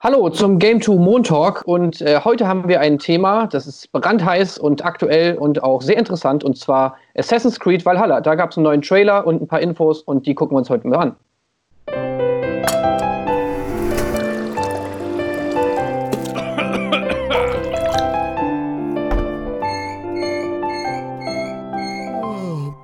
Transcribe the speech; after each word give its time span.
Hallo 0.00 0.30
zum 0.30 0.60
Game 0.60 0.80
2 0.80 0.94
Montalk 0.94 1.62
und 1.66 2.00
äh, 2.02 2.20
heute 2.22 2.46
haben 2.46 2.68
wir 2.68 2.78
ein 2.78 3.00
Thema, 3.00 3.48
das 3.48 3.66
ist 3.66 3.90
brandheiß 3.90 4.56
und 4.56 4.84
aktuell 4.84 5.36
und 5.36 5.64
auch 5.64 5.82
sehr 5.82 5.96
interessant 5.96 6.44
und 6.44 6.56
zwar 6.56 6.96
Assassin's 7.16 7.58
Creed 7.58 7.84
Valhalla. 7.84 8.20
Da 8.20 8.36
gab 8.36 8.52
es 8.52 8.56
einen 8.56 8.62
neuen 8.62 8.80
Trailer 8.80 9.26
und 9.26 9.42
ein 9.42 9.48
paar 9.48 9.58
Infos 9.58 10.02
und 10.02 10.24
die 10.24 10.36
gucken 10.36 10.54
wir 10.54 10.60
uns 10.60 10.70
heute 10.70 10.86
mal 10.86 10.98
an. 10.98 11.16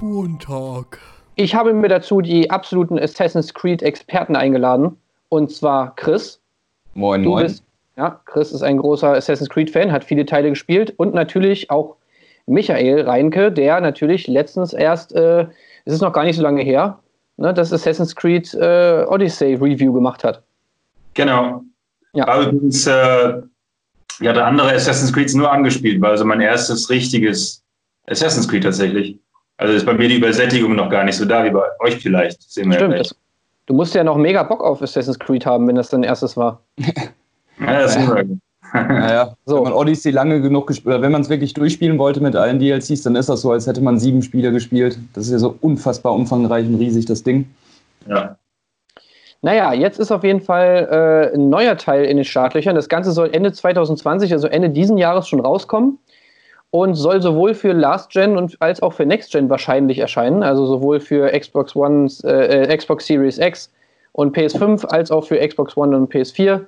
Montag. 0.01 0.99
Ich 1.37 1.55
habe 1.55 1.73
mir 1.75 1.89
dazu 1.89 2.21
die 2.21 2.51
absoluten 2.51 2.99
Assassin's 2.99 3.55
Creed 3.55 3.85
Experten 3.85 4.35
eingeladen 4.35 4.97
und 5.29 5.53
zwar 5.53 5.95
Chris. 5.95 6.41
Moin, 6.95 7.23
Du 7.23 7.31
moin. 7.31 7.45
bist, 7.45 7.65
ja, 7.97 8.21
Chris 8.27 8.53
ist 8.53 8.63
ein 8.63 8.79
großer 8.79 9.15
Assassin's 9.15 9.51
Creed-Fan, 9.51 9.93
hat 9.93 10.05
viele 10.05 10.27
Teile 10.27 10.51
gespielt 10.51 10.95
und 10.97 11.15
natürlich 11.15 11.71
auch 11.71 11.97
Michael 12.47 13.03
Reinke, 13.03 13.53
der 13.53 13.81
natürlich 13.81 14.27
letztens 14.27 14.73
erst, 14.73 15.15
äh, 15.15 15.47
es 15.85 15.95
ist 15.95 16.01
noch 16.01 16.13
gar 16.13 16.25
nicht 16.25 16.37
so 16.37 16.43
lange 16.43 16.63
her, 16.63 16.99
ne, 17.37 17.55
das 17.55 17.73
Assassin's 17.73 18.15
Creed 18.15 18.53
äh, 18.55 19.05
Odyssey 19.09 19.55
Review 19.55 19.93
gemacht 19.93 20.25
hat. 20.25 20.43
Genau. 21.15 21.63
Ja. 22.13 22.27
War 22.27 22.43
übrigens, 22.43 22.87
äh, 22.87 23.43
ich 24.21 24.29
hatte 24.29 24.45
andere 24.45 24.73
Assassin's 24.73 25.13
Creeds 25.13 25.35
nur 25.35 25.51
angespielt, 25.51 26.01
war 26.01 26.11
also 26.11 26.25
mein 26.25 26.41
erstes 26.41 26.91
richtiges 26.91 27.63
Assassin's 28.07 28.49
Creed 28.49 28.65
tatsächlich. 28.65 29.19
Also 29.57 29.75
ist 29.75 29.87
bei 29.87 29.95
mir 29.95 30.09
die 30.09 30.17
Übersättigung 30.17 30.75
noch 30.75 30.91
gar 30.91 31.05
nicht 31.05 31.17
so 31.17 31.25
da 31.25 31.45
wie 31.45 31.51
bei 31.51 31.63
euch 31.81 31.97
vielleicht. 31.97 32.43
Sehen 32.43 32.71
wir 32.71 32.79
Stimmt. 32.79 32.99
Das, 32.99 33.15
du 33.67 33.75
musst 33.75 33.95
ja 33.95 34.05
noch 34.05 34.17
mega 34.17 34.43
Bock 34.43 34.63
auf 34.63 34.83
Assassin's 34.83 35.19
Creed 35.19 35.47
haben, 35.47 35.67
wenn 35.69 35.77
das 35.77 35.89
dein 35.89 36.03
erstes 36.03 36.37
war. 36.37 36.61
Ja, 36.79 37.83
das 37.83 37.97
wir. 37.97 38.39
Naja, 38.73 39.37
So. 39.47 39.57
wenn 39.57 39.65
man 39.65 39.73
Odyssey 39.73 40.11
lange 40.11 40.41
genug 40.41 40.67
gespielt, 40.67 40.95
oder 40.95 41.03
wenn 41.03 41.13
man 41.13 41.23
es 41.23 41.29
wirklich 41.29 41.55
durchspielen 41.55 41.99
wollte 41.99 42.21
mit 42.21 42.35
allen 42.35 42.59
DLCs, 42.59 43.03
dann 43.03 43.17
ist 43.17 43.29
das 43.29 43.43
so, 43.43 43.53
als 43.53 43.67
hätte 43.67 43.81
man 43.81 43.99
sieben 43.99 44.23
Spiele 44.23 44.51
gespielt. 44.51 44.99
Das 45.13 45.27
ist 45.27 45.33
ja 45.33 45.39
so 45.39 45.57
unfassbar 45.61 46.13
umfangreich 46.15 46.67
und 46.67 46.77
riesig, 46.77 47.07
das 47.07 47.23
Ding. 47.23 47.47
ja. 48.09 48.37
Naja, 49.43 49.75
jetzt 49.75 50.01
ist 50.01 50.11
auf 50.11 50.25
jeden 50.25 50.41
Fall 50.41 50.89
äh, 50.91 51.35
ein 51.37 51.51
neuer 51.51 51.77
Teil 51.77 52.07
in 52.07 52.17
den 52.17 52.25
Startlöchern. 52.25 52.75
Das 52.75 52.89
Ganze 52.89 53.13
soll 53.13 53.29
Ende 53.31 53.53
2020, 53.53 54.33
also 54.33 54.47
Ende 54.47 54.71
diesen 54.71 54.97
Jahres 54.97 55.29
schon 55.29 55.41
rauskommen 55.41 55.99
und 56.75 56.97
soll 56.97 57.23
sowohl 57.23 57.55
für 57.55 57.73
Last 57.73 58.11
Gen 58.11 58.37
und 58.37 58.57
als 58.61 58.83
auch 58.83 58.95
für 58.95 59.07
Next 59.07 59.31
Gen 59.31 59.49
wahrscheinlich 59.49 60.01
erscheinen. 60.01 60.43
Also 60.43 60.67
sowohl 60.67 60.99
für 60.99 61.31
Xbox 61.31 61.77
One, 61.77 62.09
äh, 62.25 62.77
Xbox 62.77 63.07
Series 63.07 63.39
X 63.39 63.73
und 64.11 64.37
PS5 64.37 64.85
als 64.87 65.13
auch 65.13 65.23
für 65.23 65.39
Xbox 65.39 65.77
One 65.77 65.97
und 65.97 66.13
PS4. 66.13 66.67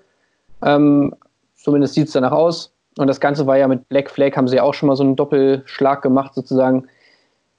Ähm, 0.63 1.13
zumindest 1.57 1.95
sieht 1.95 2.07
es 2.07 2.13
danach 2.13 2.31
aus. 2.31 2.73
Und 2.99 3.09
das 3.09 3.19
Ganze 3.19 3.49
war 3.49 3.59
ja 3.59 3.67
mit 3.67 3.89
Black 3.89 4.09
Flag, 4.09 4.37
haben 4.37 4.47
sie 4.47 4.55
ja 4.55 4.63
auch 4.63 4.75
schon 4.75 4.87
mal 4.87 4.95
so 4.95 5.03
einen 5.03 5.17
Doppelschlag 5.17 6.03
gemacht 6.03 6.35
sozusagen. 6.35 6.87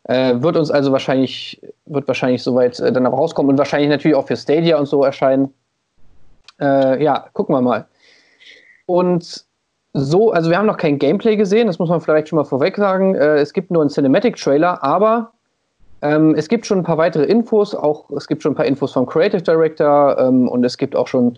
Äh, 0.03 0.41
wird 0.41 0.55
uns 0.55 0.71
also 0.71 0.93
wahrscheinlich, 0.93 1.61
wird 1.85 2.07
wahrscheinlich 2.07 2.43
soweit 2.43 2.79
äh, 2.79 2.93
dann 2.93 3.05
auch 3.07 3.17
rauskommen 3.17 3.49
und 3.49 3.57
wahrscheinlich 3.57 3.89
natürlich 3.89 4.15
auch 4.15 4.25
für 4.25 4.37
Stadia 4.37 4.79
und 4.79 4.85
so 4.85 5.03
erscheinen. 5.03 5.53
Äh, 6.61 7.03
ja, 7.03 7.27
gucken 7.33 7.53
wir 7.53 7.61
mal. 7.61 7.87
Und 8.85 9.45
so, 9.97 10.31
also 10.31 10.49
wir 10.49 10.57
haben 10.57 10.65
noch 10.65 10.77
kein 10.77 10.99
Gameplay 10.99 11.35
gesehen, 11.35 11.67
das 11.67 11.79
muss 11.79 11.89
man 11.89 12.01
vielleicht 12.01 12.29
schon 12.29 12.37
mal 12.37 12.45
vorweg 12.45 12.77
sagen. 12.77 13.15
Äh, 13.15 13.37
es 13.37 13.53
gibt 13.53 13.71
nur 13.71 13.81
einen 13.81 13.89
Cinematic-Trailer, 13.89 14.83
aber 14.83 15.31
ähm, 16.01 16.35
es 16.35 16.47
gibt 16.47 16.65
schon 16.65 16.79
ein 16.79 16.83
paar 16.83 16.97
weitere 16.97 17.23
Infos, 17.23 17.73
auch 17.73 18.09
es 18.11 18.27
gibt 18.27 18.43
schon 18.43 18.51
ein 18.51 18.55
paar 18.55 18.65
Infos 18.65 18.93
vom 18.93 19.07
Creative 19.07 19.41
Director 19.41 20.17
ähm, 20.19 20.47
und 20.47 20.63
es 20.63 20.77
gibt 20.77 20.95
auch 20.95 21.07
schon 21.07 21.37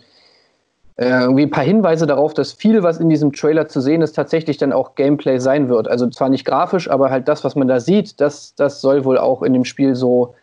äh, 0.98 1.22
irgendwie 1.22 1.44
ein 1.44 1.50
paar 1.50 1.64
Hinweise 1.64 2.06
darauf, 2.06 2.34
dass 2.34 2.52
viel, 2.52 2.84
was 2.84 3.00
in 3.00 3.08
diesem 3.08 3.32
Trailer 3.32 3.70
zu 3.70 3.80
sehen 3.80 4.02
ist, 4.02 4.14
tatsächlich 4.14 4.58
dann 4.58 4.74
auch 4.74 4.96
Gameplay 4.96 5.40
sein 5.40 5.70
wird. 5.70 5.88
Also 5.88 6.10
zwar 6.10 6.28
nicht 6.28 6.44
grafisch, 6.44 6.90
aber 6.90 7.10
halt 7.10 7.30
das, 7.30 7.46
was 7.46 7.56
man 7.56 7.70
da 7.70 7.80
sieht, 7.80 8.20
das, 8.20 8.54
das 8.56 8.82
soll 8.82 9.06
wohl 9.06 9.18
auch 9.18 9.42
in 9.42 9.54
dem 9.54 9.64
Spiel 9.64 9.96
so, 9.96 10.36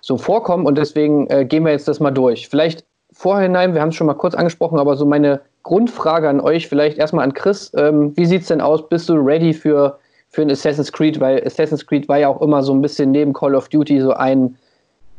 so 0.00 0.16
vorkommen. 0.16 0.64
Und 0.64 0.78
deswegen 0.78 1.26
äh, 1.26 1.44
gehen 1.44 1.64
wir 1.64 1.72
jetzt 1.72 1.88
das 1.88 1.98
mal 1.98 2.12
durch. 2.12 2.48
Vielleicht 2.48 2.84
vorhinein, 3.12 3.74
wir 3.74 3.80
haben 3.80 3.88
es 3.88 3.96
schon 3.96 4.06
mal 4.06 4.14
kurz 4.14 4.36
angesprochen, 4.36 4.78
aber 4.78 4.94
so 4.94 5.06
meine 5.06 5.40
Grundfrage 5.66 6.28
an 6.28 6.40
euch, 6.40 6.68
vielleicht 6.68 6.96
erstmal 6.96 7.24
an 7.24 7.34
Chris. 7.34 7.72
Ähm, 7.76 8.16
wie 8.16 8.24
sieht 8.24 8.42
es 8.42 8.48
denn 8.48 8.60
aus? 8.60 8.88
Bist 8.88 9.08
du 9.08 9.14
ready 9.14 9.52
für, 9.52 9.98
für 10.28 10.42
ein 10.42 10.50
Assassin's 10.50 10.92
Creed? 10.92 11.18
Weil 11.18 11.44
Assassin's 11.44 11.84
Creed 11.84 12.08
war 12.08 12.18
ja 12.18 12.28
auch 12.28 12.40
immer 12.40 12.62
so 12.62 12.72
ein 12.72 12.80
bisschen 12.80 13.10
neben 13.10 13.32
Call 13.32 13.56
of 13.56 13.68
Duty 13.68 14.00
so 14.00 14.12
ein, 14.12 14.56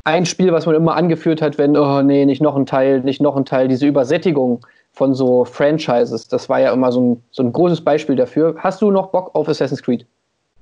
ein 0.05 0.25
Spiel, 0.25 0.53
was 0.53 0.65
man 0.65 0.75
immer 0.75 0.95
angeführt 0.95 1.41
hat, 1.41 1.57
wenn, 1.57 1.75
oh 1.75 2.01
nee, 2.01 2.25
nicht 2.25 2.41
noch 2.41 2.55
ein 2.55 2.65
Teil, 2.65 3.01
nicht 3.01 3.21
noch 3.21 3.35
ein 3.35 3.43
Teil, 3.43 3.67
diese 3.67 3.85
Übersättigung 3.85 4.65
von 4.93 5.13
so 5.13 5.43
Franchises, 5.43 6.29
das 6.29 6.47
war 6.47 6.61
ja 6.61 6.71
immer 6.71 6.93
so 6.93 7.01
ein, 7.01 7.23
so 7.31 7.43
ein 7.43 7.51
großes 7.51 7.81
Beispiel 7.81 8.15
dafür. 8.15 8.55
Hast 8.59 8.81
du 8.81 8.89
noch 8.89 9.07
Bock 9.07 9.35
auf 9.35 9.49
Assassin's 9.49 9.83
Creed? 9.83 10.05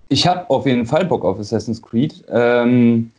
Ich 0.09 0.25
habe 0.25 0.49
auf 0.49 0.65
jeden 0.65 0.87
Fall 0.87 1.05
Bock 1.05 1.23
auf 1.23 1.39
Assassin's 1.39 1.79
Creed. 1.79 2.23
Ähm, 2.29 3.11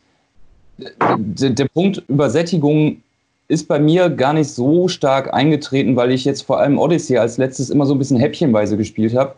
der, 0.77 1.51
der 1.51 1.65
Punkt 1.69 2.03
Übersättigung 2.09 3.01
ist 3.47 3.67
bei 3.67 3.79
mir 3.79 4.09
gar 4.09 4.33
nicht 4.33 4.49
so 4.49 4.87
stark 4.87 5.33
eingetreten, 5.33 5.95
weil 5.95 6.11
ich 6.11 6.25
jetzt 6.25 6.41
vor 6.41 6.59
allem 6.59 6.77
Odyssey 6.77 7.17
als 7.17 7.37
letztes 7.37 7.69
immer 7.69 7.85
so 7.85 7.95
ein 7.95 7.97
bisschen 7.97 8.19
häppchenweise 8.19 8.75
gespielt 8.77 9.15
habe. 9.15 9.35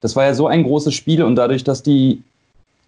Das 0.00 0.16
war 0.16 0.24
ja 0.24 0.34
so 0.34 0.46
ein 0.46 0.62
großes 0.62 0.94
Spiel 0.94 1.22
und 1.22 1.36
dadurch, 1.36 1.62
dass 1.62 1.82
die 1.82 2.22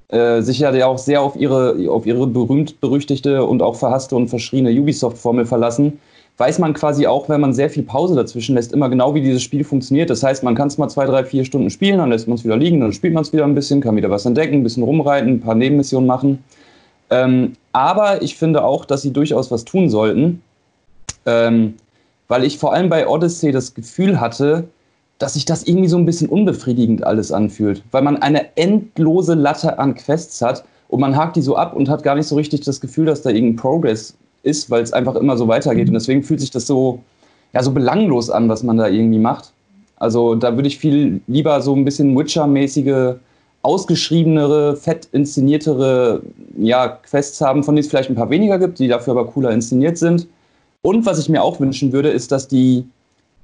äh, 0.08 0.40
sich 0.40 0.58
ja 0.58 0.86
auch 0.86 0.98
sehr 0.98 1.20
auf 1.20 1.36
ihre, 1.36 1.90
auf 1.90 2.06
ihre 2.06 2.26
berühmt-berüchtigte 2.26 3.44
und 3.44 3.60
auch 3.60 3.76
verhasste 3.76 4.16
und 4.16 4.28
verschriene 4.28 4.70
Ubisoft-Formel 4.70 5.44
verlassen, 5.44 5.98
weiß 6.38 6.58
man 6.58 6.72
quasi 6.72 7.06
auch, 7.06 7.28
wenn 7.28 7.42
man 7.42 7.52
sehr 7.52 7.68
viel 7.68 7.82
Pause 7.82 8.14
dazwischen 8.14 8.54
lässt, 8.54 8.72
immer 8.72 8.88
genau, 8.88 9.14
wie 9.14 9.20
dieses 9.20 9.42
Spiel 9.42 9.64
funktioniert. 9.64 10.08
Das 10.08 10.22
heißt, 10.22 10.42
man 10.42 10.54
kann 10.54 10.68
es 10.68 10.78
mal 10.78 10.88
zwei, 10.88 11.04
drei, 11.04 11.24
vier 11.24 11.44
Stunden 11.44 11.68
spielen, 11.68 11.98
dann 11.98 12.08
lässt 12.08 12.28
man 12.28 12.36
es 12.36 12.44
wieder 12.44 12.56
liegen, 12.56 12.80
dann 12.80 12.92
spielt 12.94 13.12
man 13.12 13.22
es 13.22 13.32
wieder 13.32 13.44
ein 13.44 13.54
bisschen, 13.54 13.82
kann 13.82 13.96
wieder 13.96 14.10
was 14.10 14.24
entdecken, 14.24 14.56
ein 14.56 14.62
bisschen 14.62 14.82
rumreiten, 14.82 15.34
ein 15.34 15.40
paar 15.40 15.54
Nebenmissionen 15.54 16.06
machen. 16.06 16.42
Ähm, 17.10 17.52
aber 17.72 18.22
ich 18.22 18.36
finde 18.36 18.64
auch, 18.64 18.86
dass 18.86 19.02
sie 19.02 19.12
durchaus 19.12 19.50
was 19.50 19.66
tun 19.66 19.90
sollten, 19.90 20.42
ähm, 21.26 21.74
weil 22.28 22.44
ich 22.44 22.58
vor 22.58 22.72
allem 22.72 22.88
bei 22.88 23.06
Odyssey 23.06 23.52
das 23.52 23.74
Gefühl 23.74 24.20
hatte, 24.20 24.64
dass 25.18 25.34
sich 25.34 25.44
das 25.44 25.64
irgendwie 25.64 25.88
so 25.88 25.96
ein 25.96 26.06
bisschen 26.06 26.28
unbefriedigend 26.28 27.04
alles 27.04 27.30
anfühlt, 27.30 27.82
weil 27.92 28.02
man 28.02 28.16
eine 28.16 28.56
endlose 28.56 29.34
Latte 29.34 29.78
an 29.78 29.94
Quests 29.94 30.42
hat 30.42 30.64
und 30.88 31.00
man 31.00 31.16
hakt 31.16 31.36
die 31.36 31.42
so 31.42 31.56
ab 31.56 31.74
und 31.74 31.88
hat 31.88 32.02
gar 32.02 32.16
nicht 32.16 32.26
so 32.26 32.34
richtig 32.34 32.62
das 32.62 32.80
Gefühl, 32.80 33.06
dass 33.06 33.22
da 33.22 33.30
irgendein 33.30 33.56
Progress 33.56 34.14
ist, 34.42 34.70
weil 34.70 34.82
es 34.82 34.92
einfach 34.92 35.14
immer 35.14 35.36
so 35.36 35.48
weitergeht. 35.48 35.88
Und 35.88 35.94
deswegen 35.94 36.22
fühlt 36.22 36.40
sich 36.40 36.50
das 36.50 36.66
so, 36.66 37.00
ja, 37.52 37.62
so 37.62 37.70
belanglos 37.70 38.30
an, 38.30 38.48
was 38.48 38.62
man 38.62 38.76
da 38.76 38.88
irgendwie 38.88 39.18
macht. 39.18 39.52
Also 39.96 40.34
da 40.34 40.56
würde 40.56 40.66
ich 40.66 40.78
viel 40.78 41.20
lieber 41.28 41.60
so 41.60 41.74
ein 41.74 41.84
bisschen 41.84 42.16
Witcher-mäßige, 42.18 43.14
ausgeschriebenere, 43.62 44.76
fett 44.76 45.08
inszeniertere 45.12 46.22
ja, 46.58 46.88
Quests 46.88 47.40
haben, 47.40 47.62
von 47.62 47.76
denen 47.76 47.84
es 47.84 47.88
vielleicht 47.88 48.10
ein 48.10 48.16
paar 48.16 48.30
weniger 48.30 48.58
gibt, 48.58 48.80
die 48.80 48.88
dafür 48.88 49.12
aber 49.12 49.26
cooler 49.26 49.52
inszeniert 49.52 49.96
sind. 49.96 50.26
Und 50.82 51.06
was 51.06 51.18
ich 51.18 51.28
mir 51.28 51.42
auch 51.42 51.60
wünschen 51.60 51.92
würde, 51.92 52.10
ist, 52.10 52.32
dass 52.32 52.48
die 52.48 52.84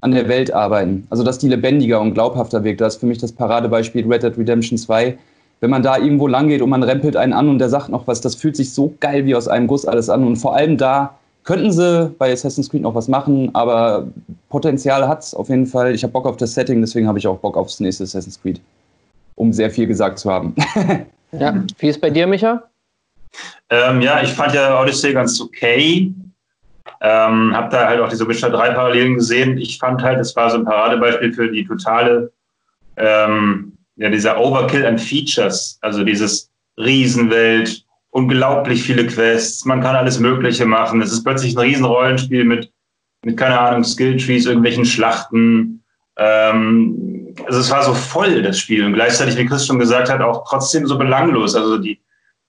an 0.00 0.12
der 0.12 0.28
Welt 0.28 0.52
arbeiten. 0.52 1.06
Also 1.10 1.24
dass 1.24 1.38
die 1.38 1.48
lebendiger 1.48 2.00
und 2.00 2.14
glaubhafter 2.14 2.62
wirkt. 2.64 2.80
Das 2.80 2.94
ist 2.94 3.00
für 3.00 3.06
mich 3.06 3.18
das 3.18 3.32
Paradebeispiel 3.32 4.06
Red 4.06 4.22
Dead 4.22 4.36
Redemption 4.38 4.78
2 4.78 5.18
wenn 5.60 5.70
man 5.70 5.82
da 5.82 5.98
irgendwo 5.98 6.26
lang 6.26 6.48
geht 6.48 6.62
und 6.62 6.70
man 6.70 6.82
rempelt 6.82 7.16
einen 7.16 7.32
an 7.32 7.48
und 7.48 7.58
der 7.58 7.68
sagt 7.68 7.88
noch 7.88 8.06
was, 8.06 8.20
das 8.20 8.34
fühlt 8.34 8.56
sich 8.56 8.72
so 8.72 8.94
geil 9.00 9.26
wie 9.26 9.34
aus 9.34 9.48
einem 9.48 9.66
Guss 9.66 9.84
alles 9.84 10.08
an. 10.08 10.24
Und 10.24 10.36
vor 10.36 10.54
allem 10.54 10.76
da 10.76 11.18
könnten 11.44 11.72
sie 11.72 12.14
bei 12.18 12.32
Assassin's 12.32 12.70
Creed 12.70 12.82
noch 12.82 12.94
was 12.94 13.08
machen, 13.08 13.54
aber 13.54 14.06
Potenzial 14.50 15.08
hat 15.08 15.22
es 15.22 15.34
auf 15.34 15.48
jeden 15.48 15.66
Fall. 15.66 15.94
Ich 15.94 16.02
habe 16.02 16.12
Bock 16.12 16.26
auf 16.26 16.36
das 16.36 16.54
Setting, 16.54 16.80
deswegen 16.80 17.08
habe 17.08 17.18
ich 17.18 17.26
auch 17.26 17.38
Bock 17.38 17.56
aufs 17.56 17.80
nächste 17.80 18.04
Assassin's 18.04 18.40
Creed. 18.40 18.60
Um 19.34 19.52
sehr 19.52 19.70
viel 19.70 19.86
gesagt 19.86 20.18
zu 20.18 20.30
haben. 20.30 20.54
Ja, 21.30 21.62
wie 21.78 21.88
ist 21.88 22.00
bei 22.00 22.08
dir, 22.08 22.26
Micha? 22.26 22.62
Ähm, 23.68 24.00
ja, 24.00 24.22
ich 24.22 24.30
fand 24.30 24.54
ja 24.54 24.80
Odyssey 24.80 25.12
ganz 25.12 25.38
okay. 25.38 26.10
Ähm, 27.00 27.56
hab 27.56 27.70
da 27.70 27.86
halt 27.86 28.00
auch 28.00 28.08
diese 28.08 28.28
Witcher 28.28 28.50
3 28.50 28.70
Parallelen 28.70 29.14
gesehen. 29.14 29.58
Ich 29.58 29.78
fand 29.78 30.02
halt, 30.02 30.18
es 30.18 30.34
war 30.34 30.50
so 30.50 30.58
ein 30.58 30.64
Paradebeispiel 30.64 31.32
für 31.32 31.50
die 31.50 31.64
totale 31.64 32.32
ähm, 32.96 33.78
ja, 33.96 34.10
dieser 34.10 34.40
Overkill 34.40 34.86
an 34.86 34.98
Features, 34.98 35.78
also 35.82 36.04
dieses 36.04 36.50
Riesenwelt, 36.76 37.84
unglaublich 38.10 38.82
viele 38.82 39.06
Quests, 39.06 39.64
man 39.64 39.80
kann 39.80 39.96
alles 39.96 40.18
Mögliche 40.18 40.66
machen. 40.66 41.02
Es 41.02 41.12
ist 41.12 41.24
plötzlich 41.24 41.54
ein 41.54 41.60
Riesenrollenspiel 41.60 42.44
mit, 42.44 42.70
mit 43.24 43.36
keine 43.36 43.58
Ahnung, 43.58 43.84
Skilltrees, 43.84 44.46
irgendwelchen 44.46 44.84
Schlachten. 44.84 45.82
Ähm, 46.16 47.34
also 47.46 47.60
es 47.60 47.70
war 47.70 47.82
so 47.82 47.94
voll, 47.94 48.42
das 48.42 48.58
Spiel. 48.58 48.84
Und 48.84 48.94
gleichzeitig, 48.94 49.36
wie 49.36 49.46
Chris 49.46 49.66
schon 49.66 49.78
gesagt 49.78 50.10
hat, 50.10 50.20
auch 50.20 50.48
trotzdem 50.48 50.86
so 50.86 50.96
belanglos. 50.98 51.54
Also 51.54 51.78
die, 51.78 52.00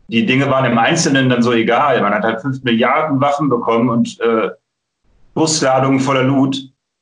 die 0.10 0.26
Dinge 0.26 0.50
waren 0.50 0.66
im 0.66 0.78
Einzelnen 0.78 1.30
dann 1.30 1.42
so 1.42 1.54
egal. 1.54 2.02
Man 2.02 2.14
hat 2.14 2.24
halt 2.24 2.42
fünf 2.42 2.64
Milliarden 2.64 3.22
Waffen 3.22 3.50
bekommen 3.50 3.90
und 3.90 4.20
äh, 4.20 4.50
Busladungen 5.34 6.00
voller 6.00 6.24
Loot. 6.24 6.58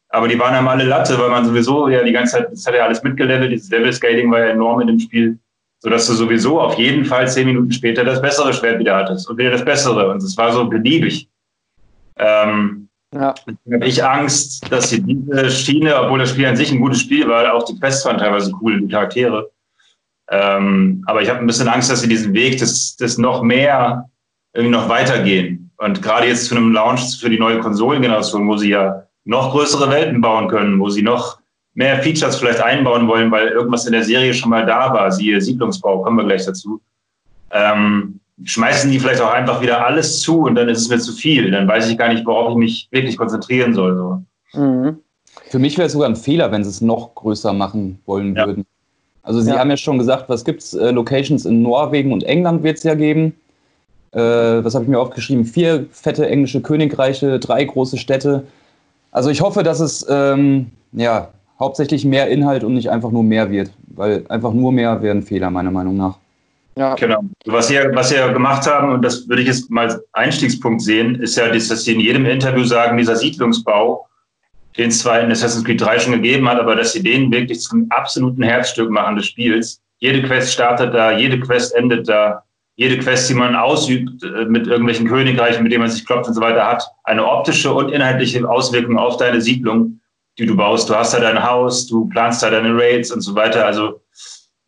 Aber 0.09 0.27
die 0.27 0.39
waren 0.39 0.53
einem 0.53 0.67
alle 0.67 0.85
Latte, 0.85 1.17
weil 1.19 1.29
man 1.29 1.45
sowieso 1.45 1.89
ja 1.89 2.03
die 2.03 2.11
ganze 2.11 2.37
Zeit, 2.37 2.51
das 2.51 2.65
hat 2.65 2.75
ja 2.75 2.85
alles 2.85 3.03
mitgelevelt, 3.03 3.51
dieses 3.51 3.69
Level-Scaling 3.69 4.31
war 4.31 4.39
ja 4.39 4.45
enorm 4.47 4.81
in 4.81 4.87
dem 4.87 4.99
Spiel, 4.99 5.37
sodass 5.79 6.07
du 6.07 6.13
sowieso 6.13 6.61
auf 6.61 6.75
jeden 6.75 7.03
Fall 7.03 7.27
zehn 7.27 7.47
Minuten 7.47 7.71
später 7.71 8.03
das 8.03 8.21
bessere 8.21 8.53
Schwert 8.53 8.79
wieder 8.79 8.95
hattest 8.95 9.29
und 9.29 9.37
wieder 9.37 9.51
das 9.51 9.65
bessere. 9.65 10.09
Und 10.09 10.23
es 10.23 10.37
war 10.37 10.51
so 10.53 10.65
beliebig. 10.65 11.29
Ähm, 12.17 12.87
Ja. 13.13 13.33
habe 13.71 13.85
ich 13.85 14.03
Angst, 14.03 14.71
dass 14.71 14.89
sie 14.89 15.01
diese 15.01 15.49
Schiene, 15.49 15.99
obwohl 15.99 16.19
das 16.19 16.31
Spiel 16.31 16.45
an 16.45 16.55
sich 16.55 16.71
ein 16.71 16.79
gutes 16.79 17.01
Spiel 17.01 17.27
war, 17.27 17.53
auch 17.53 17.63
die 17.63 17.79
Quests 17.79 18.05
waren 18.05 18.17
teilweise 18.17 18.51
cool, 18.61 18.81
die 18.81 18.87
Charaktere. 18.87 19.49
Ähm, 20.29 21.03
aber 21.07 21.21
ich 21.21 21.29
habe 21.29 21.39
ein 21.39 21.47
bisschen 21.47 21.67
Angst, 21.67 21.89
dass 21.89 22.01
sie 22.01 22.09
diesen 22.09 22.33
Weg 22.33 22.57
des, 22.57 22.97
des 22.97 23.17
noch 23.17 23.41
mehr 23.41 24.09
irgendwie 24.53 24.75
noch 24.75 24.89
weitergehen. 24.89 25.71
Und 25.77 26.01
gerade 26.01 26.27
jetzt 26.27 26.45
zu 26.45 26.55
einem 26.55 26.71
Launch 26.71 27.17
für 27.19 27.29
die 27.29 27.39
neue 27.39 27.59
Konsolengeneration, 27.59 28.47
wo 28.47 28.57
sie 28.57 28.69
ja 28.69 29.03
noch 29.25 29.51
größere 29.51 29.89
Welten 29.89 30.21
bauen 30.21 30.47
können, 30.47 30.79
wo 30.79 30.89
sie 30.89 31.03
noch 31.03 31.39
mehr 31.75 32.01
Features 32.01 32.37
vielleicht 32.37 32.59
einbauen 32.59 33.07
wollen, 33.07 33.29
weil 33.29 33.49
irgendwas 33.49 33.85
in 33.85 33.91
der 33.91 34.03
Serie 34.03 34.33
schon 34.33 34.49
mal 34.49 34.65
da 34.65 34.91
war, 34.91 35.11
siehe 35.11 35.39
Siedlungsbau, 35.39 36.01
kommen 36.01 36.17
wir 36.17 36.25
gleich 36.25 36.45
dazu. 36.45 36.81
Ähm, 37.51 38.19
schmeißen 38.43 38.89
die 38.91 38.99
vielleicht 38.99 39.21
auch 39.21 39.31
einfach 39.31 39.61
wieder 39.61 39.85
alles 39.85 40.21
zu 40.21 40.41
und 40.41 40.55
dann 40.55 40.69
ist 40.69 40.81
es 40.81 40.89
mir 40.89 40.99
zu 40.99 41.13
viel. 41.13 41.51
Dann 41.51 41.67
weiß 41.67 41.89
ich 41.89 41.97
gar 41.97 42.11
nicht, 42.11 42.25
worauf 42.25 42.51
ich 42.51 42.57
mich 42.57 42.87
wirklich 42.91 43.17
konzentrieren 43.17 43.75
soll. 43.75 43.95
So. 44.53 44.59
Mhm. 44.59 44.97
Für 45.49 45.59
mich 45.59 45.77
wäre 45.77 45.85
es 45.85 45.93
sogar 45.93 46.09
ein 46.09 46.15
Fehler, 46.15 46.51
wenn 46.51 46.63
sie 46.63 46.69
es 46.71 46.81
noch 46.81 47.13
größer 47.15 47.53
machen 47.53 47.99
wollen 48.05 48.35
ja. 48.35 48.47
würden. 48.47 48.65
Also 49.27 49.41
Sie 49.41 49.49
ja. 49.49 49.59
haben 49.59 49.69
ja 49.69 49.75
schon 49.75 49.97
gesagt, 49.97 50.29
was 50.29 50.45
gibt 50.45 50.63
es? 50.63 50.73
Äh, 50.73 50.91
Locations 50.91 51.45
in 51.45 51.61
Norwegen 51.61 52.13
und 52.13 52.23
England 52.23 52.63
wird 52.63 52.77
es 52.77 52.83
ja 52.83 52.95
geben. 52.95 53.33
Äh, 54.13 54.21
was 54.21 54.73
habe 54.73 54.85
ich 54.85 54.89
mir 54.89 54.99
aufgeschrieben? 54.99 55.43
Vier 55.43 55.85
fette 55.91 56.25
englische 56.29 56.61
Königreiche, 56.61 57.37
drei 57.37 57.65
große 57.65 57.97
Städte. 57.97 58.47
Also 59.11 59.29
ich 59.29 59.41
hoffe, 59.41 59.63
dass 59.63 59.81
es 59.81 60.05
ähm, 60.09 60.67
ja, 60.93 61.27
hauptsächlich 61.59 62.05
mehr 62.05 62.29
Inhalt 62.29 62.63
und 62.63 62.73
nicht 62.73 62.89
einfach 62.89 63.11
nur 63.11 63.23
mehr 63.23 63.51
wird. 63.51 63.69
Weil 63.95 64.23
einfach 64.29 64.53
nur 64.53 64.71
mehr 64.71 65.01
wäre 65.01 65.17
ein 65.17 65.23
Fehler, 65.23 65.49
meiner 65.49 65.71
Meinung 65.71 65.97
nach. 65.97 66.17
Ja. 66.77 66.95
Genau. 66.95 67.19
Was 67.47 67.67
sie, 67.67 67.75
was 67.93 68.09
sie 68.09 68.15
ja 68.15 68.31
gemacht 68.31 68.65
haben, 68.65 68.93
und 68.93 69.01
das 69.01 69.27
würde 69.27 69.41
ich 69.41 69.49
jetzt 69.49 69.69
mal 69.69 69.87
als 69.87 70.01
Einstiegspunkt 70.13 70.81
sehen, 70.81 71.15
ist 71.15 71.35
ja, 71.35 71.49
dass 71.49 71.83
sie 71.83 71.93
in 71.93 71.99
jedem 71.99 72.25
Interview 72.25 72.63
sagen, 72.63 72.97
dieser 72.97 73.17
Siedlungsbau, 73.17 74.06
den 74.77 74.91
in 74.91 75.31
Assassin's 75.31 75.63
Creed 75.63 75.81
3 75.81 75.99
schon 75.99 76.13
gegeben 76.13 76.47
hat, 76.47 76.59
aber 76.59 76.75
dass 76.75 76.93
sie 76.93 77.01
den 77.01 77.31
wirklich 77.31 77.61
zum 77.61 77.87
absoluten 77.89 78.43
Herzstück 78.43 78.89
machen 78.89 79.15
des 79.15 79.27
Spiels. 79.27 79.81
Jede 79.99 80.21
Quest 80.21 80.53
startet 80.53 80.93
da, 80.93 81.17
jede 81.17 81.39
Quest 81.39 81.73
endet 81.75 82.07
da, 82.07 82.43
jede 82.75 82.99
Quest, 82.99 83.27
die 83.29 83.33
man 83.33 83.55
ausübt 83.55 84.23
äh, 84.23 84.45
mit 84.45 84.67
irgendwelchen 84.67 85.07
Königreichen, 85.07 85.63
mit 85.63 85.71
denen 85.71 85.81
man 85.81 85.89
sich 85.89 86.05
klopft 86.05 86.27
und 86.27 86.35
so 86.35 86.41
weiter, 86.41 86.65
hat 86.65 86.87
eine 87.05 87.25
optische 87.25 87.73
und 87.73 87.91
inhaltliche 87.91 88.47
Auswirkung 88.47 88.99
auf 88.99 89.17
deine 89.17 89.41
Siedlung, 89.41 89.99
die 90.37 90.45
du 90.45 90.55
baust. 90.55 90.87
Du 90.87 90.93
hast 90.93 91.15
da 91.15 91.19
dein 91.19 91.43
Haus, 91.43 91.87
du 91.87 92.07
planst 92.09 92.43
da 92.43 92.51
deine 92.51 92.75
Raids 92.75 93.11
und 93.11 93.21
so 93.21 93.33
weiter. 93.33 93.65
Also 93.65 94.01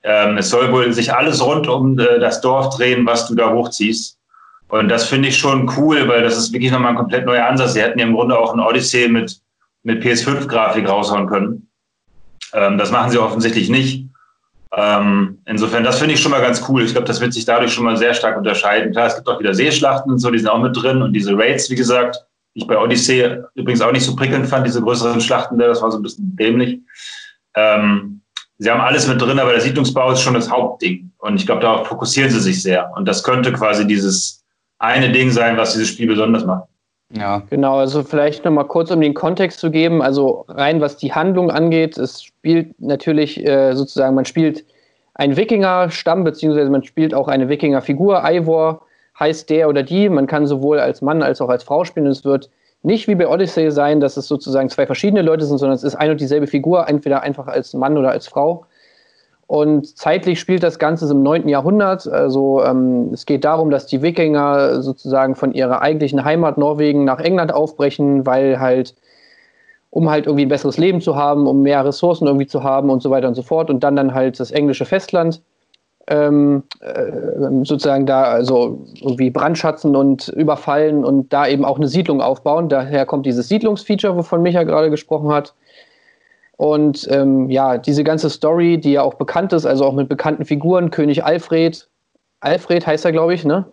ähm, 0.01 0.37
es 0.37 0.49
soll 0.49 0.71
wohl 0.71 0.91
sich 0.91 1.13
alles 1.13 1.45
rund 1.45 1.67
um 1.67 1.99
äh, 1.99 2.19
das 2.19 2.41
Dorf 2.41 2.75
drehen, 2.75 3.05
was 3.05 3.27
du 3.27 3.35
da 3.35 3.51
hochziehst. 3.51 4.17
Und 4.69 4.89
das 4.89 5.05
finde 5.05 5.29
ich 5.29 5.37
schon 5.37 5.69
cool, 5.77 6.07
weil 6.07 6.23
das 6.23 6.35
ist 6.35 6.51
wirklich 6.51 6.71
nochmal 6.71 6.91
ein 6.91 6.97
komplett 6.97 7.27
neuer 7.27 7.45
Ansatz. 7.45 7.73
Sie 7.73 7.81
hätten 7.81 7.99
ja 7.99 8.05
im 8.05 8.13
Grunde 8.13 8.37
auch 8.37 8.53
ein 8.53 8.59
Odyssey 8.59 9.07
mit, 9.07 9.39
mit 9.83 10.03
PS5-Grafik 10.03 10.87
raushauen 10.87 11.27
können. 11.27 11.69
Ähm, 12.53 12.77
das 12.77 12.91
machen 12.91 13.11
sie 13.11 13.17
offensichtlich 13.17 13.69
nicht. 13.69 14.07
Ähm, 14.75 15.39
insofern, 15.45 15.83
das 15.83 15.97
finde 15.97 16.13
ich 16.13 16.21
schon 16.21 16.31
mal 16.31 16.41
ganz 16.41 16.67
cool. 16.69 16.83
Ich 16.83 16.91
glaube, 16.91 17.07
das 17.07 17.21
wird 17.21 17.33
sich 17.33 17.45
dadurch 17.45 17.73
schon 17.73 17.85
mal 17.85 17.97
sehr 17.97 18.13
stark 18.13 18.37
unterscheiden. 18.37 18.91
Klar, 18.91 19.07
es 19.07 19.15
gibt 19.15 19.27
auch 19.27 19.39
wieder 19.39 19.53
Seeschlachten 19.53 20.11
und 20.11 20.19
so, 20.19 20.29
die 20.29 20.39
sind 20.39 20.49
auch 20.49 20.61
mit 20.61 20.75
drin 20.75 21.01
und 21.01 21.13
diese 21.13 21.35
Raids, 21.35 21.69
wie 21.69 21.75
gesagt, 21.75 22.17
ich 22.53 22.67
bei 22.67 22.77
Odyssey 22.77 23.37
übrigens 23.55 23.81
auch 23.81 23.91
nicht 23.91 24.03
so 24.03 24.15
prickelnd 24.15 24.47
fand, 24.47 24.67
diese 24.67 24.81
größeren 24.81 25.21
Schlachten, 25.21 25.57
das 25.57 25.81
war 25.81 25.91
so 25.91 25.97
ein 25.97 26.03
bisschen 26.03 26.35
dämlich. 26.35 26.79
Ähm, 27.55 28.19
Sie 28.61 28.69
haben 28.69 28.81
alles 28.81 29.07
mit 29.07 29.21
drin, 29.21 29.39
aber 29.39 29.51
der 29.51 29.61
Siedlungsbau 29.61 30.11
ist 30.11 30.21
schon 30.21 30.33
das 30.33 30.51
Hauptding. 30.51 31.11
Und 31.19 31.37
ich 31.37 31.45
glaube, 31.45 31.61
darauf 31.61 31.87
fokussieren 31.87 32.29
sie 32.29 32.41
sich 32.41 32.61
sehr. 32.61 32.91
Und 32.93 33.07
das 33.07 33.23
könnte 33.23 33.53
quasi 33.53 33.87
dieses 33.87 34.43
eine 34.79 35.13
Ding 35.13 35.31
sein, 35.31 35.55
was 35.55 35.73
dieses 35.73 35.87
Spiel 35.87 36.07
besonders 36.07 36.45
macht. 36.45 36.67
Ja, 37.11 37.41
genau. 37.49 37.77
Also 37.77 38.03
vielleicht 38.03 38.45
nochmal 38.45 38.67
kurz, 38.67 38.91
um 38.91 39.01
den 39.01 39.13
Kontext 39.13 39.59
zu 39.59 39.71
geben. 39.71 40.01
Also 40.01 40.45
rein 40.47 40.79
was 40.79 40.97
die 40.97 41.13
Handlung 41.13 41.49
angeht, 41.49 41.97
es 41.97 42.21
spielt 42.23 42.79
natürlich 42.79 43.45
äh, 43.45 43.73
sozusagen, 43.73 44.15
man 44.15 44.25
spielt 44.25 44.63
einen 45.15 45.35
Wikinger-Stamm, 45.35 46.23
beziehungsweise 46.23 46.69
man 46.69 46.83
spielt 46.83 47.13
auch 47.13 47.27
eine 47.27 47.49
Wikinger-Figur. 47.49 48.21
Ivor 48.23 48.81
heißt 49.19 49.49
der 49.49 49.67
oder 49.67 49.83
die. 49.83 50.07
Man 50.07 50.27
kann 50.27 50.45
sowohl 50.45 50.79
als 50.79 51.01
Mann 51.01 51.23
als 51.23 51.41
auch 51.41 51.49
als 51.49 51.63
Frau 51.63 51.83
spielen. 51.83 52.05
Es 52.05 52.23
wird 52.23 52.49
nicht 52.83 53.07
wie 53.07 53.15
bei 53.15 53.27
Odyssey 53.27 53.71
sein, 53.71 53.99
dass 53.99 54.15
es 54.15 54.27
sozusagen 54.27 54.69
zwei 54.69 54.85
verschiedene 54.85 55.21
Leute 55.21 55.45
sind, 55.45 55.57
sondern 55.57 55.75
es 55.75 55.83
ist 55.83 55.95
ein 55.95 56.11
und 56.11 56.21
dieselbe 56.21 56.47
Figur, 56.47 56.87
entweder 56.87 57.21
einfach 57.23 57.47
als 57.47 57.73
Mann 57.73 57.97
oder 57.97 58.11
als 58.11 58.27
Frau. 58.27 58.65
Und 59.49 59.97
zeitlich 59.97 60.39
spielt 60.39 60.61
das 60.61 60.77
Ganze 60.77 61.09
im 61.09 61.23
9. 61.23 61.47
Jahrhundert. 61.47 62.07
Also 62.07 62.63
ähm, 62.63 63.09
es 63.13 63.25
geht 63.25 63.43
darum, 63.43 63.71
dass 63.71 63.87
die 63.87 64.03
Wikinger 64.03 64.83
sozusagen 64.83 65.33
von 65.33 65.55
ihrer 65.55 65.81
eigentlichen 65.81 66.23
Heimat 66.23 66.59
Norwegen 66.59 67.03
nach 67.03 67.19
England 67.19 67.51
aufbrechen, 67.51 68.27
weil 68.27 68.59
halt, 68.59 68.93
um 69.89 70.07
halt 70.07 70.27
irgendwie 70.27 70.45
ein 70.45 70.49
besseres 70.49 70.77
Leben 70.77 71.01
zu 71.01 71.15
haben, 71.15 71.47
um 71.47 71.63
mehr 71.63 71.83
Ressourcen 71.83 72.27
irgendwie 72.27 72.45
zu 72.45 72.61
haben 72.63 72.91
und 72.91 73.01
so 73.01 73.09
weiter 73.09 73.27
und 73.27 73.33
so 73.33 73.41
fort. 73.41 73.71
Und 73.71 73.83
dann 73.83 73.95
dann 73.95 74.13
halt 74.13 74.39
das 74.39 74.51
englische 74.51 74.85
Festland 74.85 75.41
ähm, 76.05 76.61
äh, 76.81 77.11
sozusagen 77.63 78.05
da 78.05 78.25
also 78.25 78.85
irgendwie 79.01 79.31
brandschatzen 79.31 79.95
und 79.95 80.27
überfallen 80.27 81.03
und 81.03 81.33
da 81.33 81.47
eben 81.47 81.65
auch 81.65 81.77
eine 81.77 81.87
Siedlung 81.87 82.21
aufbauen. 82.21 82.69
Daher 82.69 83.07
kommt 83.07 83.25
dieses 83.25 83.47
Siedlungsfeature, 83.47 84.15
wovon 84.15 84.43
Micha 84.43 84.61
gerade 84.61 84.91
gesprochen 84.91 85.31
hat. 85.31 85.55
Und 86.59 87.07
ähm, 87.09 87.49
ja, 87.49 87.77
diese 87.77 88.03
ganze 88.03 88.29
Story, 88.29 88.77
die 88.77 88.91
ja 88.91 89.01
auch 89.01 89.13
bekannt 89.13 89.53
ist, 89.53 89.65
also 89.65 89.85
auch 89.85 89.93
mit 89.93 90.09
bekannten 90.09 90.43
Figuren, 90.43 90.91
König 90.91 91.23
Alfred, 91.23 91.87
Alfred 92.41 92.85
heißt 92.85 93.05
er, 93.05 93.13
glaube 93.13 93.33
ich, 93.33 93.45
ne? 93.45 93.65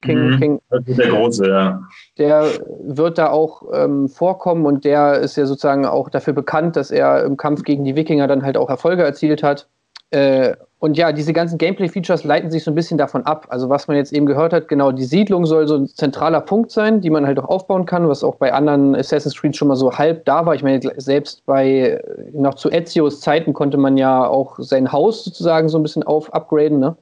King, 0.00 0.30
mhm, 0.30 0.40
King. 0.40 0.60
Der 0.72 1.10
Große, 1.10 1.48
ja. 1.48 1.80
Der 2.18 2.48
wird 2.82 3.18
da 3.18 3.30
auch 3.30 3.62
ähm, 3.72 4.08
vorkommen 4.08 4.66
und 4.66 4.84
der 4.84 5.20
ist 5.20 5.36
ja 5.36 5.46
sozusagen 5.46 5.86
auch 5.86 6.10
dafür 6.10 6.32
bekannt, 6.32 6.74
dass 6.74 6.90
er 6.90 7.22
im 7.22 7.36
Kampf 7.36 7.62
gegen 7.62 7.84
die 7.84 7.94
Wikinger 7.94 8.26
dann 8.26 8.42
halt 8.42 8.56
auch 8.56 8.68
Erfolge 8.68 9.04
erzielt 9.04 9.44
hat. 9.44 9.68
Äh, 10.10 10.56
und 10.82 10.98
ja, 10.98 11.12
diese 11.12 11.32
ganzen 11.32 11.58
Gameplay-Features 11.58 12.24
leiten 12.24 12.50
sich 12.50 12.64
so 12.64 12.72
ein 12.72 12.74
bisschen 12.74 12.98
davon 12.98 13.24
ab. 13.24 13.46
Also 13.50 13.68
was 13.68 13.86
man 13.86 13.96
jetzt 13.96 14.12
eben 14.12 14.26
gehört 14.26 14.52
hat, 14.52 14.66
genau, 14.66 14.90
die 14.90 15.04
Siedlung 15.04 15.46
soll 15.46 15.68
so 15.68 15.76
ein 15.76 15.86
zentraler 15.86 16.40
Punkt 16.40 16.72
sein, 16.72 17.00
die 17.00 17.08
man 17.08 17.24
halt 17.24 17.38
auch 17.38 17.44
aufbauen 17.44 17.86
kann, 17.86 18.08
was 18.08 18.24
auch 18.24 18.34
bei 18.34 18.52
anderen 18.52 18.96
Assassin's 18.96 19.40
Creed 19.40 19.56
schon 19.56 19.68
mal 19.68 19.76
so 19.76 19.92
halb 19.92 20.24
da 20.24 20.44
war. 20.44 20.56
Ich 20.56 20.64
meine, 20.64 20.80
selbst 20.96 21.46
bei 21.46 22.02
noch 22.32 22.54
zu 22.54 22.68
Ezios 22.68 23.20
Zeiten 23.20 23.52
konnte 23.52 23.76
man 23.76 23.96
ja 23.96 24.26
auch 24.26 24.58
sein 24.58 24.90
Haus 24.90 25.22
sozusagen 25.22 25.68
so 25.68 25.78
ein 25.78 25.84
bisschen 25.84 26.02
auf 26.02 26.34
upgraden. 26.34 26.80
Ne? 26.80 26.96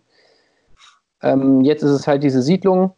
Ähm, 1.22 1.62
jetzt 1.62 1.82
ist 1.82 1.92
es 1.92 2.06
halt 2.06 2.22
diese 2.22 2.42
Siedlung. 2.42 2.92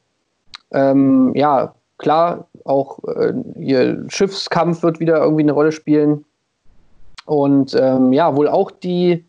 Ähm, 0.73 1.31
ja, 1.37 1.77
klar, 1.99 2.49
auch 2.65 2.99
äh, 3.05 3.35
ihr 3.57 4.05
Schiffskampf 4.09 4.83
wird 4.83 4.99
wieder 4.99 5.23
irgendwie 5.23 5.45
eine 5.45 5.53
Rolle 5.53 5.71
spielen. 5.71 6.25
Und 7.25 7.73
ähm, 7.81 8.13
ja, 8.13 8.35
wohl 8.35 8.49
auch 8.49 8.73
die 8.73 9.25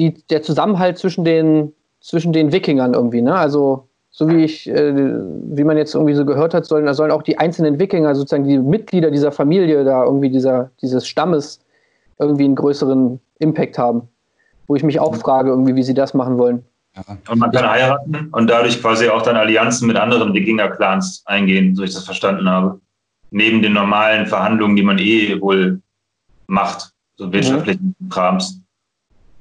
die, 0.00 0.14
der 0.30 0.42
Zusammenhalt 0.42 0.98
zwischen 0.98 1.24
den, 1.24 1.72
zwischen 2.00 2.32
den 2.32 2.52
Wikingern 2.52 2.94
irgendwie, 2.94 3.22
ne? 3.22 3.34
Also, 3.34 3.86
so 4.10 4.28
wie 4.28 4.44
ich, 4.44 4.68
äh, 4.68 4.92
wie 4.94 5.62
man 5.62 5.76
jetzt 5.76 5.94
irgendwie 5.94 6.14
so 6.14 6.24
gehört 6.24 6.52
hat, 6.52 6.66
sollen, 6.66 6.92
sollen 6.94 7.12
auch 7.12 7.22
die 7.22 7.38
einzelnen 7.38 7.78
Wikinger, 7.78 8.14
sozusagen 8.14 8.44
die 8.44 8.58
Mitglieder 8.58 9.10
dieser 9.10 9.30
Familie 9.30 9.84
da 9.84 10.04
irgendwie 10.04 10.30
dieser, 10.30 10.70
dieses 10.82 11.06
Stammes 11.06 11.60
irgendwie 12.18 12.44
einen 12.44 12.56
größeren 12.56 13.20
Impact 13.38 13.78
haben. 13.78 14.08
Wo 14.66 14.74
ich 14.76 14.82
mich 14.82 14.98
auch 15.00 15.14
frage, 15.16 15.50
irgendwie, 15.50 15.74
wie 15.74 15.82
sie 15.82 15.94
das 15.94 16.14
machen 16.14 16.38
wollen. 16.38 16.64
Und 17.28 17.38
man 17.38 17.52
kann 17.52 17.70
heiraten 17.70 18.28
und 18.32 18.50
dadurch 18.50 18.80
quasi 18.80 19.08
auch 19.08 19.22
dann 19.22 19.36
Allianzen 19.36 19.86
mit 19.86 19.96
anderen 19.96 20.34
Wikinger-Clans 20.34 21.22
eingehen, 21.26 21.76
so 21.76 21.84
ich 21.84 21.94
das 21.94 22.04
verstanden 22.04 22.48
habe. 22.48 22.80
Neben 23.30 23.62
den 23.62 23.74
normalen 23.74 24.26
Verhandlungen, 24.26 24.74
die 24.74 24.82
man 24.82 24.98
eh 24.98 25.40
wohl 25.40 25.80
macht, 26.48 26.90
so 27.16 27.32
wirtschaftlichen 27.32 27.94
mhm. 27.98 28.08
Krams. 28.08 28.60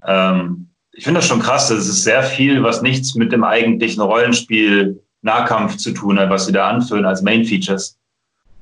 Ähm, 0.06 0.70
ich 0.92 1.04
finde 1.04 1.20
das 1.20 1.28
schon 1.28 1.40
krass. 1.40 1.70
Es 1.70 1.88
ist 1.88 2.04
sehr 2.04 2.24
viel, 2.24 2.64
was 2.64 2.82
nichts 2.82 3.16
mit 3.16 3.32
dem 3.32 3.44
eigentlichen 3.44 4.02
Rollenspiel 4.02 5.02
Nahkampf 5.22 5.78
zu 5.78 5.92
tun 5.92 6.20
hat, 6.20 6.30
was 6.30 6.46
sie 6.46 6.52
da 6.52 6.70
anführen 6.70 7.06
als 7.06 7.22
Main 7.22 7.46
Features. 7.46 7.98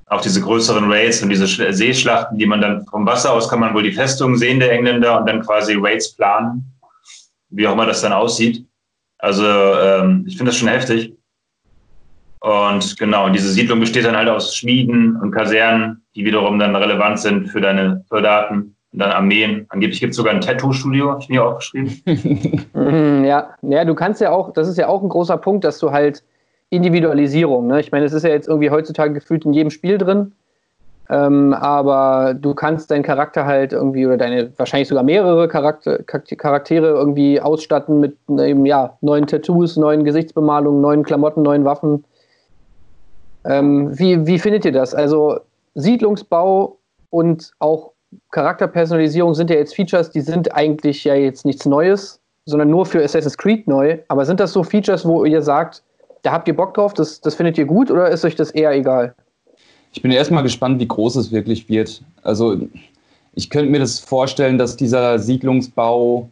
Auch 0.07 0.21
diese 0.21 0.41
größeren 0.41 0.89
Raids 0.89 1.21
und 1.21 1.29
diese 1.29 1.47
Seeschlachten, 1.73 2.37
die 2.37 2.45
man 2.45 2.61
dann 2.61 2.85
vom 2.85 3.05
Wasser 3.05 3.33
aus 3.33 3.49
kann 3.49 3.59
man 3.59 3.73
wohl 3.73 3.83
die 3.83 3.91
Festung 3.91 4.37
sehen 4.37 4.59
der 4.59 4.71
Engländer 4.71 5.19
und 5.19 5.27
dann 5.27 5.41
quasi 5.41 5.75
Raids 5.77 6.15
planen, 6.15 6.73
wie 7.49 7.67
auch 7.67 7.73
immer 7.73 7.85
das 7.85 8.01
dann 8.01 8.13
aussieht. 8.13 8.65
Also 9.17 9.43
ähm, 9.45 10.23
ich 10.25 10.37
finde 10.37 10.51
das 10.51 10.57
schon 10.57 10.69
heftig. 10.69 11.13
Und 12.39 12.97
genau, 12.97 13.25
und 13.25 13.33
diese 13.33 13.49
Siedlung 13.51 13.79
besteht 13.79 14.05
dann 14.05 14.15
halt 14.15 14.29
aus 14.29 14.55
Schmieden 14.55 15.17
und 15.17 15.31
Kasernen, 15.31 16.05
die 16.15 16.23
wiederum 16.23 16.59
dann 16.59 16.75
relevant 16.75 17.19
sind 17.19 17.49
für 17.49 17.59
deine 17.59 18.05
Soldaten 18.09 18.76
und 18.93 18.99
dann 18.99 19.11
Armeen. 19.11 19.65
Angeblich 19.69 19.99
gibt 19.99 20.11
es 20.11 20.17
sogar 20.17 20.33
ein 20.33 20.41
Tattoo-Studio, 20.41 21.11
habe 21.11 21.21
ich 21.21 21.29
mir 21.29 21.43
aufgeschrieben. 21.43 22.01
Mhm, 22.73 23.25
ja. 23.25 23.49
ja, 23.63 23.85
du 23.85 23.95
kannst 23.95 24.21
ja 24.21 24.31
auch, 24.31 24.53
das 24.53 24.67
ist 24.67 24.77
ja 24.77 24.87
auch 24.87 25.01
ein 25.01 25.09
großer 25.09 25.37
Punkt, 25.37 25.63
dass 25.63 25.79
du 25.79 25.91
halt 25.91 26.23
Individualisierung, 26.69 27.67
ne? 27.67 27.79
ich 27.79 27.91
meine, 27.91 28.05
es 28.05 28.13
ist 28.13 28.23
ja 28.23 28.29
jetzt 28.29 28.47
irgendwie 28.47 28.69
heutzutage 28.69 29.13
gefühlt 29.13 29.45
in 29.45 29.53
jedem 29.53 29.71
Spiel 29.71 29.97
drin, 29.97 30.33
ähm, 31.09 31.53
aber 31.53 32.33
du 32.33 32.53
kannst 32.53 32.91
deinen 32.91 33.03
Charakter 33.03 33.45
halt 33.45 33.71
irgendwie 33.71 34.05
oder 34.05 34.17
deine 34.17 34.51
wahrscheinlich 34.57 34.89
sogar 34.89 35.03
mehrere 35.03 35.47
Charakter, 35.47 36.03
Charaktere 36.03 36.87
irgendwie 36.87 37.39
ausstatten 37.39 37.99
mit 37.99 38.17
eben, 38.29 38.65
ja, 38.65 38.97
neuen 39.01 39.25
Tattoos, 39.27 39.77
neuen 39.77 40.03
Gesichtsbemalungen, 40.03 40.81
neuen 40.81 41.03
Klamotten, 41.03 41.41
neuen 41.41 41.63
Waffen. 41.63 42.03
Ähm, 43.45 43.97
wie, 43.97 44.27
wie 44.27 44.39
findet 44.39 44.65
ihr 44.65 44.73
das? 44.73 44.93
Also 44.93 45.39
Siedlungsbau 45.75 46.77
und 47.09 47.53
auch 47.59 47.93
Charakterpersonalisierung 48.31 49.33
sind 49.33 49.49
ja 49.49 49.57
jetzt 49.57 49.75
Features, 49.75 50.11
die 50.11 50.21
sind 50.21 50.53
eigentlich 50.55 51.03
ja 51.03 51.15
jetzt 51.15 51.45
nichts 51.45 51.65
Neues, 51.65 52.19
sondern 52.45 52.69
nur 52.69 52.85
für 52.85 53.03
Assassin's 53.03 53.37
Creed 53.37 53.67
neu. 53.67 53.99
Aber 54.07 54.25
sind 54.25 54.39
das 54.39 54.53
so 54.53 54.63
Features, 54.63 55.05
wo 55.05 55.25
ihr 55.25 55.41
sagt, 55.41 55.83
da 56.23 56.31
habt 56.31 56.47
ihr 56.47 56.55
Bock 56.55 56.73
drauf, 56.73 56.93
das, 56.93 57.21
das 57.21 57.35
findet 57.35 57.57
ihr 57.57 57.65
gut 57.65 57.91
oder 57.91 58.09
ist 58.09 58.25
euch 58.25 58.35
das 58.35 58.51
eher 58.51 58.71
egal? 58.71 59.15
Ich 59.93 60.01
bin 60.01 60.11
erstmal 60.11 60.43
gespannt, 60.43 60.79
wie 60.79 60.87
groß 60.87 61.15
es 61.15 61.31
wirklich 61.31 61.69
wird. 61.69 62.01
Also 62.23 62.57
ich 63.33 63.49
könnte 63.49 63.71
mir 63.71 63.79
das 63.79 63.99
vorstellen, 63.99 64.57
dass 64.57 64.75
dieser 64.75 65.19
Siedlungsbau 65.19 66.29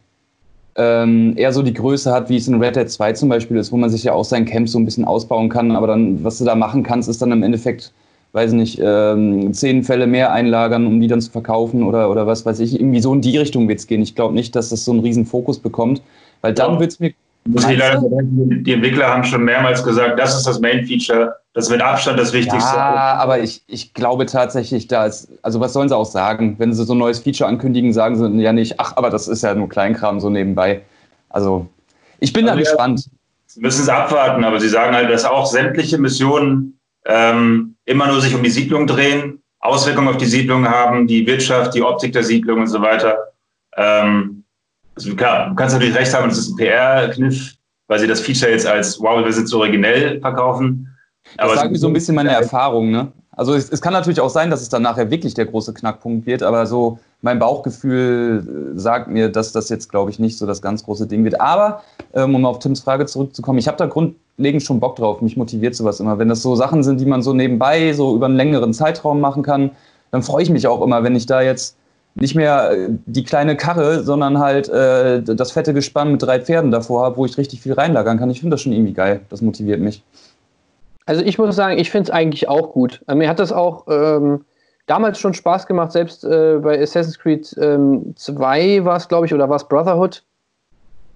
ähm, 0.76 1.34
eher 1.36 1.52
so 1.52 1.62
die 1.62 1.72
Größe 1.72 2.12
hat, 2.12 2.28
wie 2.28 2.36
es 2.36 2.48
in 2.48 2.62
Red 2.62 2.76
Dead 2.76 2.90
2 2.90 3.12
zum 3.14 3.28
Beispiel 3.28 3.56
ist, 3.56 3.72
wo 3.72 3.76
man 3.76 3.90
sich 3.90 4.04
ja 4.04 4.12
auch 4.12 4.24
sein 4.24 4.44
Camp 4.44 4.68
so 4.68 4.78
ein 4.78 4.84
bisschen 4.84 5.04
ausbauen 5.04 5.48
kann. 5.48 5.72
Aber 5.72 5.86
dann, 5.86 6.22
was 6.22 6.38
du 6.38 6.44
da 6.44 6.54
machen 6.54 6.82
kannst, 6.82 7.08
ist 7.08 7.22
dann 7.22 7.32
im 7.32 7.42
Endeffekt, 7.42 7.92
weiß 8.36 8.52
nicht, 8.52 8.78
ähm, 8.82 9.54
zehn 9.54 9.82
Fälle 9.82 10.06
mehr 10.06 10.30
einlagern, 10.30 10.86
um 10.86 11.00
die 11.00 11.08
dann 11.08 11.22
zu 11.22 11.30
verkaufen 11.30 11.82
oder, 11.82 12.10
oder 12.10 12.26
was 12.26 12.44
weiß 12.44 12.60
ich. 12.60 12.78
Irgendwie 12.78 13.00
so 13.00 13.14
in 13.14 13.22
die 13.22 13.38
Richtung 13.38 13.66
wird 13.66 13.78
es 13.78 13.86
gehen. 13.86 14.02
Ich 14.02 14.14
glaube 14.14 14.34
nicht, 14.34 14.54
dass 14.54 14.68
das 14.68 14.84
so 14.84 14.92
einen 14.92 15.00
riesen 15.00 15.24
Fokus 15.24 15.58
bekommt, 15.58 16.02
weil 16.42 16.52
dann 16.52 16.74
ja. 16.74 16.80
wird 16.80 16.92
es 16.92 17.00
mir 17.00 17.14
leider 17.46 18.02
die 18.02 18.72
Entwickler 18.72 19.08
haben 19.08 19.24
schon 19.24 19.44
mehrmals 19.44 19.82
gesagt, 19.82 20.18
das 20.18 20.36
ist 20.36 20.46
das 20.46 20.60
Main-Feature, 20.60 21.34
das 21.54 21.66
ist 21.66 21.70
mit 21.70 21.80
Abstand 21.80 22.18
das 22.18 22.32
Wichtigste. 22.32 22.76
Ja, 22.76 23.14
aber 23.14 23.38
ich, 23.38 23.62
ich 23.68 23.94
glaube 23.94 24.26
tatsächlich, 24.26 24.88
da 24.88 25.06
ist, 25.06 25.28
also 25.42 25.60
was 25.60 25.72
sollen 25.72 25.88
sie 25.88 25.96
auch 25.96 26.06
sagen? 26.06 26.56
Wenn 26.58 26.74
sie 26.74 26.84
so 26.84 26.94
ein 26.94 26.98
neues 26.98 27.20
Feature 27.20 27.48
ankündigen, 27.48 27.92
sagen 27.92 28.16
sie 28.16 28.42
ja 28.42 28.52
nicht, 28.52 28.80
ach, 28.80 28.96
aber 28.96 29.10
das 29.10 29.28
ist 29.28 29.42
ja 29.42 29.54
nur 29.54 29.68
Kleinkram 29.68 30.20
so 30.20 30.28
nebenbei. 30.28 30.82
Also, 31.30 31.68
ich 32.18 32.32
bin 32.32 32.48
also 32.48 32.56
da 32.56 32.60
gespannt. 32.60 33.08
Sie 33.46 33.60
müssen 33.60 33.82
es 33.82 33.88
abwarten, 33.88 34.44
aber 34.44 34.60
sie 34.60 34.68
sagen 34.68 34.94
halt, 34.94 35.08
dass 35.08 35.24
auch 35.24 35.46
sämtliche 35.46 35.98
Missionen 35.98 36.78
ähm, 37.06 37.75
immer 37.86 38.08
nur 38.08 38.20
sich 38.20 38.34
um 38.34 38.42
die 38.42 38.50
Siedlung 38.50 38.86
drehen, 38.86 39.42
Auswirkungen 39.60 40.08
auf 40.08 40.18
die 40.18 40.26
Siedlung 40.26 40.68
haben, 40.68 41.06
die 41.06 41.26
Wirtschaft, 41.26 41.74
die 41.74 41.82
Optik 41.82 42.12
der 42.12 42.24
Siedlung 42.24 42.60
und 42.60 42.66
so 42.66 42.82
weiter. 42.82 43.16
Ähm, 43.76 44.44
also 44.94 45.14
klar, 45.14 45.48
du 45.48 45.54
kannst 45.54 45.74
natürlich 45.74 45.96
recht 45.96 46.12
haben, 46.12 46.28
das 46.28 46.38
ist 46.38 46.50
ein 46.50 46.56
PR-Kniff, 46.56 47.54
weil 47.88 47.98
sie 47.98 48.06
das 48.06 48.20
Feature 48.20 48.50
jetzt 48.50 48.66
als 48.66 49.00
wow, 49.00 49.24
wir 49.24 49.32
sind 49.32 49.48
so 49.48 49.58
originell 49.58 50.20
verkaufen. 50.20 50.88
Aber 51.38 51.52
das 51.52 51.60
sagt 51.60 51.72
mir 51.72 51.78
so 51.78 51.86
ein 51.86 51.92
bisschen 51.92 52.14
meine 52.14 52.30
Erfahrung, 52.30 52.90
ne? 52.90 53.12
Also 53.32 53.54
es, 53.54 53.68
es, 53.68 53.82
kann 53.82 53.92
natürlich 53.92 54.20
auch 54.20 54.30
sein, 54.30 54.48
dass 54.48 54.62
es 54.62 54.70
dann 54.70 54.82
nachher 54.82 55.10
wirklich 55.10 55.34
der 55.34 55.44
große 55.44 55.74
Knackpunkt 55.74 56.26
wird, 56.26 56.42
aber 56.42 56.66
so 56.66 56.98
mein 57.26 57.40
Bauchgefühl 57.40 58.72
äh, 58.76 58.78
sagt 58.78 59.08
mir, 59.08 59.28
dass 59.28 59.52
das 59.52 59.68
jetzt, 59.68 59.90
glaube 59.90 60.10
ich, 60.10 60.18
nicht 60.18 60.38
so 60.38 60.46
das 60.46 60.62
ganz 60.62 60.84
große 60.84 61.08
Ding 61.08 61.24
wird. 61.24 61.40
Aber 61.40 61.82
ähm, 62.14 62.34
um 62.36 62.46
auf 62.46 62.60
Tims 62.60 62.80
Frage 62.80 63.04
zurückzukommen, 63.04 63.58
ich 63.58 63.66
habe 63.66 63.76
da 63.76 63.86
grundlegend 63.86 64.62
schon 64.62 64.78
Bock 64.78 64.96
drauf. 64.96 65.20
Mich 65.20 65.36
motiviert 65.36 65.74
sowas 65.74 65.98
immer. 65.98 66.18
Wenn 66.18 66.28
das 66.28 66.40
so 66.40 66.54
Sachen 66.54 66.84
sind, 66.84 67.00
die 67.00 67.06
man 67.06 67.22
so 67.22 67.34
nebenbei 67.34 67.92
so 67.92 68.14
über 68.14 68.26
einen 68.26 68.36
längeren 68.36 68.72
Zeitraum 68.72 69.20
machen 69.20 69.42
kann, 69.42 69.72
dann 70.12 70.22
freue 70.22 70.44
ich 70.44 70.50
mich 70.50 70.68
auch 70.68 70.80
immer, 70.82 71.02
wenn 71.02 71.16
ich 71.16 71.26
da 71.26 71.42
jetzt 71.42 71.76
nicht 72.14 72.36
mehr 72.36 72.70
äh, 72.70 72.88
die 73.06 73.24
kleine 73.24 73.56
Karre, 73.56 74.04
sondern 74.04 74.38
halt 74.38 74.68
äh, 74.68 75.20
das 75.22 75.50
fette 75.50 75.74
Gespann 75.74 76.12
mit 76.12 76.22
drei 76.22 76.40
Pferden 76.40 76.70
davor 76.70 77.04
habe, 77.04 77.16
wo 77.16 77.26
ich 77.26 77.36
richtig 77.36 77.60
viel 77.60 77.72
reinlagern 77.72 78.18
kann. 78.18 78.30
Ich 78.30 78.38
finde 78.38 78.54
das 78.54 78.62
schon 78.62 78.72
irgendwie 78.72 78.94
geil. 78.94 79.20
Das 79.30 79.42
motiviert 79.42 79.80
mich. 79.80 80.04
Also 81.06 81.22
ich 81.22 81.38
muss 81.38 81.56
sagen, 81.56 81.78
ich 81.78 81.90
finde 81.90 82.04
es 82.04 82.10
eigentlich 82.10 82.48
auch 82.48 82.72
gut. 82.72 83.00
Mir 83.12 83.28
hat 83.28 83.40
das 83.40 83.52
auch 83.52 83.86
ähm, 83.88 84.44
damals 84.86 85.18
schon 85.18 85.34
Spaß 85.34 85.66
gemacht, 85.66 85.92
selbst 85.92 86.24
äh, 86.24 86.58
bei 86.62 86.80
Assassin's 86.80 87.18
Creed 87.18 87.54
ähm, 87.60 88.14
2 88.16 88.84
war 88.84 88.96
es, 88.96 89.08
glaube 89.08 89.26
ich, 89.26 89.34
oder 89.34 89.48
war 89.48 89.56
es 89.56 89.64
Brotherhood? 89.64 90.22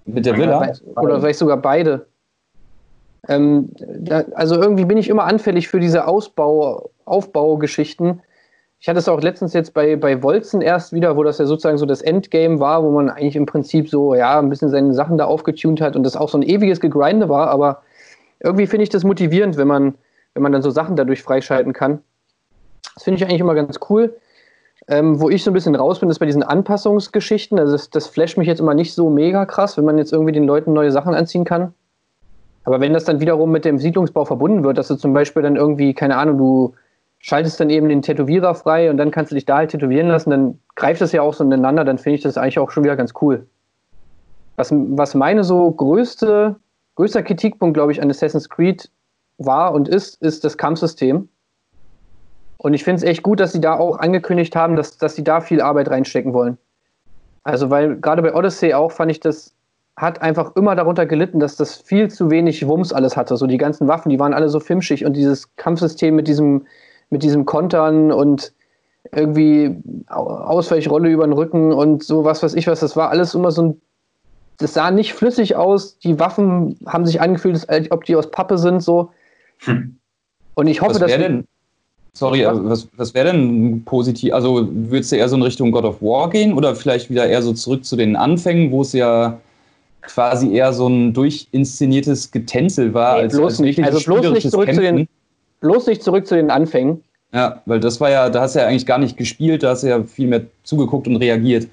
Mit 0.05 0.25
der 0.25 0.37
Villa? 0.37 0.71
Oder 0.95 1.19
vielleicht 1.19 1.39
sogar 1.39 1.57
beide. 1.57 2.07
Ähm, 3.27 3.69
da, 3.77 4.23
also 4.33 4.55
irgendwie 4.55 4.85
bin 4.85 4.97
ich 4.97 5.09
immer 5.09 5.25
anfällig 5.25 5.67
für 5.67 5.79
diese 5.79 6.07
Ausbau, 6.07 6.89
Aufbaugeschichten 7.05 8.21
ich 8.81 8.89
hatte 8.89 8.97
es 8.97 9.07
auch 9.07 9.21
letztens 9.21 9.53
jetzt 9.53 9.75
bei, 9.75 9.95
bei 9.95 10.23
Wolzen 10.23 10.59
erst 10.59 10.91
wieder, 10.91 11.15
wo 11.15 11.21
das 11.21 11.37
ja 11.37 11.45
sozusagen 11.45 11.77
so 11.77 11.85
das 11.85 12.01
Endgame 12.01 12.59
war, 12.59 12.83
wo 12.83 12.89
man 12.89 13.11
eigentlich 13.11 13.35
im 13.35 13.45
Prinzip 13.45 13.87
so, 13.87 14.15
ja, 14.15 14.39
ein 14.39 14.49
bisschen 14.49 14.69
seine 14.69 14.95
Sachen 14.95 15.19
da 15.19 15.25
aufgetunt 15.25 15.81
hat 15.81 15.95
und 15.95 16.01
das 16.01 16.15
auch 16.15 16.29
so 16.29 16.39
ein 16.39 16.41
ewiges 16.41 16.79
Gegrinde 16.79 17.29
war, 17.29 17.49
aber 17.51 17.83
irgendwie 18.39 18.65
finde 18.65 18.81
ich 18.81 18.89
das 18.89 19.03
motivierend, 19.03 19.55
wenn 19.55 19.67
man, 19.67 19.93
wenn 20.33 20.41
man 20.41 20.51
dann 20.51 20.63
so 20.63 20.71
Sachen 20.71 20.95
dadurch 20.95 21.21
freischalten 21.21 21.73
kann. 21.73 21.99
Das 22.95 23.03
finde 23.03 23.17
ich 23.17 23.23
eigentlich 23.23 23.41
immer 23.41 23.55
ganz 23.55 23.79
cool. 23.89 24.15
Ähm, 24.87 25.21
wo 25.21 25.29
ich 25.29 25.43
so 25.43 25.51
ein 25.51 25.53
bisschen 25.53 25.75
raus 25.75 25.99
bin, 25.99 26.09
ist 26.09 26.19
bei 26.19 26.25
diesen 26.25 26.43
Anpassungsgeschichten. 26.43 27.59
Also 27.59 27.73
das, 27.73 27.89
das 27.89 28.07
flasht 28.07 28.37
mich 28.37 28.47
jetzt 28.47 28.59
immer 28.59 28.73
nicht 28.73 28.93
so 28.93 29.09
mega 29.09 29.45
krass, 29.45 29.77
wenn 29.77 29.85
man 29.85 29.97
jetzt 29.97 30.11
irgendwie 30.11 30.33
den 30.33 30.45
Leuten 30.45 30.73
neue 30.73 30.91
Sachen 30.91 31.13
anziehen 31.13 31.45
kann. 31.45 31.73
Aber 32.63 32.79
wenn 32.79 32.93
das 32.93 33.05
dann 33.05 33.19
wiederum 33.19 33.51
mit 33.51 33.65
dem 33.65 33.77
Siedlungsbau 33.77 34.25
verbunden 34.25 34.63
wird, 34.63 34.77
dass 34.77 34.87
du 34.87 34.95
zum 34.95 35.13
Beispiel 35.13 35.41
dann 35.43 35.55
irgendwie, 35.55 35.93
keine 35.93 36.17
Ahnung, 36.17 36.37
du 36.37 36.73
schaltest 37.19 37.59
dann 37.59 37.69
eben 37.69 37.89
den 37.89 38.01
Tätowierer 38.01 38.55
frei 38.55 38.89
und 38.89 38.97
dann 38.97 39.11
kannst 39.11 39.31
du 39.31 39.35
dich 39.35 39.45
da 39.45 39.57
halt 39.57 39.71
tätowieren 39.71 40.07
lassen, 40.07 40.31
dann 40.31 40.59
greift 40.75 41.01
das 41.01 41.11
ja 41.11 41.21
auch 41.21 41.33
so 41.33 41.43
ineinander, 41.43 41.85
dann 41.85 41.97
finde 41.97 42.15
ich 42.15 42.23
das 42.23 42.37
eigentlich 42.37 42.59
auch 42.59 42.71
schon 42.71 42.83
wieder 42.83 42.95
ganz 42.95 43.13
cool. 43.21 43.47
Was, 44.55 44.71
was 44.71 45.15
meine 45.15 45.43
so 45.43 45.69
größte, 45.71 46.55
größter 46.95 47.23
Kritikpunkt, 47.23 47.75
glaube 47.75 47.91
ich, 47.91 48.01
an 48.01 48.09
Assassin's 48.09 48.49
Creed 48.49 48.89
war 49.37 49.73
und 49.73 49.87
ist, 49.87 50.21
ist 50.21 50.43
das 50.43 50.57
Kampfsystem. 50.57 51.29
Und 52.63 52.75
ich 52.75 52.83
finde 52.83 52.97
es 52.97 53.03
echt 53.03 53.23
gut, 53.23 53.39
dass 53.39 53.53
sie 53.53 53.59
da 53.59 53.73
auch 53.73 53.97
angekündigt 53.97 54.55
haben, 54.55 54.75
dass, 54.75 54.95
dass 54.95 55.15
sie 55.15 55.23
da 55.23 55.41
viel 55.41 55.61
Arbeit 55.61 55.89
reinstecken 55.89 56.31
wollen. 56.31 56.59
Also, 57.43 57.71
weil 57.71 57.95
gerade 57.95 58.21
bei 58.21 58.35
Odyssey 58.35 58.75
auch 58.75 58.91
fand 58.91 59.09
ich 59.09 59.19
das, 59.19 59.55
hat 59.97 60.21
einfach 60.21 60.55
immer 60.55 60.75
darunter 60.75 61.07
gelitten, 61.07 61.39
dass 61.39 61.55
das 61.55 61.77
viel 61.77 62.11
zu 62.11 62.29
wenig 62.29 62.67
Wumms 62.67 62.93
alles 62.93 63.17
hatte. 63.17 63.35
So 63.35 63.47
die 63.47 63.57
ganzen 63.57 63.87
Waffen, 63.87 64.09
die 64.09 64.19
waren 64.19 64.35
alle 64.35 64.47
so 64.47 64.59
fimschig 64.59 65.05
und 65.05 65.13
dieses 65.13 65.55
Kampfsystem 65.55 66.15
mit 66.15 66.27
diesem, 66.27 66.67
mit 67.09 67.23
diesem 67.23 67.45
Kontern 67.45 68.11
und 68.11 68.53
irgendwie 69.11 69.81
Ausweichrolle 70.07 71.09
über 71.09 71.25
den 71.25 71.33
Rücken 71.33 71.73
und 71.73 72.03
so 72.03 72.25
was 72.25 72.43
weiß 72.43 72.53
ich 72.53 72.67
was. 72.67 72.81
Das 72.81 72.95
war 72.95 73.09
alles 73.09 73.33
immer 73.33 73.49
so 73.49 73.63
ein. 73.63 73.81
Das 74.59 74.75
sah 74.75 74.91
nicht 74.91 75.13
flüssig 75.13 75.55
aus. 75.55 75.97
Die 75.97 76.19
Waffen 76.19 76.77
haben 76.85 77.07
sich 77.07 77.21
angefühlt, 77.21 77.67
als 77.67 77.89
ob 77.89 78.03
die 78.03 78.15
aus 78.15 78.29
Pappe 78.29 78.59
sind, 78.59 78.83
so. 78.83 79.09
Hm. 79.61 79.97
Und 80.53 80.67
ich 80.67 80.81
hoffe, 80.81 80.91
was 80.91 80.99
dass. 80.99 81.11
Denn, 81.17 81.47
sorry, 82.13 82.45
was, 82.45 82.87
was 82.97 83.13
wäre 83.13 83.31
denn 83.31 83.83
positiv? 83.85 84.33
Also, 84.33 84.67
würdest 84.71 85.11
du 85.11 85.15
eher 85.15 85.29
so 85.29 85.35
in 85.35 85.41
Richtung 85.41 85.71
God 85.71 85.85
of 85.85 86.01
War 86.01 86.29
gehen 86.29 86.53
oder 86.53 86.75
vielleicht 86.75 87.09
wieder 87.09 87.27
eher 87.27 87.41
so 87.41 87.53
zurück 87.53 87.85
zu 87.85 87.95
den 87.95 88.15
Anfängen, 88.15 88.71
wo 88.71 88.81
es 88.81 88.93
ja 88.93 89.39
quasi 90.01 90.53
eher 90.53 90.73
so 90.73 90.87
ein 90.87 91.13
durchinszeniertes 91.13 92.31
Getänzel 92.31 92.93
war? 92.93 93.15
Nee, 93.15 93.21
als, 93.23 93.33
bloß 93.35 93.53
als 93.53 93.59
nicht. 93.59 93.83
Also, 93.83 93.99
bloß 93.99 94.31
nicht 94.33 94.49
zurück 94.49 94.73
zu 94.73 94.81
den 94.81 95.07
bloß 95.61 95.87
nicht 95.87 96.03
zurück 96.03 96.27
zu 96.27 96.35
den 96.35 96.49
Anfängen. 96.49 97.03
Ja, 97.33 97.61
weil 97.65 97.79
das 97.79 98.01
war 98.01 98.09
ja, 98.09 98.29
da 98.29 98.41
hast 98.41 98.55
du 98.55 98.59
ja 98.59 98.67
eigentlich 98.67 98.85
gar 98.85 98.97
nicht 98.97 99.15
gespielt, 99.15 99.63
da 99.63 99.69
hast 99.69 99.83
du 99.83 99.87
ja 99.87 100.03
viel 100.03 100.27
mehr 100.27 100.41
zugeguckt 100.63 101.07
und 101.07 101.15
reagiert. 101.15 101.67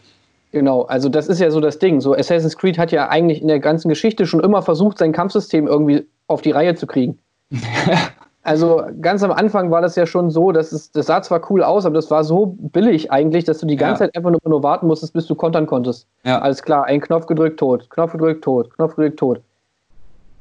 Genau, 0.53 0.83
also 0.83 1.09
das 1.09 1.27
ist 1.27 1.41
ja 1.41 1.51
so 1.51 1.61
das 1.61 1.79
Ding. 1.79 2.01
So 2.01 2.15
Assassin's 2.15 2.57
Creed 2.57 2.79
hat 2.79 2.93
ja 2.93 3.09
eigentlich 3.09 3.43
in 3.43 3.49
der 3.49 3.59
ganzen 3.59 3.89
Geschichte 3.89 4.27
schon 4.27 4.41
immer 4.41 4.63
versucht, 4.63 4.99
sein 4.99 5.13
Kampfsystem 5.13 5.67
irgendwie 5.67 6.07
auf 6.27 6.43
die 6.43 6.53
Reihe 6.53 6.75
zu 6.75 6.87
kriegen. 6.87 7.19
also 8.49 8.83
ganz 9.01 9.23
am 9.23 9.31
Anfang 9.31 9.71
war 9.71 9.83
das 9.83 9.95
ja 9.95 10.07
schon 10.07 10.31
so, 10.31 10.53
dass 10.53 10.73
es, 10.73 10.91
das 10.91 11.07
sah 11.07 11.21
zwar 11.23 11.51
cool 11.51 11.63
aus, 11.63 11.85
aber 11.85 11.97
das 11.97 12.11
war 12.11 12.25
so 12.25 12.57
billig 12.59 13.13
eigentlich, 13.13 13.45
dass 13.45 13.59
du 13.59 13.67
die 13.67 13.77
ganze 13.77 14.05
ja. 14.05 14.07
Zeit 14.07 14.17
einfach 14.17 14.31
nur, 14.31 14.41
nur 14.45 14.63
warten 14.63 14.87
musstest, 14.87 15.13
bis 15.13 15.27
du 15.27 15.35
kontern 15.35 15.67
konntest. 15.67 16.07
Ja. 16.25 16.41
Alles 16.41 16.63
klar, 16.63 16.85
ein 16.85 17.01
Knopf 17.01 17.27
gedrückt, 17.27 17.61
tot, 17.61 17.91
Knopf 17.91 18.13
gedrückt, 18.13 18.43
tot, 18.43 18.75
Knopf 18.75 18.97
gedrückt, 18.97 19.19
tot. 19.19 19.41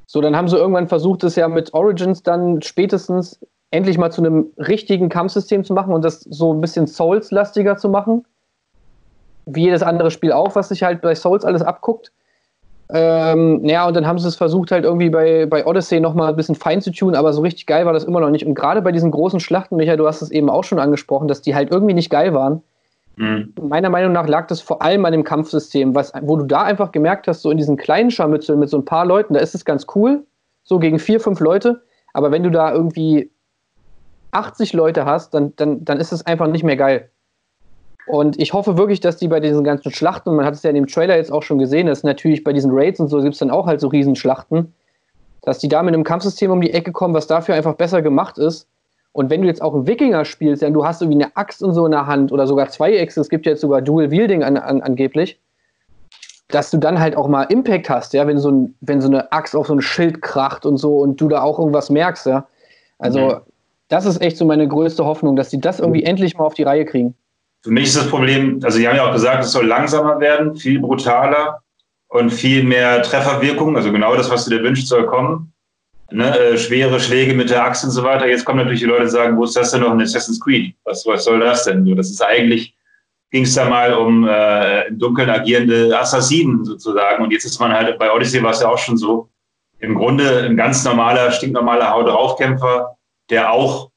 So, 0.06 0.22
dann 0.22 0.38
haben 0.38 0.48
sie 0.48 0.56
irgendwann 0.56 0.88
versucht, 0.88 1.26
es 1.26 1.36
ja 1.36 1.50
mit 1.50 1.74
Origins 1.74 2.24
dann 2.24 2.62
spätestens 2.62 3.40
endlich 3.72 3.98
mal 3.98 4.12
zu 4.12 4.22
einem 4.22 4.48
richtigen 4.58 5.10
Kampfsystem 5.10 5.66
zu 5.66 5.74
machen 5.74 5.94
und 5.94 6.06
das 6.06 6.22
so 6.22 6.54
ein 6.54 6.62
bisschen 6.62 6.88
Souls-lastiger 6.88 7.76
zu 7.76 7.90
machen. 7.90 8.26
Wie 9.46 9.64
jedes 9.64 9.84
andere 9.84 10.12
Spiel 10.12 10.32
auch, 10.32 10.56
was 10.56 10.70
sich 10.70 10.84
halt 10.84 11.02
bei 11.02 11.14
Souls 11.14 11.44
alles 11.44 11.62
abguckt. 11.62 12.14
Ähm, 12.90 13.66
ja, 13.66 13.86
und 13.86 13.96
dann 13.96 14.08
haben 14.08 14.18
sie 14.18 14.28
es 14.28 14.36
versucht, 14.36 14.72
halt 14.72 14.86
irgendwie 14.86 15.10
bei, 15.10 15.46
bei 15.46 15.66
Odyssey 15.66 16.00
nochmal 16.00 16.30
ein 16.30 16.36
bisschen 16.36 16.56
fein 16.56 16.82
zu 16.82 16.92
tun, 16.92 17.16
aber 17.16 17.34
so 17.34 17.42
richtig 17.42 17.66
geil 17.66 17.86
war 17.86 17.94
das 17.94 18.06
immer 18.06 18.22
noch 18.22 18.30
nicht. 18.30 18.46
Und 18.46 18.56
gerade 18.56 18.82
bei 18.82 18.92
diesen 18.92 19.12
großen 19.12 19.40
Schlachten, 19.40 19.76
Michael, 19.76 19.98
du 19.98 20.08
hast 20.08 20.22
es 20.22 20.32
eben 20.32 20.50
auch 20.50 20.64
schon 20.64 20.80
angesprochen, 20.80 21.28
dass 21.28 21.42
die 21.42 21.54
halt 21.54 21.72
irgendwie 21.72 21.94
nicht 21.94 22.10
geil 22.10 22.34
waren. 22.34 22.64
Mhm. 23.18 23.54
Meiner 23.62 23.90
Meinung 23.90 24.14
nach 24.14 24.28
lag 24.28 24.48
das 24.48 24.62
vor 24.62 24.82
allem 24.82 25.04
an 25.04 25.12
dem 25.12 25.24
Kampfsystem, 25.24 25.96
was, 25.96 26.14
wo 26.22 26.38
du 26.38 26.46
da 26.46 26.64
einfach 26.64 26.92
gemerkt 26.92 27.28
hast, 27.28 27.42
so 27.42 27.52
in 27.52 27.58
diesen 27.58 27.76
kleinen 27.76 28.12
Scharmützeln 28.12 28.60
mit 28.60 28.70
so 28.70 28.78
ein 28.78 28.86
paar 28.86 29.06
Leuten, 29.06 29.34
da 29.34 29.40
ist 29.42 29.56
es 29.56 29.66
ganz 29.66 29.86
cool, 29.96 30.24
so 30.64 30.80
gegen 30.80 31.00
vier, 31.00 31.20
fünf 31.20 31.40
Leute. 31.40 31.82
Aber 32.14 32.32
wenn 32.32 32.44
du 32.44 32.52
da 32.52 32.72
irgendwie 32.72 33.32
80 34.32 34.74
Leute 34.74 35.06
hast, 35.06 35.34
dann, 35.34 35.54
dann, 35.56 35.84
dann 35.84 36.00
ist 36.00 36.12
es 36.12 36.26
einfach 36.26 36.48
nicht 36.48 36.64
mehr 36.64 36.78
geil. 36.78 37.10
Und 38.08 38.40
ich 38.40 38.54
hoffe 38.54 38.78
wirklich, 38.78 39.00
dass 39.00 39.18
die 39.18 39.28
bei 39.28 39.40
diesen 39.40 39.64
ganzen 39.64 39.92
Schlachten, 39.92 40.30
und 40.30 40.38
man 40.38 40.46
hat 40.46 40.54
es 40.54 40.64
ja 40.64 40.70
in 40.70 40.76
dem 40.76 40.88
Trailer 40.88 41.18
jetzt 41.18 41.32
auch 41.32 41.44
schon 41.44 41.58
gesehen, 41.58 41.88
dass 41.88 42.04
natürlich 42.04 42.44
bei 42.44 42.54
diesen 42.54 42.72
Raids 42.74 43.00
und 43.00 43.10
so 43.10 43.22
gibt 43.22 43.34
es 43.34 43.40
dann 43.40 43.52
auch 43.52 43.68
halt 43.68 43.82
so 43.82 43.88
Riesenschlachten, 43.88 44.74
dass 45.42 45.60
die 45.60 45.68
da 45.68 45.84
mit 45.84 45.94
einem 45.94 46.04
Kampfsystem 46.04 46.50
um 46.52 46.62
die 46.62 46.72
Ecke 46.74 46.92
kommen, 46.92 47.14
was 47.14 47.28
dafür 47.28 47.56
einfach 47.56 47.76
besser 47.76 48.02
gemacht 48.02 48.38
ist 48.38 48.68
und 49.18 49.32
wenn 49.32 49.42
du 49.42 49.48
jetzt 49.48 49.64
auch 49.64 49.74
einen 49.74 49.88
Wikinger 49.88 50.26
spielst, 50.26 50.62
ja, 50.62 50.70
du 50.70 50.86
hast 50.86 51.02
irgendwie 51.02 51.24
eine 51.24 51.36
Axt 51.36 51.64
und 51.64 51.74
so 51.74 51.88
in 51.88 51.92
der 51.92 52.06
Hand 52.06 52.32
oder 52.32 52.46
sogar 52.46 52.70
zwei 52.70 52.96
Äxte, 52.96 53.20
es 53.20 53.30
gibt 53.30 53.48
ja 53.48 53.54
jetzt 53.54 53.62
sogar 53.62 53.82
Dual 53.82 54.12
Wielding 54.12 54.44
an, 54.44 54.58
an, 54.58 54.80
angeblich, 54.84 55.40
dass 56.50 56.70
du 56.70 56.78
dann 56.78 57.00
halt 57.00 57.18
auch 57.18 57.28
mal 57.28 57.46
Impact 57.46 57.90
hast, 57.90 58.14
ja, 58.14 58.28
wenn 58.28 58.38
so, 58.38 58.52
ein, 58.52 58.76
wenn 58.82 59.02
so 59.02 59.08
eine 59.08 59.32
Axt 59.32 59.56
auf 59.56 59.66
so 59.66 59.74
ein 59.74 59.82
Schild 59.82 60.22
kracht 60.22 60.68
und 60.68 60.78
so 60.78 61.00
und 61.00 61.20
du 61.20 61.30
da 61.30 61.42
auch 61.42 61.58
irgendwas 61.58 61.90
merkst, 61.90 62.28
ja. 62.28 62.46
Also, 63.00 63.20
mhm. 63.20 63.42
Das 63.90 64.06
ist 64.06 64.22
echt 64.22 64.38
so 64.38 64.46
meine 64.46 64.68
größte 64.68 65.06
Hoffnung, 65.06 65.36
dass 65.36 65.50
sie 65.50 65.62
das 65.62 65.80
irgendwie 65.80 66.04
endlich 66.04 66.38
mal 66.38 66.44
auf 66.44 66.54
die 66.54 66.64
Reihe 66.64 66.86
kriegen. 66.86 67.16
Für 67.68 67.74
mich 67.74 67.86
ist 67.86 67.98
das 67.98 68.10
Problem, 68.10 68.60
also 68.64 68.78
Sie 68.78 68.88
haben 68.88 68.96
ja 68.96 69.08
auch 69.08 69.14
gesagt, 69.14 69.44
es 69.44 69.52
soll 69.52 69.66
langsamer 69.66 70.20
werden, 70.20 70.56
viel 70.56 70.80
brutaler 70.80 71.62
und 72.08 72.32
viel 72.32 72.64
mehr 72.64 73.02
Trefferwirkung, 73.04 73.76
also 73.76 73.92
genau 73.92 74.16
das, 74.16 74.30
was 74.30 74.46
du 74.46 74.52
dir 74.52 74.64
wünschst, 74.64 74.88
soll 74.88 75.06
kommen. 75.06 75.54
Ne, 76.10 76.40
äh, 76.40 76.58
schwere 76.58 77.02
Schläge 77.02 77.34
mit 77.34 77.50
der 77.50 77.66
Axt 77.66 77.84
und 77.84 77.92
so 77.92 78.02
weiter. 78.02 78.28
Jetzt 78.28 78.46
kommen 78.46 78.60
natürlich 78.60 78.80
die 78.80 78.86
Leute, 78.86 79.04
die 79.04 79.10
sagen, 79.10 79.38
wo 79.38 79.44
ist 79.44 79.58
das 79.58 79.72
denn 79.72 79.82
noch 79.82 79.92
in 79.92 80.02
Assassin's 80.02 80.40
Creed? 80.40 80.74
Was, 80.86 81.06
was 81.06 81.26
soll 81.26 81.42
das 81.42 81.66
denn? 81.66 81.86
Das 81.98 82.10
ist 82.10 82.22
eigentlich, 82.22 82.74
ging 83.30 83.44
es 83.44 83.54
da 83.56 83.68
mal 83.68 83.94
um 83.94 84.26
äh, 84.26 84.88
im 84.88 84.98
Dunkeln 84.98 85.30
agierende 85.30 86.00
Assassinen 86.00 86.64
sozusagen. 86.64 87.22
Und 87.22 87.32
jetzt 87.32 87.44
ist 87.44 87.60
man 87.60 87.74
halt, 87.74 88.00
bei 88.00 88.10
Odyssey 88.10 88.42
war 88.42 88.52
es 88.52 88.62
ja 88.62 88.70
auch 88.70 88.78
schon 88.78 88.98
so, 88.98 89.30
im 89.80 89.96
Grunde 89.96 90.44
ein 90.46 90.56
ganz 90.56 90.86
normaler, 90.86 91.30
stinknormaler 91.32 91.92
Haut 91.92 92.08
draufkämpfer 92.08 92.98
der 93.30 93.52
auch 93.52 93.92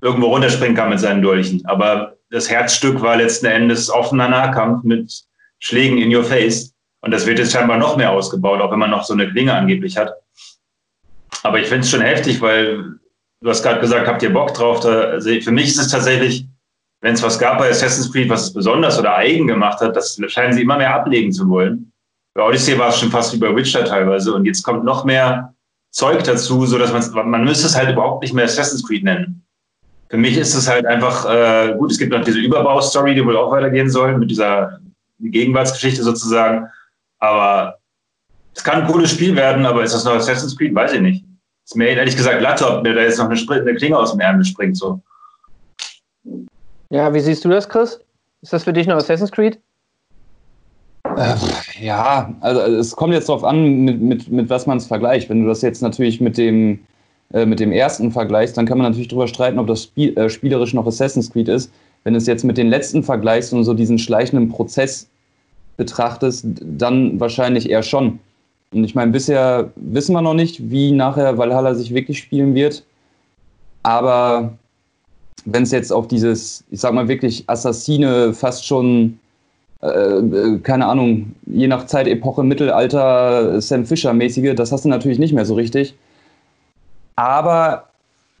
irgendwo 0.00 0.28
runterspringen 0.28 0.76
kann 0.76 0.90
mit 0.90 1.00
seinen 1.00 1.22
Dolchen. 1.22 1.64
Aber 1.66 2.16
das 2.30 2.48
Herzstück 2.48 3.02
war 3.02 3.16
letzten 3.16 3.46
Endes 3.46 3.90
offener 3.90 4.28
Nahkampf 4.28 4.84
mit 4.84 5.24
Schlägen 5.58 5.98
in 5.98 6.14
your 6.14 6.24
face. 6.24 6.72
Und 7.02 7.12
das 7.12 7.26
wird 7.26 7.38
jetzt 7.38 7.52
scheinbar 7.52 7.76
noch 7.76 7.96
mehr 7.96 8.12
ausgebaut, 8.12 8.60
auch 8.60 8.70
wenn 8.70 8.78
man 8.78 8.90
noch 8.90 9.04
so 9.04 9.14
eine 9.14 9.30
Klinge 9.30 9.54
angeblich 9.54 9.96
hat. 9.96 10.14
Aber 11.42 11.58
ich 11.58 11.66
finde 11.66 11.80
es 11.80 11.90
schon 11.90 12.02
heftig, 12.02 12.40
weil 12.40 12.98
du 13.40 13.48
hast 13.50 13.62
gerade 13.62 13.80
gesagt, 13.80 14.06
habt 14.06 14.22
ihr 14.22 14.32
Bock 14.32 14.54
drauf? 14.54 14.80
Da, 14.80 15.02
also 15.02 15.30
für 15.40 15.50
mich 15.50 15.68
ist 15.68 15.78
es 15.78 15.88
tatsächlich, 15.88 16.46
wenn 17.00 17.14
es 17.14 17.22
was 17.22 17.38
gab 17.38 17.58
bei 17.58 17.70
Assassin's 17.70 18.12
Creed, 18.12 18.28
was 18.28 18.44
es 18.44 18.52
besonders 18.52 18.98
oder 18.98 19.16
eigen 19.16 19.46
gemacht 19.46 19.80
hat, 19.80 19.96
das 19.96 20.20
scheinen 20.28 20.52
sie 20.52 20.62
immer 20.62 20.76
mehr 20.76 20.94
ablegen 20.94 21.32
zu 21.32 21.48
wollen. 21.48 21.92
Bei 22.34 22.46
Odyssey 22.46 22.78
war 22.78 22.90
es 22.90 22.98
schon 22.98 23.10
fast 23.10 23.32
wie 23.32 23.38
bei 23.38 23.54
Witcher 23.56 23.84
teilweise. 23.84 24.34
Und 24.34 24.44
jetzt 24.44 24.62
kommt 24.62 24.84
noch 24.84 25.04
mehr 25.04 25.54
Zeug 25.90 26.22
dazu, 26.22 26.66
so 26.66 26.78
dass 26.78 26.92
man, 26.92 27.30
man 27.30 27.44
müsste 27.44 27.66
es 27.66 27.76
halt 27.76 27.90
überhaupt 27.90 28.22
nicht 28.22 28.34
mehr 28.34 28.44
Assassin's 28.44 28.86
Creed 28.86 29.02
nennen. 29.02 29.44
Für 30.10 30.16
mich 30.16 30.36
ist 30.36 30.54
es 30.54 30.68
halt 30.68 30.86
einfach, 30.86 31.24
äh, 31.24 31.74
gut, 31.78 31.92
es 31.92 31.98
gibt 31.98 32.12
noch 32.12 32.24
diese 32.24 32.40
Überbaustory, 32.40 33.14
die 33.14 33.24
wohl 33.24 33.36
auch 33.36 33.52
weitergehen 33.52 33.88
soll, 33.88 34.18
mit 34.18 34.30
dieser 34.30 34.80
Gegenwartsgeschichte 35.20 36.02
sozusagen. 36.02 36.66
Aber 37.20 37.78
es 38.54 38.64
kann 38.64 38.82
ein 38.82 38.88
cooles 38.88 39.12
Spiel 39.12 39.36
werden, 39.36 39.64
aber 39.64 39.84
ist 39.84 39.94
das 39.94 40.04
noch 40.04 40.14
Assassin's 40.14 40.56
Creed? 40.56 40.74
Weiß 40.74 40.94
ich 40.94 41.00
nicht. 41.00 41.24
Ist 41.64 41.76
mir 41.76 41.90
ehrlich 41.90 42.16
gesagt 42.16 42.42
Latte, 42.42 42.68
ob 42.68 42.82
mir 42.82 42.94
da 42.94 43.02
jetzt 43.02 43.18
noch 43.18 43.30
eine, 43.30 43.60
eine 43.60 43.74
Klinge 43.76 43.96
aus 43.96 44.10
dem 44.10 44.18
Ärmel 44.18 44.44
springt. 44.44 44.76
So. 44.76 45.00
Ja, 46.90 47.14
wie 47.14 47.20
siehst 47.20 47.44
du 47.44 47.48
das, 47.48 47.68
Chris? 47.68 48.00
Ist 48.42 48.52
das 48.52 48.64
für 48.64 48.72
dich 48.72 48.88
noch 48.88 48.96
Assassin's 48.96 49.30
Creed? 49.30 49.60
Äh, 51.16 51.36
ja, 51.80 52.34
also 52.40 52.60
es 52.60 52.96
kommt 52.96 53.14
jetzt 53.14 53.28
darauf 53.28 53.44
an, 53.44 53.84
mit, 53.84 54.00
mit, 54.00 54.28
mit 54.28 54.50
was 54.50 54.66
man 54.66 54.78
es 54.78 54.86
vergleicht. 54.86 55.30
Wenn 55.30 55.42
du 55.42 55.48
das 55.48 55.62
jetzt 55.62 55.82
natürlich 55.82 56.20
mit 56.20 56.36
dem, 56.36 56.80
äh, 57.32 57.46
mit 57.46 57.60
dem 57.60 57.70
ersten 57.70 58.10
vergleichst, 58.10 58.56
dann 58.56 58.66
kann 58.66 58.78
man 58.78 58.88
natürlich 58.88 59.08
darüber 59.08 59.28
streiten, 59.28 59.58
ob 59.58 59.66
das 59.68 59.84
Spiel, 59.84 60.16
äh, 60.18 60.28
spielerisch 60.28 60.74
noch 60.74 60.86
Assassin's 60.86 61.30
Creed 61.30 61.48
ist. 61.48 61.72
Wenn 62.02 62.14
es 62.14 62.26
jetzt 62.26 62.44
mit 62.44 62.58
den 62.58 62.68
letzten 62.68 63.02
vergleichst 63.02 63.52
und 63.52 63.64
so 63.64 63.74
diesen 63.74 63.98
schleichenden 63.98 64.48
Prozess 64.48 65.08
betrachtest, 65.76 66.44
dann 66.60 67.20
wahrscheinlich 67.20 67.70
eher 67.70 67.82
schon. 67.82 68.18
Und 68.72 68.84
ich 68.84 68.94
meine, 68.94 69.12
bisher 69.12 69.70
wissen 69.76 70.12
wir 70.12 70.22
noch 70.22 70.34
nicht, 70.34 70.70
wie 70.70 70.92
nachher 70.92 71.38
Valhalla 71.38 71.74
sich 71.74 71.94
wirklich 71.94 72.18
spielen 72.18 72.54
wird. 72.54 72.84
Aber 73.82 74.52
wenn 75.44 75.62
es 75.62 75.70
jetzt 75.70 75.92
auf 75.92 76.08
dieses, 76.08 76.64
ich 76.70 76.80
sag 76.80 76.92
mal 76.92 77.08
wirklich 77.08 77.44
Assassine, 77.46 78.32
fast 78.34 78.66
schon, 78.66 79.18
äh, 79.82 79.86
äh 79.88 80.58
keine 80.62 80.86
Ahnung, 80.86 81.32
je 81.46 81.66
nach 81.66 81.86
Zeitepoche, 81.86 82.42
Mittelalter, 82.42 83.60
Sam 83.60 83.86
Fisher-mäßige, 83.86 84.54
das 84.54 84.72
hast 84.72 84.84
du 84.84 84.88
natürlich 84.88 85.18
nicht 85.18 85.32
mehr 85.32 85.46
so 85.46 85.54
richtig. 85.54 85.94
Aber 87.20 87.84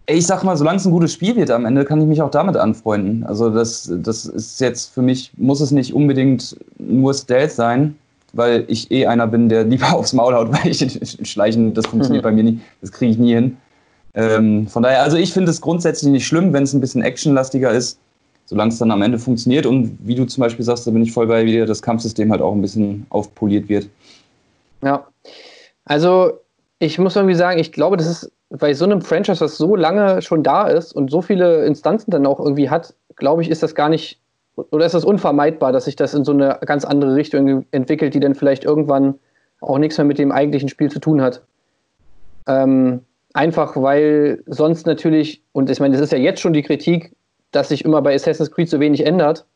ich 0.06 0.26
sag 0.26 0.42
mal, 0.42 0.56
solange 0.56 0.78
es 0.78 0.86
ein 0.86 0.90
gutes 0.90 1.12
Spiel 1.12 1.36
wird 1.36 1.50
am 1.50 1.66
Ende, 1.66 1.84
kann 1.84 2.00
ich 2.00 2.06
mich 2.06 2.22
auch 2.22 2.30
damit 2.30 2.56
anfreunden. 2.56 3.24
Also 3.24 3.50
das, 3.50 3.92
das 3.94 4.24
ist 4.24 4.58
jetzt 4.58 4.94
für 4.94 5.02
mich, 5.02 5.32
muss 5.36 5.60
es 5.60 5.70
nicht 5.70 5.92
unbedingt 5.92 6.56
nur 6.78 7.12
Stealth 7.12 7.52
sein, 7.52 7.94
weil 8.32 8.64
ich 8.68 8.90
eh 8.90 9.04
einer 9.04 9.26
bin, 9.26 9.50
der 9.50 9.64
lieber 9.64 9.92
aufs 9.94 10.14
Maul 10.14 10.34
haut, 10.34 10.50
weil 10.50 10.70
ich 10.70 10.80
schleichen, 11.28 11.74
das 11.74 11.84
funktioniert 11.88 12.24
mhm. 12.24 12.28
bei 12.28 12.32
mir 12.32 12.42
nicht, 12.42 12.60
das 12.80 12.90
kriege 12.90 13.12
ich 13.12 13.18
nie 13.18 13.34
hin. 13.34 13.58
Ähm, 14.14 14.66
von 14.66 14.82
daher, 14.82 15.02
also 15.02 15.18
ich 15.18 15.34
finde 15.34 15.50
es 15.50 15.60
grundsätzlich 15.60 16.10
nicht 16.10 16.26
schlimm, 16.26 16.54
wenn 16.54 16.62
es 16.62 16.72
ein 16.72 16.80
bisschen 16.80 17.02
actionlastiger 17.02 17.72
ist, 17.72 17.98
solange 18.46 18.72
es 18.72 18.78
dann 18.78 18.90
am 18.90 19.02
Ende 19.02 19.18
funktioniert 19.18 19.66
und 19.66 19.98
wie 20.00 20.14
du 20.14 20.24
zum 20.24 20.40
Beispiel 20.40 20.64
sagst, 20.64 20.86
da 20.86 20.90
bin 20.90 21.02
ich 21.02 21.12
voll 21.12 21.26
bei 21.26 21.44
dir, 21.44 21.66
das 21.66 21.82
Kampfsystem 21.82 22.32
halt 22.32 22.40
auch 22.40 22.54
ein 22.54 22.62
bisschen 22.62 23.04
aufpoliert 23.10 23.68
wird. 23.68 23.90
Ja, 24.82 25.06
also 25.84 26.40
ich 26.78 26.98
muss 26.98 27.14
irgendwie 27.14 27.34
sagen, 27.34 27.60
ich 27.60 27.72
glaube, 27.72 27.98
das 27.98 28.06
ist 28.06 28.32
bei 28.50 28.74
so 28.74 28.84
einem 28.84 29.00
Franchise, 29.00 29.40
was 29.40 29.56
so 29.56 29.76
lange 29.76 30.22
schon 30.22 30.42
da 30.42 30.66
ist 30.66 30.92
und 30.92 31.10
so 31.10 31.22
viele 31.22 31.64
Instanzen 31.64 32.10
dann 32.10 32.26
auch 32.26 32.40
irgendwie 32.40 32.68
hat, 32.68 32.94
glaube 33.16 33.42
ich, 33.42 33.50
ist 33.50 33.62
das 33.62 33.74
gar 33.74 33.88
nicht 33.88 34.20
oder 34.70 34.84
ist 34.84 34.94
es 34.94 35.04
unvermeidbar, 35.04 35.72
dass 35.72 35.86
sich 35.86 35.96
das 35.96 36.12
in 36.12 36.24
so 36.24 36.32
eine 36.32 36.58
ganz 36.66 36.84
andere 36.84 37.14
Richtung 37.14 37.64
entwickelt, 37.70 38.12
die 38.14 38.20
dann 38.20 38.34
vielleicht 38.34 38.64
irgendwann 38.64 39.18
auch 39.60 39.78
nichts 39.78 39.96
mehr 39.96 40.04
mit 40.04 40.18
dem 40.18 40.32
eigentlichen 40.32 40.68
Spiel 40.68 40.90
zu 40.90 40.98
tun 40.98 41.22
hat? 41.22 41.42
Ähm, 42.46 43.00
einfach 43.32 43.76
weil 43.76 44.42
sonst 44.46 44.86
natürlich, 44.86 45.42
und 45.52 45.70
ich 45.70 45.80
meine, 45.80 45.94
das 45.94 46.02
ist 46.02 46.12
ja 46.12 46.18
jetzt 46.18 46.40
schon 46.40 46.52
die 46.52 46.62
Kritik, 46.62 47.14
dass 47.52 47.68
sich 47.68 47.84
immer 47.84 48.02
bei 48.02 48.14
Assassin's 48.14 48.50
Creed 48.50 48.68
so 48.68 48.80
wenig 48.80 49.06
ändert, 49.06 49.46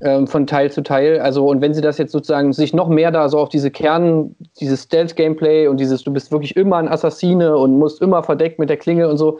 ähm, 0.00 0.26
von 0.26 0.46
Teil 0.46 0.70
zu 0.70 0.82
Teil. 0.82 1.20
Also, 1.20 1.46
und 1.46 1.60
wenn 1.60 1.74
sie 1.74 1.80
das 1.80 1.98
jetzt 1.98 2.12
sozusagen 2.12 2.52
sich 2.52 2.72
noch 2.72 2.88
mehr 2.88 3.10
da 3.10 3.28
so 3.28 3.38
auf 3.38 3.48
diese 3.48 3.70
Kern, 3.70 4.34
dieses 4.60 4.84
Stealth-Gameplay 4.84 5.66
und 5.66 5.78
dieses, 5.78 6.02
du 6.02 6.12
bist 6.12 6.32
wirklich 6.32 6.56
immer 6.56 6.76
ein 6.76 6.88
Assassine 6.88 7.56
und 7.56 7.78
musst 7.78 8.00
immer 8.00 8.22
verdeckt 8.22 8.58
mit 8.58 8.70
der 8.70 8.76
Klinge 8.76 9.08
und 9.08 9.16
so, 9.16 9.38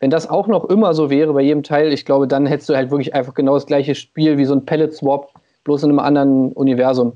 wenn 0.00 0.10
das 0.10 0.28
auch 0.28 0.48
noch 0.48 0.64
immer 0.64 0.94
so 0.94 1.10
wäre 1.10 1.32
bei 1.32 1.42
jedem 1.42 1.62
Teil, 1.62 1.92
ich 1.92 2.04
glaube, 2.04 2.26
dann 2.26 2.44
hättest 2.44 2.68
du 2.68 2.74
halt 2.74 2.90
wirklich 2.90 3.14
einfach 3.14 3.34
genau 3.34 3.54
das 3.54 3.66
gleiche 3.66 3.94
Spiel 3.94 4.36
wie 4.36 4.44
so 4.44 4.54
ein 4.54 4.64
Pellet-Swap, 4.64 5.30
bloß 5.64 5.84
in 5.84 5.90
einem 5.90 6.00
anderen 6.00 6.52
Universum. 6.52 7.12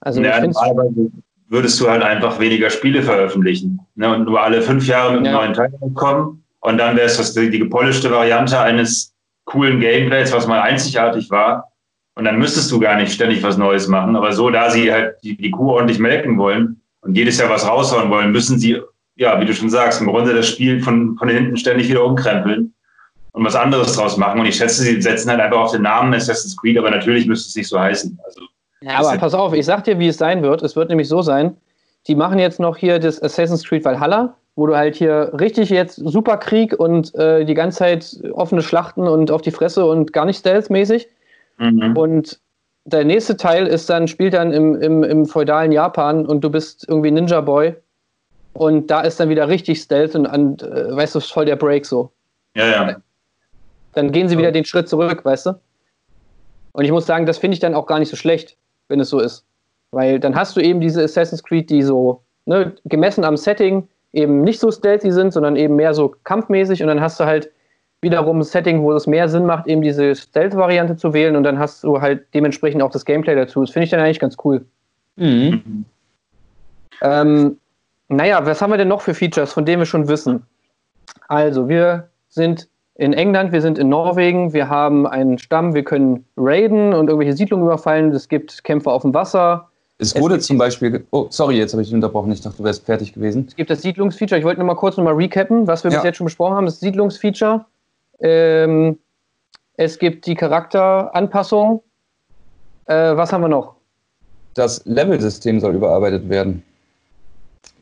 Also 0.00 0.22
ja, 0.22 0.40
normalerweise 0.40 1.10
würdest 1.48 1.78
du 1.80 1.90
halt 1.90 2.02
einfach 2.02 2.40
weniger 2.40 2.70
Spiele 2.70 3.02
veröffentlichen 3.02 3.80
ne, 3.94 4.14
und 4.14 4.24
nur 4.24 4.40
alle 4.40 4.62
fünf 4.62 4.86
Jahre 4.86 5.10
mit 5.10 5.26
einem 5.26 5.34
ja. 5.34 5.40
neuen 5.40 5.52
Teil 5.52 5.72
kommen 5.94 6.42
und 6.60 6.78
dann 6.78 6.96
wäre 6.96 7.06
es 7.06 7.34
die, 7.34 7.50
die 7.50 7.58
gepolischte 7.58 8.10
Variante 8.10 8.58
eines 8.58 9.12
coolen 9.44 9.80
Gameplays, 9.80 10.32
was 10.32 10.46
mal 10.46 10.60
einzigartig 10.60 11.28
war. 11.30 11.71
Und 12.14 12.24
dann 12.24 12.38
müsstest 12.38 12.70
du 12.70 12.78
gar 12.78 12.96
nicht 12.96 13.12
ständig 13.12 13.42
was 13.42 13.56
Neues 13.56 13.88
machen. 13.88 14.16
Aber 14.16 14.32
so, 14.32 14.50
da 14.50 14.70
sie 14.70 14.92
halt 14.92 15.16
die, 15.22 15.36
die 15.36 15.50
Kuh 15.50 15.70
ordentlich 15.70 15.98
melken 15.98 16.38
wollen 16.38 16.80
und 17.00 17.16
jedes 17.16 17.38
Jahr 17.38 17.48
was 17.48 17.66
raushauen 17.66 18.10
wollen, 18.10 18.32
müssen 18.32 18.58
sie 18.58 18.80
ja, 19.16 19.40
wie 19.40 19.44
du 19.44 19.54
schon 19.54 19.70
sagst, 19.70 20.00
im 20.00 20.08
Grunde 20.08 20.34
das 20.34 20.48
Spiel 20.48 20.82
von, 20.82 21.16
von 21.16 21.28
hinten 21.28 21.56
ständig 21.56 21.88
wieder 21.88 22.04
umkrempeln 22.04 22.74
und 23.32 23.44
was 23.44 23.54
anderes 23.54 23.94
draus 23.94 24.16
machen. 24.16 24.40
Und 24.40 24.46
ich 24.46 24.56
schätze, 24.56 24.82
sie 24.82 25.00
setzen 25.00 25.30
halt 25.30 25.40
einfach 25.40 25.60
auf 25.60 25.72
den 25.72 25.82
Namen 25.82 26.14
Assassin's 26.14 26.56
Creed, 26.56 26.78
aber 26.78 26.90
natürlich 26.90 27.26
müsste 27.26 27.48
es 27.48 27.56
nicht 27.56 27.68
so 27.68 27.78
heißen. 27.78 28.18
Also, 28.24 28.40
ja, 28.80 28.98
aber 28.98 29.16
pass 29.18 29.34
auf, 29.34 29.52
ich 29.54 29.64
sag 29.64 29.84
dir, 29.84 29.98
wie 29.98 30.08
es 30.08 30.16
sein 30.16 30.42
wird. 30.42 30.62
Es 30.62 30.76
wird 30.76 30.88
nämlich 30.88 31.08
so 31.08 31.22
sein, 31.22 31.56
die 32.08 32.14
machen 32.14 32.38
jetzt 32.38 32.58
noch 32.58 32.76
hier 32.76 32.98
das 32.98 33.22
Assassin's 33.22 33.64
Creed 33.64 33.84
Valhalla, 33.84 34.34
wo 34.56 34.66
du 34.66 34.76
halt 34.76 34.96
hier 34.96 35.32
richtig 35.38 35.70
jetzt 35.70 35.96
super 35.96 36.36
Krieg 36.36 36.78
und 36.78 37.14
äh, 37.14 37.44
die 37.44 37.54
ganze 37.54 37.78
Zeit 37.78 38.18
offene 38.32 38.62
Schlachten 38.62 39.06
und 39.06 39.30
auf 39.30 39.40
die 39.40 39.50
Fresse 39.50 39.86
und 39.86 40.12
gar 40.12 40.24
nicht 40.24 40.38
Stealth-mäßig. 40.38 41.08
Mhm. 41.58 41.96
Und 41.96 42.40
der 42.84 43.04
nächste 43.04 43.36
Teil 43.36 43.66
ist 43.66 43.88
dann, 43.88 44.08
spielt 44.08 44.34
dann 44.34 44.52
im, 44.52 44.80
im, 44.80 45.04
im 45.04 45.26
feudalen 45.26 45.72
Japan 45.72 46.26
und 46.26 46.42
du 46.42 46.50
bist 46.50 46.86
irgendwie 46.88 47.10
Ninja 47.10 47.40
Boy 47.40 47.74
und 48.54 48.90
da 48.90 49.02
ist 49.02 49.20
dann 49.20 49.28
wieder 49.28 49.48
richtig 49.48 49.80
Stealth 49.80 50.14
und, 50.14 50.26
und 50.26 50.62
äh, 50.62 50.94
weißt 50.94 51.14
du, 51.14 51.20
voll 51.20 51.44
der 51.44 51.56
Break 51.56 51.86
so. 51.86 52.10
Ja, 52.54 52.66
ja. 52.66 52.96
Dann 53.94 54.12
gehen 54.12 54.28
sie 54.28 54.38
wieder 54.38 54.52
den 54.52 54.64
Schritt 54.64 54.88
zurück, 54.88 55.24
weißt 55.24 55.46
du? 55.46 55.60
Und 56.72 56.84
ich 56.84 56.90
muss 56.90 57.06
sagen, 57.06 57.26
das 57.26 57.38
finde 57.38 57.54
ich 57.54 57.60
dann 57.60 57.74
auch 57.74 57.86
gar 57.86 57.98
nicht 57.98 58.08
so 58.08 58.16
schlecht, 58.16 58.56
wenn 58.88 59.00
es 59.00 59.10
so 59.10 59.20
ist. 59.20 59.44
Weil 59.90 60.18
dann 60.18 60.34
hast 60.34 60.56
du 60.56 60.60
eben 60.60 60.80
diese 60.80 61.02
Assassin's 61.02 61.42
Creed, 61.42 61.68
die 61.68 61.82
so, 61.82 62.22
ne, 62.46 62.74
gemessen 62.86 63.24
am 63.24 63.36
Setting, 63.36 63.88
eben 64.12 64.42
nicht 64.42 64.58
so 64.58 64.70
stealthy 64.70 65.12
sind, 65.12 65.32
sondern 65.32 65.56
eben 65.56 65.76
mehr 65.76 65.94
so 65.94 66.14
kampfmäßig. 66.24 66.82
Und 66.82 66.88
dann 66.88 67.00
hast 67.00 67.20
du 67.20 67.24
halt 67.24 67.50
wiederum 68.02 68.40
ein 68.40 68.42
Setting, 68.42 68.82
wo 68.82 68.92
es 68.92 69.06
mehr 69.06 69.28
Sinn 69.28 69.46
macht, 69.46 69.66
eben 69.66 69.80
diese 69.80 70.14
Stealth-Variante 70.14 70.96
zu 70.96 71.14
wählen. 71.14 71.36
Und 71.36 71.44
dann 71.44 71.58
hast 71.58 71.84
du 71.84 72.00
halt 72.00 72.26
dementsprechend 72.34 72.82
auch 72.82 72.90
das 72.90 73.04
Gameplay 73.04 73.34
dazu. 73.34 73.60
Das 73.60 73.70
finde 73.70 73.84
ich 73.84 73.90
dann 73.90 74.00
eigentlich 74.00 74.20
ganz 74.20 74.36
cool. 74.44 74.66
Mhm. 75.16 75.84
Ähm, 77.00 77.56
naja, 78.08 78.44
was 78.44 78.60
haben 78.60 78.70
wir 78.70 78.76
denn 78.76 78.88
noch 78.88 79.00
für 79.00 79.14
Features, 79.14 79.52
von 79.52 79.64
denen 79.64 79.80
wir 79.80 79.86
schon 79.86 80.08
wissen? 80.08 80.42
Also, 81.28 81.68
wir 81.68 82.08
sind 82.28 82.68
in 82.96 83.12
England, 83.12 83.52
wir 83.52 83.62
sind 83.62 83.78
in 83.78 83.88
Norwegen, 83.88 84.52
wir 84.52 84.68
haben 84.68 85.06
einen 85.06 85.38
Stamm, 85.38 85.74
wir 85.74 85.82
können 85.82 86.24
raiden 86.36 86.92
und 86.92 87.08
irgendwelche 87.08 87.36
Siedlungen 87.36 87.64
überfallen. 87.64 88.12
Es 88.12 88.28
gibt 88.28 88.64
Kämpfe 88.64 88.90
auf 88.90 89.02
dem 89.02 89.14
Wasser. 89.14 89.68
Es 89.98 90.18
wurde 90.20 90.36
es 90.36 90.46
zum 90.46 90.58
Beispiel, 90.58 91.06
oh, 91.10 91.26
sorry, 91.30 91.56
jetzt 91.56 91.72
habe 91.72 91.82
ich 91.82 91.88
dich 91.88 91.94
unterbrochen, 91.94 92.32
ich 92.32 92.40
dachte, 92.40 92.58
du 92.58 92.64
wärst 92.64 92.84
fertig 92.84 93.12
gewesen. 93.12 93.46
Es 93.48 93.54
gibt 93.54 93.70
das 93.70 93.82
Siedlungsfeature, 93.82 94.38
ich 94.38 94.44
wollte 94.44 94.58
nur 94.58 94.66
mal 94.66 94.74
kurz 94.74 94.96
noch 94.96 95.04
mal 95.04 95.14
recappen, 95.14 95.66
was 95.66 95.84
wir 95.84 95.92
ja. 95.92 95.98
bis 95.98 96.04
jetzt 96.04 96.16
schon 96.16 96.24
besprochen 96.24 96.56
haben. 96.56 96.66
Das 96.66 96.80
Siedlungsfeature. 96.80 97.64
Ähm, 98.22 98.98
es 99.76 99.98
gibt 99.98 100.26
die 100.26 100.34
Charakteranpassung. 100.34 101.82
Äh, 102.86 103.16
was 103.16 103.32
haben 103.32 103.42
wir 103.42 103.48
noch? 103.48 103.74
Das 104.54 104.84
Level-System 104.86 105.60
soll 105.60 105.74
überarbeitet 105.74 106.28
werden 106.28 106.62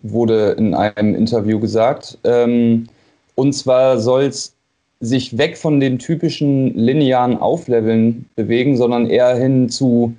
wurde 0.03 0.51
in 0.53 0.75
einem 0.75 1.15
Interview 1.15 1.61
gesagt. 1.61 2.19
Ähm, 2.25 2.89
Und 3.35 3.53
zwar 3.55 3.99
soll 3.99 4.25
es 4.25 4.55
sich 5.01 5.39
weg 5.39 5.57
von 5.57 5.81
den 5.81 5.99
typischen 5.99 6.75
linearen 6.75 7.39
Aufleveln 7.39 8.29
bewegen, 8.37 8.77
sondern 8.77 9.07
eher 9.07 9.35
hin 9.35 9.71
zu, 9.71 10.15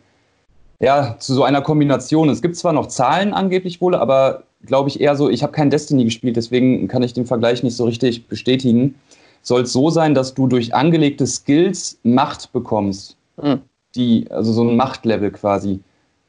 ja, 0.80 1.16
zu 1.20 1.36
so 1.36 1.44
einer 1.44 1.62
Kombination. 1.62 2.30
Es 2.30 2.42
gibt 2.42 2.56
zwar 2.56 2.74
noch 2.74 2.88
Zahlen 2.88 3.34
angeblich 3.34 3.80
wohl, 3.80 3.94
aber 3.94 4.44
glaube 4.66 4.90
ich 4.90 5.00
eher 5.00 5.16
so, 5.16 5.30
ich 5.30 5.44
habe 5.44 5.54
kein 5.54 5.70
Destiny 5.70 6.06
gespielt, 6.06 6.36
deswegen 6.36 6.88
kann 6.88 7.04
ich 7.04 7.14
den 7.14 7.28
Vergleich 7.28 7.62
nicht 7.62 7.76
so 7.76 7.86
richtig 7.86 8.28
bestätigen. 8.28 8.96
Soll 9.42 9.62
es 9.62 9.74
so 9.74 9.90
sein, 9.90 10.14
dass 10.14 10.34
du 10.34 10.48
durch 10.48 10.74
angelegte 10.74 11.26
Skills 11.26 12.00
Macht 12.04 12.52
bekommst. 12.54 13.18
Mhm. 13.42 13.62
Die, 13.96 14.28
also 14.30 14.54
so 14.54 14.64
ein 14.64 14.76
Machtlevel 14.76 15.32
quasi. 15.32 15.80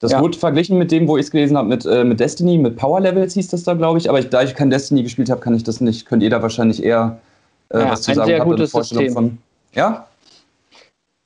Das 0.00 0.12
ja. 0.12 0.20
wurde 0.20 0.36
verglichen 0.36 0.78
mit 0.78 0.90
dem, 0.90 1.06
wo 1.06 1.16
ich 1.16 1.26
es 1.26 1.30
gelesen 1.30 1.56
habe, 1.56 1.68
mit, 1.68 1.86
äh, 1.86 2.02
mit 2.02 2.18
Destiny, 2.18 2.58
mit 2.58 2.76
Power 2.76 3.00
Levels 3.00 3.34
hieß 3.34 3.48
das 3.48 3.62
da, 3.62 3.74
glaube 3.74 3.98
ich. 3.98 4.08
Aber 4.08 4.18
ich, 4.18 4.30
da 4.30 4.42
ich 4.42 4.54
kein 4.56 4.68
Destiny 4.68 5.04
gespielt 5.04 5.30
habe, 5.30 5.40
kann 5.40 5.54
ich 5.54 5.62
das 5.62 5.80
nicht, 5.80 6.06
könnt 6.06 6.24
ihr 6.24 6.30
da 6.30 6.42
wahrscheinlich 6.42 6.82
eher 6.82 7.20
äh, 7.68 7.78
ja, 7.78 7.90
was 7.90 8.02
zu 8.02 8.14
sagen. 8.14 8.22
Ein 8.22 8.36
sehr 8.36 8.44
gutes 8.44 8.72
System. 8.72 9.12
Von, 9.12 9.38
ja? 9.74 10.08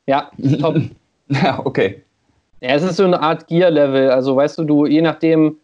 Ja, 0.07 0.31
top. 0.61 0.77
ja, 1.29 1.61
okay. 1.65 2.03
Ja, 2.61 2.71
es 2.75 2.83
ist 2.83 2.97
so 2.97 3.05
eine 3.05 3.21
Art 3.21 3.47
Gear-Level. 3.47 4.11
Also 4.11 4.37
weißt 4.37 4.59
du, 4.59 4.65
du, 4.65 4.87
je 4.87 5.01
nachdem, 5.01 5.57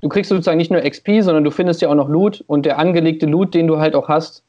du 0.00 0.08
kriegst 0.08 0.28
sozusagen 0.28 0.58
nicht 0.58 0.70
nur 0.70 0.80
XP, 0.82 1.20
sondern 1.20 1.42
du 1.42 1.50
findest 1.50 1.82
ja 1.82 1.88
auch 1.88 1.94
noch 1.96 2.08
Loot 2.08 2.44
und 2.46 2.64
der 2.64 2.78
angelegte 2.78 3.26
Loot, 3.26 3.54
den 3.54 3.66
du 3.66 3.78
halt 3.78 3.96
auch 3.96 4.08
hast, 4.08 4.44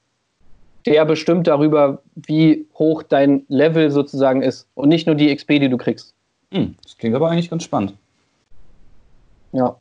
der 0.86 1.06
bestimmt 1.06 1.48
darüber, 1.48 2.02
wie 2.15 2.65
hoch 2.76 3.04
dein 3.04 3.43
Level 3.48 3.91
sozusagen 3.91 4.41
ist 4.41 4.67
und 4.76 4.89
nicht 4.89 5.08
nur 5.08 5.15
die 5.15 5.34
XP, 5.34 5.60
die 5.60 5.69
du 5.69 5.78
kriegst. 5.78 6.13
Hm, 6.52 6.76
das 6.84 6.98
klingt 6.98 7.15
aber 7.15 7.30
eigentlich 7.30 7.50
ganz 7.50 7.63
spannend. 7.63 7.93
Ja. 9.54 9.76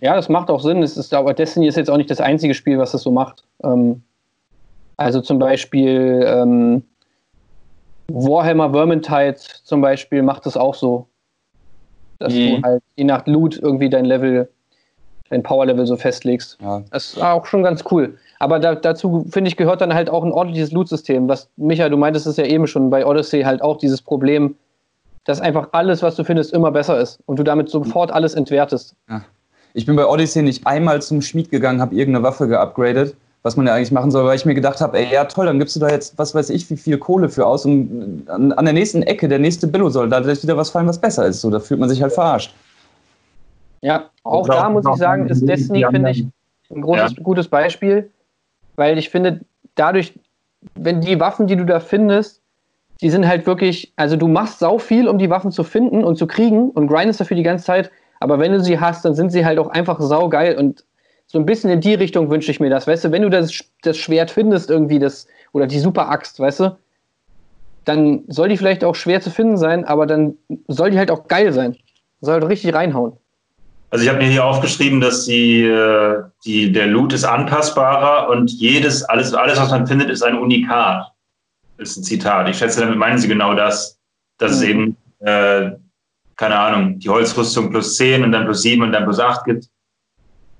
Ja, 0.00 0.14
das 0.14 0.28
macht 0.28 0.50
auch 0.50 0.60
Sinn. 0.60 0.82
Es 0.82 0.96
ist, 0.96 1.12
aber 1.12 1.34
Destiny 1.34 1.66
ist 1.66 1.76
jetzt 1.76 1.90
auch 1.90 1.96
nicht 1.96 2.10
das 2.10 2.20
einzige 2.20 2.54
Spiel, 2.54 2.78
was 2.78 2.92
das 2.92 3.02
so 3.02 3.10
macht. 3.10 3.44
Ähm, 3.64 4.02
also 4.96 5.20
zum 5.20 5.38
Beispiel 5.38 6.24
ähm, 6.26 6.82
Warhammer 8.08 8.70
Vermintide 8.70 9.36
zum 9.64 9.80
Beispiel 9.80 10.22
macht 10.22 10.46
das 10.46 10.56
auch 10.56 10.74
so. 10.74 11.08
Dass 12.20 12.32
mhm. 12.32 12.48
du 12.48 12.62
halt 12.62 12.82
je 12.96 13.04
nach 13.04 13.26
Loot 13.26 13.58
irgendwie 13.58 13.90
dein 13.90 14.04
Level, 14.04 14.48
dein 15.30 15.42
Power-Level 15.42 15.86
so 15.86 15.96
festlegst. 15.96 16.58
Ja. 16.60 16.82
Das 16.90 17.14
ist 17.14 17.22
auch 17.22 17.46
schon 17.46 17.62
ganz 17.62 17.84
cool. 17.90 18.16
Aber 18.38 18.58
da, 18.58 18.74
dazu, 18.74 19.26
finde 19.30 19.48
ich, 19.48 19.56
gehört 19.56 19.80
dann 19.80 19.94
halt 19.94 20.10
auch 20.10 20.24
ein 20.24 20.32
ordentliches 20.32 20.70
Loot-System. 20.72 21.28
Was, 21.28 21.48
Micha, 21.56 21.88
du 21.88 21.96
meintest 21.96 22.26
es 22.26 22.36
ja 22.36 22.44
eben 22.44 22.66
schon 22.66 22.90
bei 22.90 23.04
Odyssey 23.04 23.42
halt 23.42 23.62
auch 23.62 23.78
dieses 23.78 24.00
Problem, 24.00 24.54
dass 25.24 25.40
einfach 25.40 25.68
alles, 25.72 26.02
was 26.02 26.14
du 26.16 26.24
findest, 26.24 26.52
immer 26.52 26.70
besser 26.70 27.00
ist 27.00 27.18
und 27.26 27.38
du 27.38 27.42
damit 27.42 27.68
sofort 27.68 28.12
alles 28.12 28.34
entwertest. 28.34 28.94
Ja. 29.08 29.22
Ich 29.74 29.86
bin 29.86 29.96
bei 29.96 30.06
Odyssey 30.06 30.42
nicht 30.42 30.66
einmal 30.66 31.02
zum 31.02 31.20
Schmied 31.20 31.50
gegangen, 31.50 31.80
habe 31.80 31.94
irgendeine 31.94 32.24
Waffe 32.24 32.48
geupgradet, 32.48 33.14
was 33.42 33.56
man 33.56 33.66
ja 33.66 33.74
eigentlich 33.74 33.92
machen 33.92 34.10
soll, 34.10 34.24
weil 34.24 34.36
ich 34.36 34.46
mir 34.46 34.54
gedacht 34.54 34.80
habe, 34.80 34.98
ey, 34.98 35.12
ja 35.12 35.24
toll, 35.24 35.46
dann 35.46 35.58
gibst 35.58 35.76
du 35.76 35.80
da 35.80 35.88
jetzt, 35.88 36.16
was 36.16 36.34
weiß 36.34 36.50
ich, 36.50 36.68
wie 36.70 36.76
viel 36.76 36.96
Kohle 36.98 37.28
für 37.28 37.46
aus 37.46 37.66
und 37.66 38.24
an, 38.28 38.52
an 38.52 38.64
der 38.64 38.74
nächsten 38.74 39.02
Ecke, 39.02 39.28
der 39.28 39.38
nächste 39.38 39.66
Billo 39.66 39.90
soll 39.90 40.08
da 40.08 40.26
wieder 40.26 40.56
was 40.56 40.70
fallen, 40.70 40.86
was 40.86 40.98
besser 40.98 41.26
ist. 41.26 41.40
So, 41.40 41.50
da 41.50 41.60
fühlt 41.60 41.80
man 41.80 41.88
sich 41.88 42.02
halt 42.02 42.12
verarscht. 42.12 42.54
Ja, 43.82 44.10
auch 44.24 44.48
da 44.48 44.68
muss 44.70 44.84
ich 44.90 44.96
sagen, 44.96 45.28
ist 45.28 45.46
Destiny, 45.46 45.84
finde 45.90 46.10
ich, 46.10 46.26
ein 46.70 46.80
großes, 46.80 47.16
ja. 47.16 47.22
gutes 47.22 47.48
Beispiel, 47.48 48.10
weil 48.78 48.96
ich 48.96 49.10
finde, 49.10 49.40
dadurch, 49.74 50.14
wenn 50.74 51.00
die 51.00 51.18
Waffen, 51.18 51.48
die 51.48 51.56
du 51.56 51.66
da 51.66 51.80
findest, 51.80 52.40
die 53.00 53.10
sind 53.10 53.26
halt 53.26 53.46
wirklich, 53.46 53.92
also 53.96 54.16
du 54.16 54.28
machst 54.28 54.60
sau 54.60 54.78
viel, 54.78 55.08
um 55.08 55.18
die 55.18 55.30
Waffen 55.30 55.50
zu 55.50 55.64
finden 55.64 56.04
und 56.04 56.16
zu 56.16 56.26
kriegen 56.26 56.70
und 56.70 56.86
grindest 56.86 57.20
dafür 57.20 57.36
die 57.36 57.42
ganze 57.42 57.64
Zeit, 57.64 57.90
aber 58.20 58.38
wenn 58.38 58.52
du 58.52 58.60
sie 58.60 58.78
hast, 58.78 59.04
dann 59.04 59.14
sind 59.14 59.30
sie 59.30 59.44
halt 59.44 59.58
auch 59.58 59.68
einfach 59.68 60.00
sau 60.00 60.28
geil 60.28 60.56
und 60.56 60.84
so 61.26 61.38
ein 61.38 61.44
bisschen 61.44 61.70
in 61.70 61.80
die 61.80 61.94
Richtung 61.94 62.30
wünsche 62.30 62.50
ich 62.50 62.60
mir 62.60 62.70
das, 62.70 62.86
weißt 62.86 63.04
du, 63.04 63.12
wenn 63.12 63.22
du 63.22 63.30
das, 63.30 63.64
das 63.82 63.96
Schwert 63.96 64.30
findest 64.30 64.70
irgendwie, 64.70 64.98
das, 64.98 65.26
oder 65.52 65.66
die 65.66 65.78
super 65.78 66.08
Axt, 66.08 66.38
weißt 66.40 66.60
du, 66.60 66.76
dann 67.84 68.24
soll 68.28 68.48
die 68.48 68.56
vielleicht 68.56 68.84
auch 68.84 68.94
schwer 68.94 69.20
zu 69.20 69.30
finden 69.30 69.56
sein, 69.56 69.84
aber 69.84 70.06
dann 70.06 70.36
soll 70.68 70.90
die 70.90 70.98
halt 70.98 71.10
auch 71.10 71.26
geil 71.26 71.52
sein. 71.52 71.76
Soll 72.20 72.34
halt 72.34 72.48
richtig 72.48 72.74
reinhauen. 72.74 73.14
Also 73.90 74.04
ich 74.04 74.10
habe 74.10 74.18
mir 74.18 74.30
hier 74.30 74.44
aufgeschrieben, 74.44 75.00
dass 75.00 75.24
die, 75.24 75.62
äh, 75.62 76.22
die, 76.44 76.72
der 76.72 76.86
Loot 76.86 77.12
ist 77.12 77.24
anpassbarer 77.24 78.28
und 78.28 78.50
jedes, 78.50 79.02
alles, 79.04 79.32
alles, 79.32 79.58
was 79.58 79.70
man 79.70 79.86
findet, 79.86 80.10
ist 80.10 80.22
ein 80.22 80.38
Unikat 80.38 81.06
ist 81.78 81.96
ein 81.96 82.02
Zitat. 82.02 82.48
Ich 82.48 82.58
schätze, 82.58 82.80
damit 82.80 82.98
meinen 82.98 83.18
Sie 83.18 83.28
genau 83.28 83.54
das, 83.54 83.98
dass 84.38 84.52
es 84.52 84.60
mhm. 84.60 84.68
eben, 84.68 84.96
äh, 85.20 85.70
keine 86.36 86.58
Ahnung, 86.58 86.98
die 86.98 87.08
Holzrüstung 87.08 87.70
plus 87.70 87.96
10 87.96 88.24
und 88.24 88.32
dann 88.32 88.44
plus 88.44 88.62
7 88.62 88.82
und 88.82 88.92
dann 88.92 89.04
plus 89.04 89.18
8 89.18 89.44
gibt, 89.44 89.68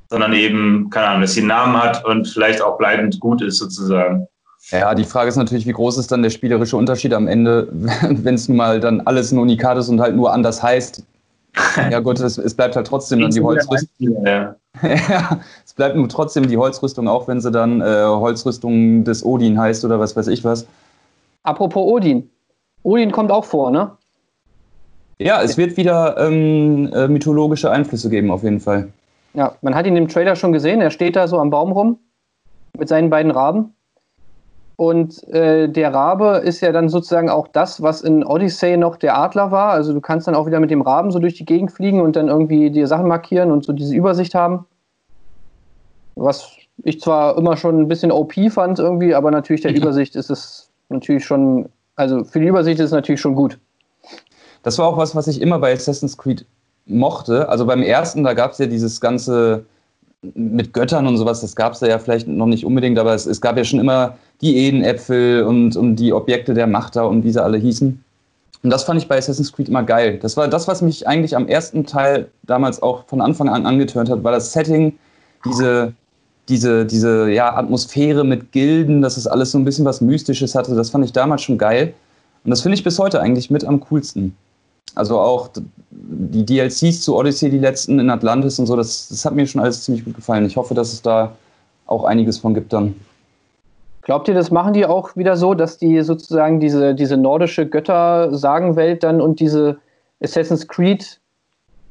sondern 0.09 0.33
eben, 0.33 0.89
keine 0.91 1.09
Ahnung, 1.09 1.23
dass 1.23 1.35
sie 1.35 1.41
einen 1.41 1.49
Namen 1.49 1.77
hat 1.77 2.05
und 2.05 2.27
vielleicht 2.27 2.63
auch 2.63 2.79
bleibend 2.79 3.21
gut 3.21 3.43
ist 3.43 3.59
sozusagen. 3.59 4.27
Ja, 4.71 4.95
die 4.95 5.05
Frage 5.05 5.29
ist 5.29 5.37
natürlich, 5.37 5.67
wie 5.67 5.73
groß 5.73 5.99
ist 5.99 6.11
dann 6.11 6.23
der 6.23 6.31
spielerische 6.31 6.77
Unterschied 6.77 7.15
am 7.15 7.29
Ende, 7.29 7.69
wenn 7.73 8.35
es 8.35 8.49
nun 8.49 8.57
mal 8.57 8.81
dann 8.81 9.01
alles 9.03 9.31
ein 9.31 9.39
Unikat 9.39 9.79
ist 9.79 9.89
und 9.89 10.01
halt 10.01 10.17
nur 10.17 10.33
anders 10.33 10.63
heißt. 10.63 11.05
Ja 11.91 12.01
gut, 12.01 12.21
es, 12.21 12.39
es 12.39 12.55
bleibt 12.55 12.77
halt 12.77 12.87
trotzdem 12.87 13.21
dann 13.21 13.31
die 13.31 13.41
Holzrüstung. 13.41 14.25
Ja. 14.25 14.57
ja, 14.83 15.41
es 15.65 15.75
bleibt 15.75 15.97
nur 15.97 16.09
trotzdem 16.09 16.47
die 16.47 16.57
Holzrüstung, 16.57 17.09
auch 17.09 17.27
wenn 17.29 17.41
sie 17.41 17.51
dann 17.51 17.81
äh, 17.81 18.05
Holzrüstung 18.05 19.05
des 19.05 19.25
Odin 19.25 19.59
heißt 19.59 19.85
oder 19.85 19.99
was 19.99 20.15
weiß 20.15 20.29
ich 20.29 20.45
was. 20.45 20.67
Apropos 21.43 21.85
Odin. 21.85 22.31
Odin 22.83 23.11
kommt 23.11 23.31
auch 23.31 23.45
vor, 23.45 23.71
ne? 23.71 23.91
Ja, 25.19 25.43
es 25.43 25.57
wird 25.57 25.77
wieder 25.77 26.17
ähm, 26.19 26.93
äh, 26.93 27.09
mythologische 27.09 27.71
Einflüsse 27.71 28.09
geben, 28.09 28.31
auf 28.31 28.45
jeden 28.45 28.61
Fall. 28.61 28.89
Ja, 29.35 29.55
man 29.63 29.75
hat 29.75 29.87
ihn 29.87 29.97
im 29.97 30.09
Trailer 30.09 30.37
schon 30.37 30.53
gesehen. 30.53 30.81
Er 30.81 30.91
steht 30.91 31.17
da 31.17 31.27
so 31.27 31.39
am 31.39 31.51
Baum 31.51 31.73
rum 31.73 31.99
mit 32.79 32.89
seinen 32.89 33.11
beiden 33.11 33.33
Raben. 33.33 33.75
Und 34.79 35.27
äh, 35.33 35.69
der 35.69 35.93
Rabe 35.93 36.41
ist 36.45 36.61
ja 36.61 36.71
dann 36.71 36.89
sozusagen 36.89 37.29
auch 37.31 37.49
das, 37.49 37.83
was 37.83 38.01
in 38.01 38.25
Odyssey 38.25 38.77
noch 38.77 38.97
der 38.97 39.19
Adler 39.19 39.51
war. 39.51 39.71
Also 39.73 39.93
du 39.93 40.01
kannst 40.01 40.29
dann 40.29 40.37
auch 40.37 40.47
wieder 40.47 40.61
mit 40.61 40.71
dem 40.71 40.83
Raben 40.83 41.11
so 41.11 41.19
durch 41.19 41.35
die 41.35 41.45
Gegend 41.45 41.73
fliegen 41.73 42.01
und 42.01 42.15
dann 42.15 42.29
irgendwie 42.29 42.71
dir 42.71 42.87
Sachen 42.87 43.09
markieren 43.09 43.51
und 43.51 43.65
so 43.65 43.73
diese 43.73 43.93
Übersicht 43.93 44.37
haben. 44.37 44.67
Was 46.15 46.53
ich 46.85 47.01
zwar 47.01 47.37
immer 47.37 47.57
schon 47.57 47.81
ein 47.81 47.89
bisschen 47.89 48.13
OP 48.13 48.35
fand 48.51 48.79
irgendwie, 48.79 49.17
aber 49.17 49.33
natürlich 49.33 49.63
der 49.63 49.75
Übersicht 49.75 50.15
ist 50.15 50.31
es 50.31 50.71
natürlich 50.91 51.25
schon, 51.25 51.69
also 51.97 52.23
für 52.23 52.39
die 52.39 52.47
Übersicht 52.47 52.79
ist 52.79 52.87
es 52.87 52.93
natürlich 52.93 53.21
schon 53.21 53.35
gut. 53.35 53.59
Das 54.63 54.79
war 54.79 54.87
auch 54.87 54.97
was, 54.97 55.17
was 55.17 55.27
ich 55.27 55.43
immer 55.43 55.59
bei 55.59 55.73
Assassin's 55.73 56.17
Creed 56.17 56.47
mochte. 56.87 57.49
Also 57.49 57.67
beim 57.67 57.83
ersten, 57.83 58.23
da 58.23 58.33
gab 58.33 58.53
es 58.53 58.59
ja 58.59 58.67
dieses 58.67 59.01
ganze 59.01 59.65
mit 60.23 60.73
Göttern 60.73 61.07
und 61.07 61.17
sowas, 61.17 61.41
das 61.41 61.55
gab 61.55 61.75
es 61.75 61.81
ja 61.81 61.99
vielleicht 61.99 62.27
noch 62.27 62.47
nicht 62.47 62.65
unbedingt, 62.65 62.99
aber 62.99 63.15
es, 63.15 63.27
es 63.27 63.41
gab 63.41 63.57
ja 63.57 63.65
schon 63.65 63.79
immer 63.79 64.17
die 64.41 64.57
Edenäpfel 64.57 65.45
und, 65.45 65.77
und 65.77 65.97
die 65.97 66.13
Objekte 66.13 66.55
der 66.55 66.67
Macht 66.67 66.97
da 66.97 67.05
und 67.05 67.25
wie 67.25 67.31
sie 67.31 67.43
alle 67.43 67.59
hießen. 67.59 68.03
Und 68.65 68.71
das 68.71 68.83
fand 68.83 69.01
ich 69.01 69.07
bei 69.07 69.17
Assassin's 69.17 69.53
Creed 69.53 69.69
immer 69.69 69.85
geil. 69.85 70.19
Das 70.21 70.37
war 70.37 70.49
das, 70.49 70.67
was 70.67 70.83
mich 70.83 71.07
eigentlich 71.07 71.37
am 71.37 71.47
ersten 71.47 71.87
Teil 71.87 72.29
damals 72.43 72.83
auch 72.83 73.05
von 73.07 73.21
Anfang 73.21 73.49
an 73.49 73.67
angetönt 73.67 74.11
hat, 74.11 74.25
war 74.25 74.33
das 74.33 74.53
Setting, 74.53 74.99
diese, 75.45 75.93
diese, 76.49 76.85
diese 76.85 77.31
ja, 77.31 77.57
Atmosphäre 77.57 78.25
mit 78.25 78.51
Gilden, 78.51 79.01
dass 79.01 79.17
es 79.17 79.29
alles 79.29 79.53
so 79.53 79.59
ein 79.59 79.65
bisschen 79.65 79.85
was 79.85 80.01
Mystisches 80.01 80.57
hatte, 80.57 80.75
das 80.75 80.91
fand 80.91 81.05
ich 81.05 81.13
damals 81.13 81.43
schon 81.43 81.59
geil. 81.59 81.95
Und 82.45 82.51
das 82.51 82.63
finde 82.63 82.77
ich 82.77 82.83
bis 82.83 82.99
heute 82.99 83.21
eigentlich 83.21 83.51
mit 83.51 83.65
am 83.65 83.79
coolsten. 83.81 84.37
Also 84.95 85.19
auch 85.19 85.51
die 85.91 86.45
DLCs 86.45 87.03
zu 87.03 87.17
Odyssey, 87.17 87.51
die 87.51 87.59
letzten 87.59 87.99
in 87.99 88.11
Atlantis 88.11 88.59
und 88.59 88.67
so, 88.67 88.77
das, 88.77 89.09
das 89.09 89.25
hat 89.25 89.35
mir 89.35 89.47
schon 89.47 89.61
alles 89.61 89.85
ziemlich 89.85 90.05
gut 90.05 90.15
gefallen. 90.15 90.47
Ich 90.47 90.57
hoffe, 90.57 90.75
dass 90.75 90.93
es 90.93 91.03
da 91.03 91.33
auch 91.87 92.05
einiges 92.05 92.39
von 92.39 92.55
gibt 92.55 92.73
dann. 92.73 92.95
Glaubt 94.03 94.27
ihr, 94.27 94.35
das 94.35 94.51
machen 94.51 94.73
die 94.73 94.87
auch 94.87 95.17
wieder 95.17 95.37
so, 95.37 95.53
dass 95.53 95.77
die 95.77 96.01
sozusagen 96.01 96.61
diese, 96.61 96.95
diese 96.95 97.17
nordische 97.17 97.67
Götter-Sagenwelt 97.67 99.03
dann 99.03 99.21
und 99.21 99.39
diese 99.39 99.79
Assassin's 100.21 100.67
Creed 100.67 101.21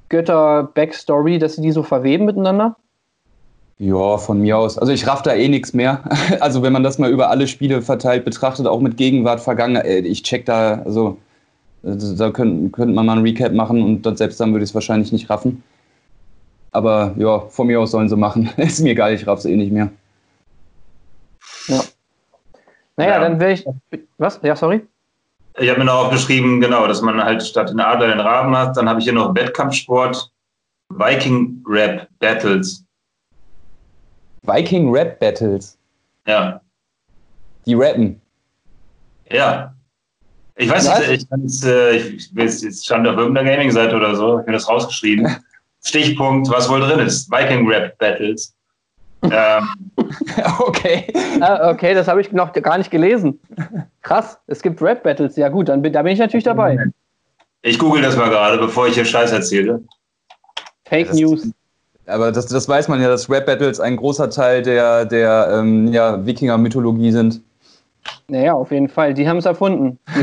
Götter-Backstory, 0.09 1.37
dass 1.37 1.55
sie 1.55 1.61
die 1.61 1.71
so 1.71 1.83
verweben 1.83 2.25
miteinander? 2.25 2.75
Ja, 3.79 4.17
von 4.17 4.41
mir 4.41 4.57
aus. 4.57 4.77
Also 4.79 4.91
ich 4.91 5.05
raff 5.05 5.21
da 5.21 5.33
eh 5.33 5.47
nichts 5.47 5.73
mehr. 5.73 6.03
Also 6.39 6.63
wenn 6.63 6.73
man 6.73 6.83
das 6.83 6.97
mal 6.97 7.11
über 7.11 7.29
alle 7.29 7.47
Spiele 7.47 7.81
verteilt 7.81 8.25
betrachtet, 8.25 8.65
auch 8.65 8.79
mit 8.79 8.97
Gegenwart, 8.97 9.39
Vergangenheit, 9.39 9.85
äh, 9.85 9.99
ich 9.99 10.23
check 10.23 10.45
da, 10.45 10.81
also 10.85 11.17
da 11.95 12.31
könnte 12.31 12.69
könnt 12.71 12.93
man 12.93 13.05
mal 13.05 13.17
ein 13.17 13.23
Recap 13.23 13.53
machen 13.53 13.81
und 13.81 14.05
dann 14.05 14.17
selbst 14.17 14.39
dann 14.39 14.51
würde 14.51 14.63
ich 14.63 14.71
es 14.71 14.75
wahrscheinlich 14.75 15.11
nicht 15.11 15.29
raffen. 15.29 15.63
Aber 16.71 17.13
ja, 17.17 17.39
von 17.39 17.67
mir 17.67 17.79
aus 17.79 17.91
sollen 17.91 18.09
sie 18.09 18.17
machen. 18.17 18.49
Ist 18.57 18.81
mir 18.81 18.91
egal, 18.91 19.13
ich 19.13 19.25
raff's 19.25 19.45
eh 19.45 19.55
nicht 19.55 19.71
mehr. 19.71 19.89
Ja. 21.67 21.81
Naja, 22.97 23.11
ja. 23.11 23.19
dann 23.19 23.39
wäre 23.39 23.53
ich. 23.53 23.65
Was? 24.17 24.39
Ja, 24.43 24.55
sorry? 24.55 24.81
Ich 25.59 25.69
habe 25.69 25.79
mir 25.79 25.85
noch 25.85 26.05
aufgeschrieben, 26.05 26.61
genau, 26.61 26.87
dass 26.87 27.01
man 27.01 27.23
halt 27.23 27.41
statt 27.41 27.69
den 27.69 27.79
Adler 27.79 28.09
den 28.09 28.19
Raben 28.19 28.55
hat. 28.55 28.77
Dann 28.77 28.87
habe 28.87 28.99
ich 28.99 29.05
hier 29.05 29.13
noch 29.13 29.33
Wettkampfsport, 29.33 30.31
Viking 30.89 31.63
Rap 31.65 32.07
Battles. 32.19 32.83
Viking 34.43 34.91
Rap 34.91 35.19
Battles. 35.19 35.77
Ja. 36.27 36.61
Die 37.65 37.73
rappen. 37.73 38.21
Ja. 39.31 39.73
Ich 40.59 40.69
weiß 40.69 41.07
nicht, 41.07 41.27
ich, 41.31 41.65
äh, 41.65 41.97
ich, 41.97 42.35
ich, 42.35 42.61
jetzt 42.61 42.85
stand 42.85 43.07
auf 43.07 43.15
irgendeiner 43.15 43.51
Gaming-Seite 43.51 43.95
oder 43.95 44.15
so, 44.15 44.33
ich 44.33 44.37
habe 44.39 44.45
mir 44.47 44.53
das 44.53 44.67
rausgeschrieben. 44.67 45.27
Stichpunkt, 45.83 46.49
was 46.49 46.67
wohl 46.67 46.81
drin 46.81 46.99
ist. 46.99 47.31
Viking 47.31 47.67
Rap 47.67 47.97
Battles. 47.99 48.53
Ähm. 49.23 49.67
okay. 50.59 51.13
Ah, 51.39 51.69
okay, 51.69 51.93
das 51.93 52.07
habe 52.07 52.21
ich 52.21 52.31
noch 52.31 52.51
gar 52.53 52.77
nicht 52.77 52.91
gelesen. 52.91 53.39
Krass, 54.01 54.39
es 54.47 54.61
gibt 54.61 54.81
Rap 54.81 55.03
Battles. 55.03 55.35
Ja 55.35 55.49
gut, 55.49 55.69
dann 55.69 55.83
da 55.83 56.01
bin 56.01 56.13
ich 56.13 56.19
natürlich 56.19 56.43
dabei. 56.43 56.91
Ich 57.61 57.77
google 57.77 58.01
das 58.01 58.17
mal 58.17 58.29
gerade, 58.29 58.57
bevor 58.57 58.87
ich 58.87 58.95
hier 58.95 59.05
Scheiß 59.05 59.31
erzähle. 59.31 59.83
Fake 60.85 61.09
das, 61.09 61.17
News. 61.17 61.51
Aber 62.07 62.31
das, 62.31 62.47
das 62.47 62.67
weiß 62.67 62.87
man 62.87 63.01
ja, 63.01 63.09
dass 63.09 63.29
Rap 63.29 63.45
Battles 63.45 63.79
ein 63.79 63.95
großer 63.97 64.29
Teil 64.29 64.63
der, 64.63 65.05
der 65.05 65.49
ähm, 65.53 65.87
ja, 65.91 66.25
Wikinger-Mythologie 66.25 67.11
sind. 67.11 67.41
Naja, 68.27 68.53
auf 68.53 68.71
jeden 68.71 68.89
Fall. 68.89 69.13
Die 69.13 69.27
haben 69.27 69.37
es 69.37 69.45
erfunden. 69.45 69.99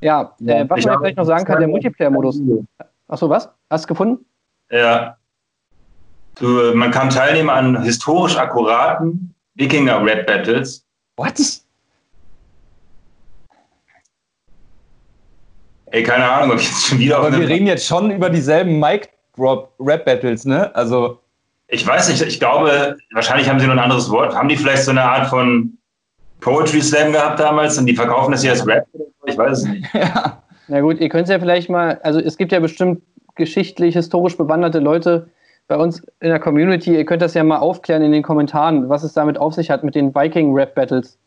ja, 0.00 0.34
ja 0.44 0.60
äh, 0.60 0.70
was 0.70 0.84
man 0.84 0.98
vielleicht 0.98 1.16
noch 1.16 1.24
sagen 1.24 1.44
kann, 1.44 1.58
der 1.58 1.68
Multiplayer-Modus. 1.68 2.40
Achso, 3.08 3.28
was? 3.28 3.48
Hast 3.68 3.84
du 3.84 3.88
gefunden? 3.88 4.24
Ja. 4.70 5.16
Du, 6.36 6.46
man 6.74 6.90
kann 6.90 7.10
teilnehmen 7.10 7.50
an 7.50 7.82
historisch 7.82 8.36
akkuraten 8.36 9.34
Wikinger-Rap-Battles. 9.54 10.86
What? 11.16 11.34
Ey, 15.86 16.04
keine 16.04 16.30
Ahnung, 16.30 16.52
ob 16.52 16.60
ich 16.60 16.68
jetzt 16.68 16.86
schon 16.86 16.98
wieder. 16.98 17.18
Aber 17.18 17.36
wir 17.36 17.48
reden 17.48 17.66
jetzt 17.66 17.86
schon 17.86 18.12
über 18.12 18.30
dieselben 18.30 18.78
Mic-Drop-Rap-Battles, 18.78 20.44
ne? 20.44 20.74
Also. 20.74 21.20
Ich 21.72 21.86
weiß 21.86 22.08
nicht, 22.08 22.22
ich 22.22 22.40
glaube, 22.40 22.96
wahrscheinlich 23.12 23.48
haben 23.48 23.60
sie 23.60 23.66
nur 23.66 23.74
ein 23.74 23.80
anderes 23.80 24.10
Wort. 24.10 24.34
Haben 24.34 24.48
die 24.48 24.56
vielleicht 24.56 24.82
so 24.82 24.90
eine 24.90 25.02
Art 25.02 25.28
von 25.28 25.78
Poetry 26.40 26.80
Slam 26.80 27.12
gehabt 27.12 27.38
damals 27.38 27.78
und 27.78 27.86
die 27.86 27.94
verkaufen 27.94 28.32
das 28.32 28.42
hier 28.42 28.50
als 28.50 28.66
Rap? 28.66 28.86
Ich 29.26 29.38
weiß 29.38 29.58
es 29.58 29.64
nicht. 29.64 29.86
ja. 29.94 30.42
Na 30.68 30.80
gut, 30.80 30.98
ihr 30.98 31.08
könnt 31.08 31.24
es 31.24 31.30
ja 31.30 31.38
vielleicht 31.38 31.70
mal, 31.70 32.00
also 32.02 32.20
es 32.20 32.36
gibt 32.36 32.52
ja 32.52 32.60
bestimmt 32.60 33.02
geschichtlich, 33.36 33.94
historisch 33.94 34.36
bewanderte 34.36 34.78
Leute 34.78 35.28
bei 35.68 35.76
uns 35.76 36.00
in 36.20 36.30
der 36.30 36.40
Community. 36.40 36.96
Ihr 36.96 37.04
könnt 37.04 37.22
das 37.22 37.34
ja 37.34 37.44
mal 37.44 37.58
aufklären 37.58 38.02
in 38.02 38.12
den 38.12 38.22
Kommentaren, 38.22 38.88
was 38.88 39.04
es 39.04 39.12
damit 39.12 39.38
auf 39.38 39.54
sich 39.54 39.70
hat 39.70 39.84
mit 39.84 39.94
den 39.94 40.14
Viking-Rap-Battles. 40.14 41.18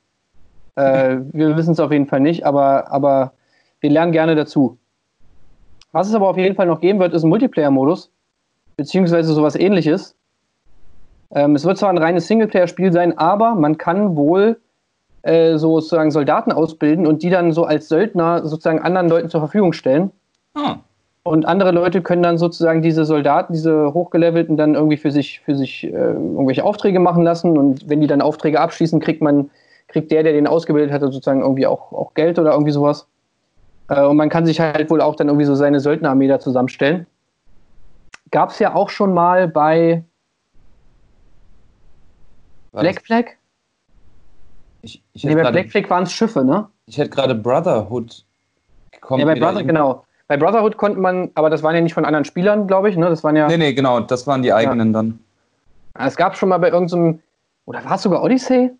Äh, 0.75 1.17
wir 1.31 1.55
wissen 1.55 1.71
es 1.71 1.79
auf 1.79 1.91
jeden 1.91 2.07
Fall 2.07 2.19
nicht, 2.19 2.45
aber, 2.45 2.91
aber 2.91 3.33
wir 3.79 3.89
lernen 3.89 4.11
gerne 4.11 4.35
dazu. 4.35 4.77
Was 5.93 6.09
es 6.09 6.15
aber 6.15 6.27
auf 6.27 6.37
jeden 6.37 6.55
Fall 6.55 6.65
noch 6.65 6.81
geben 6.81 6.99
wird, 6.99 7.13
ist 7.13 7.23
ein 7.23 7.29
Multiplayer-Modus, 7.29 8.11
beziehungsweise 8.75 9.33
sowas 9.33 9.55
ähnliches. 9.55 10.15
Ähm, 11.33 11.55
es 11.55 11.65
wird 11.65 11.77
zwar 11.77 11.89
ein 11.89 11.97
reines 11.97 12.27
Singleplayer-Spiel 12.27 12.91
sein, 12.91 13.17
aber 13.17 13.55
man 13.55 13.77
kann 13.77 14.15
wohl 14.15 14.57
äh, 15.23 15.57
so 15.57 15.79
sozusagen 15.79 16.11
Soldaten 16.11 16.51
ausbilden 16.51 17.07
und 17.07 17.23
die 17.23 17.29
dann 17.29 17.51
so 17.51 17.63
als 17.65 17.89
Söldner 17.89 18.45
sozusagen 18.45 18.79
anderen 18.79 19.09
Leuten 19.09 19.29
zur 19.29 19.41
Verfügung 19.41 19.73
stellen. 19.73 20.11
Ah. 20.53 20.77
Und 21.23 21.45
andere 21.45 21.71
Leute 21.71 22.01
können 22.01 22.21
dann 22.21 22.37
sozusagen 22.37 22.81
diese 22.81 23.05
Soldaten, 23.05 23.53
diese 23.53 23.93
Hochgelevelten, 23.93 24.57
dann 24.57 24.75
irgendwie 24.75 24.97
für 24.97 25.11
sich, 25.11 25.39
für 25.39 25.55
sich 25.55 25.85
äh, 25.85 25.89
irgendwelche 25.89 26.65
Aufträge 26.65 26.99
machen 26.99 27.23
lassen. 27.23 27.57
Und 27.57 27.89
wenn 27.89 28.01
die 28.01 28.07
dann 28.07 28.21
Aufträge 28.21 28.59
abschließen, 28.59 28.99
kriegt 28.99 29.21
man, 29.21 29.49
kriegt 29.87 30.11
der, 30.11 30.23
der 30.23 30.33
den 30.33 30.47
ausgebildet 30.47 30.91
hat, 30.91 31.01
sozusagen 31.01 31.41
irgendwie 31.41 31.65
auch, 31.65 31.93
auch 31.93 32.13
Geld 32.13 32.37
oder 32.39 32.51
irgendwie 32.51 32.73
sowas. 32.73 33.07
Äh, 33.87 34.03
und 34.03 34.17
man 34.17 34.27
kann 34.27 34.45
sich 34.45 34.59
halt 34.59 34.89
wohl 34.89 34.99
auch 34.99 35.15
dann 35.15 35.29
irgendwie 35.29 35.45
so 35.45 35.55
seine 35.55 35.79
Söldnerarmee 35.79 36.27
da 36.27 36.39
zusammenstellen. 36.39 37.07
Gab 38.29 38.49
es 38.49 38.59
ja 38.59 38.75
auch 38.75 38.89
schon 38.89 39.13
mal 39.13 39.47
bei 39.47 40.03
Black 42.81 43.01
Flag? 43.01 43.25
Ich, 44.81 45.01
ich 45.13 45.23
nee, 45.23 45.35
bei 45.35 45.51
Black 45.51 45.71
Flag 45.71 45.89
waren 45.89 46.03
es 46.03 46.13
Schiffe, 46.13 46.43
ne? 46.43 46.67
Ich 46.87 46.97
hätte 46.97 47.09
gerade 47.09 47.35
Brotherhood 47.35 48.25
gekommen. 48.91 49.21
Ja, 49.21 49.25
bei 49.25 49.39
Brotherhood, 49.39 49.67
genau. 49.67 50.05
Bei 50.27 50.37
Brotherhood 50.37 50.77
konnte 50.77 50.99
man, 50.99 51.31
aber 51.35 51.49
das 51.49 51.63
waren 51.63 51.75
ja 51.75 51.81
nicht 51.81 51.93
von 51.93 52.05
anderen 52.05 52.25
Spielern, 52.25 52.67
glaube 52.67 52.89
ich, 52.89 52.97
ne? 52.97 53.09
Das 53.09 53.23
waren 53.23 53.35
ja. 53.35 53.47
Nee, 53.47 53.57
nee, 53.57 53.73
genau, 53.73 53.99
das 53.99 54.27
waren 54.27 54.41
die 54.41 54.51
eigenen 54.53 54.89
ja. 54.89 54.93
dann. 54.93 55.19
Es 55.99 56.15
gab 56.15 56.35
schon 56.35 56.49
mal 56.49 56.57
bei 56.57 56.69
irgendeinem, 56.69 57.19
oder 57.65 57.85
war 57.85 57.95
es 57.95 58.01
sogar 58.01 58.23
Odyssey? 58.23 58.71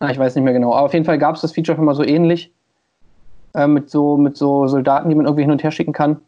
Ah, 0.00 0.10
ich 0.10 0.18
weiß 0.18 0.34
nicht 0.34 0.44
mehr 0.44 0.52
genau. 0.52 0.74
Aber 0.74 0.86
auf 0.86 0.92
jeden 0.92 1.04
Fall 1.04 1.18
gab 1.18 1.36
es 1.36 1.40
das 1.40 1.52
Feature 1.52 1.76
schon 1.76 1.84
mal 1.84 1.94
so 1.94 2.04
ähnlich. 2.04 2.52
Äh, 3.54 3.66
mit, 3.66 3.90
so, 3.90 4.16
mit 4.16 4.36
so 4.36 4.66
Soldaten, 4.66 5.08
die 5.08 5.14
man 5.14 5.26
irgendwie 5.26 5.42
hin 5.42 5.50
und 5.50 5.62
her 5.62 5.70
schicken 5.70 5.92
kann. 5.92 6.20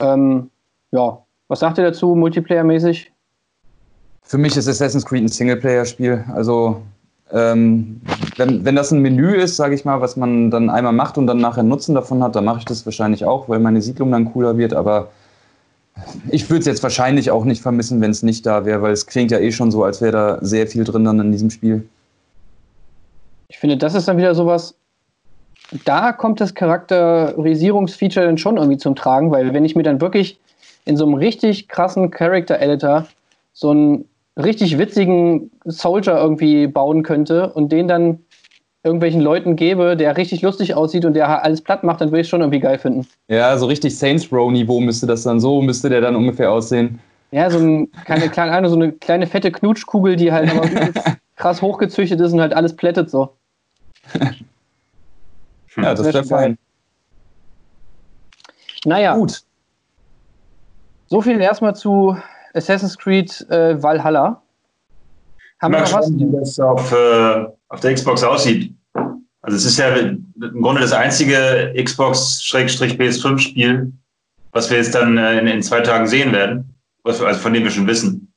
Ähm, 0.00 0.50
ja, 0.90 1.18
was 1.48 1.60
sagt 1.60 1.78
ihr 1.78 1.84
dazu, 1.84 2.14
Multiplayer-mäßig? 2.14 3.10
Für 4.22 4.38
mich 4.38 4.56
ist 4.56 4.68
Assassin's 4.68 5.04
Creed 5.04 5.24
ein 5.24 5.28
Singleplayer-Spiel. 5.28 6.24
Also 6.32 6.82
ähm, 7.32 8.00
wenn, 8.36 8.64
wenn 8.64 8.76
das 8.76 8.90
ein 8.90 9.00
Menü 9.00 9.34
ist, 9.34 9.56
sage 9.56 9.74
ich 9.74 9.84
mal, 9.84 10.00
was 10.00 10.16
man 10.16 10.50
dann 10.50 10.70
einmal 10.70 10.92
macht 10.92 11.18
und 11.18 11.26
dann 11.26 11.38
nachher 11.38 11.62
Nutzen 11.62 11.94
davon 11.94 12.22
hat, 12.22 12.36
dann 12.36 12.44
mache 12.44 12.58
ich 12.58 12.64
das 12.64 12.84
wahrscheinlich 12.84 13.24
auch, 13.24 13.48
weil 13.48 13.60
meine 13.60 13.82
Siedlung 13.82 14.10
dann 14.10 14.32
cooler 14.32 14.56
wird. 14.56 14.74
Aber 14.74 15.10
ich 16.30 16.48
würde 16.48 16.60
es 16.60 16.66
jetzt 16.66 16.82
wahrscheinlich 16.82 17.30
auch 17.30 17.44
nicht 17.44 17.62
vermissen, 17.62 18.00
wenn 18.00 18.10
es 18.10 18.22
nicht 18.22 18.46
da 18.46 18.64
wäre, 18.64 18.82
weil 18.82 18.92
es 18.92 19.06
klingt 19.06 19.30
ja 19.30 19.38
eh 19.38 19.52
schon 19.52 19.70
so, 19.70 19.84
als 19.84 20.00
wäre 20.00 20.12
da 20.12 20.38
sehr 20.40 20.66
viel 20.66 20.84
drin 20.84 21.04
dann 21.04 21.20
in 21.20 21.32
diesem 21.32 21.50
Spiel. 21.50 21.86
Ich 23.48 23.58
finde, 23.58 23.76
das 23.76 23.94
ist 23.94 24.08
dann 24.08 24.16
wieder 24.16 24.34
sowas, 24.34 24.74
da 25.84 26.12
kommt 26.12 26.40
das 26.40 26.54
Charakterisierungsfeature 26.54 28.26
dann 28.26 28.38
schon 28.38 28.56
irgendwie 28.56 28.78
zum 28.78 28.96
Tragen, 28.96 29.30
weil 29.30 29.52
wenn 29.52 29.64
ich 29.64 29.76
mir 29.76 29.82
dann 29.82 30.00
wirklich 30.00 30.38
in 30.84 30.96
so 30.96 31.04
einem 31.04 31.14
richtig 31.14 31.68
krassen 31.68 32.10
Character 32.10 32.60
Editor 32.60 33.06
so 33.52 33.70
einen 33.70 34.04
richtig 34.40 34.78
witzigen 34.78 35.50
Soldier 35.64 36.16
irgendwie 36.16 36.66
bauen 36.66 37.02
könnte 37.02 37.52
und 37.52 37.70
den 37.72 37.88
dann 37.88 38.20
irgendwelchen 38.82 39.20
Leuten 39.20 39.56
gebe, 39.56 39.96
der 39.96 40.16
richtig 40.16 40.42
lustig 40.42 40.74
aussieht 40.74 41.04
und 41.04 41.14
der 41.14 41.44
alles 41.44 41.60
platt 41.60 41.84
macht, 41.84 42.00
dann 42.00 42.08
würde 42.08 42.20
ich 42.20 42.26
es 42.26 42.30
schon 42.30 42.40
irgendwie 42.40 42.60
geil 42.60 42.78
finden. 42.78 43.06
Ja, 43.28 43.56
so 43.58 43.66
richtig 43.66 43.98
Saints 43.98 44.32
Row 44.32 44.50
Niveau 44.50 44.80
müsste 44.80 45.06
das 45.06 45.22
dann 45.22 45.38
so, 45.38 45.60
müsste 45.60 45.90
der 45.90 46.00
dann 46.00 46.16
ungefähr 46.16 46.50
aussehen. 46.50 46.98
Ja, 47.30 47.50
so, 47.50 47.58
ein, 47.58 47.90
keine, 48.06 48.28
kleine, 48.28 48.68
so 48.68 48.74
eine 48.74 48.92
kleine 48.92 49.26
fette 49.26 49.52
Knutschkugel, 49.52 50.16
die 50.16 50.32
halt 50.32 50.50
aber 50.50 50.68
krass 51.36 51.62
hochgezüchtet 51.62 52.20
ist 52.20 52.32
und 52.32 52.40
halt 52.40 52.54
alles 52.54 52.74
plättet 52.74 53.10
so. 53.10 53.34
ja, 55.76 55.94
das 55.94 56.02
wäre 56.02 56.24
fein. 56.24 56.58
Naja. 58.84 59.14
Gut. 59.14 59.42
So 61.08 61.20
viel 61.20 61.40
erstmal 61.40 61.76
zu 61.76 62.16
Assassin's 62.54 62.96
Creed 62.96 63.46
äh, 63.50 63.82
Valhalla. 63.82 64.40
Haben 65.60 65.74
wir 65.74 65.80
was? 65.80 66.10
Wie 66.10 66.26
das 66.32 66.58
auf, 66.58 66.92
äh, 66.92 67.46
auf 67.68 67.80
der 67.80 67.94
Xbox 67.94 68.24
aussieht. 68.24 68.74
Also 69.42 69.56
es 69.56 69.64
ist 69.64 69.78
ja 69.78 69.88
im 69.94 70.62
Grunde 70.62 70.80
das 70.80 70.92
einzige 70.92 71.72
Xbox-PS5-Spiel, 71.82 73.92
was 74.52 74.70
wir 74.70 74.78
jetzt 74.78 74.94
dann 74.94 75.16
äh, 75.16 75.38
in, 75.38 75.46
in, 75.46 75.62
zwei 75.62 75.80
Tagen 75.80 76.06
sehen 76.06 76.32
werden, 76.32 76.74
was, 77.04 77.22
also 77.22 77.40
von 77.40 77.52
dem 77.52 77.64
wir 77.64 77.70
schon 77.70 77.86
wissen. 77.86 78.32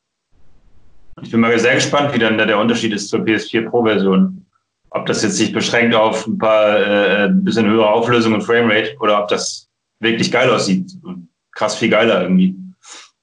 Ich 1.21 1.31
bin 1.31 1.39
mal 1.39 1.57
sehr 1.59 1.75
gespannt, 1.75 2.13
wie 2.13 2.19
dann 2.19 2.37
da 2.37 2.45
der 2.45 2.57
Unterschied 2.57 2.93
ist 2.93 3.09
zur 3.09 3.21
PS4 3.21 3.69
Pro-Version. 3.69 4.45
Ob 4.89 5.05
das 5.05 5.23
jetzt 5.23 5.37
sich 5.37 5.51
beschränkt 5.51 5.95
auf 5.95 6.27
ein 6.27 6.37
paar 6.37 6.79
äh, 6.79 7.29
bisschen 7.29 7.65
höhere 7.65 7.89
Auflösung 7.89 8.33
und 8.33 8.41
Framerate 8.41 8.95
oder 8.99 9.21
ob 9.21 9.27
das 9.27 9.69
wirklich 9.99 10.31
geil 10.31 10.49
aussieht. 10.49 10.91
Krass 11.51 11.75
viel 11.75 11.89
geiler 11.89 12.21
irgendwie. 12.21 12.55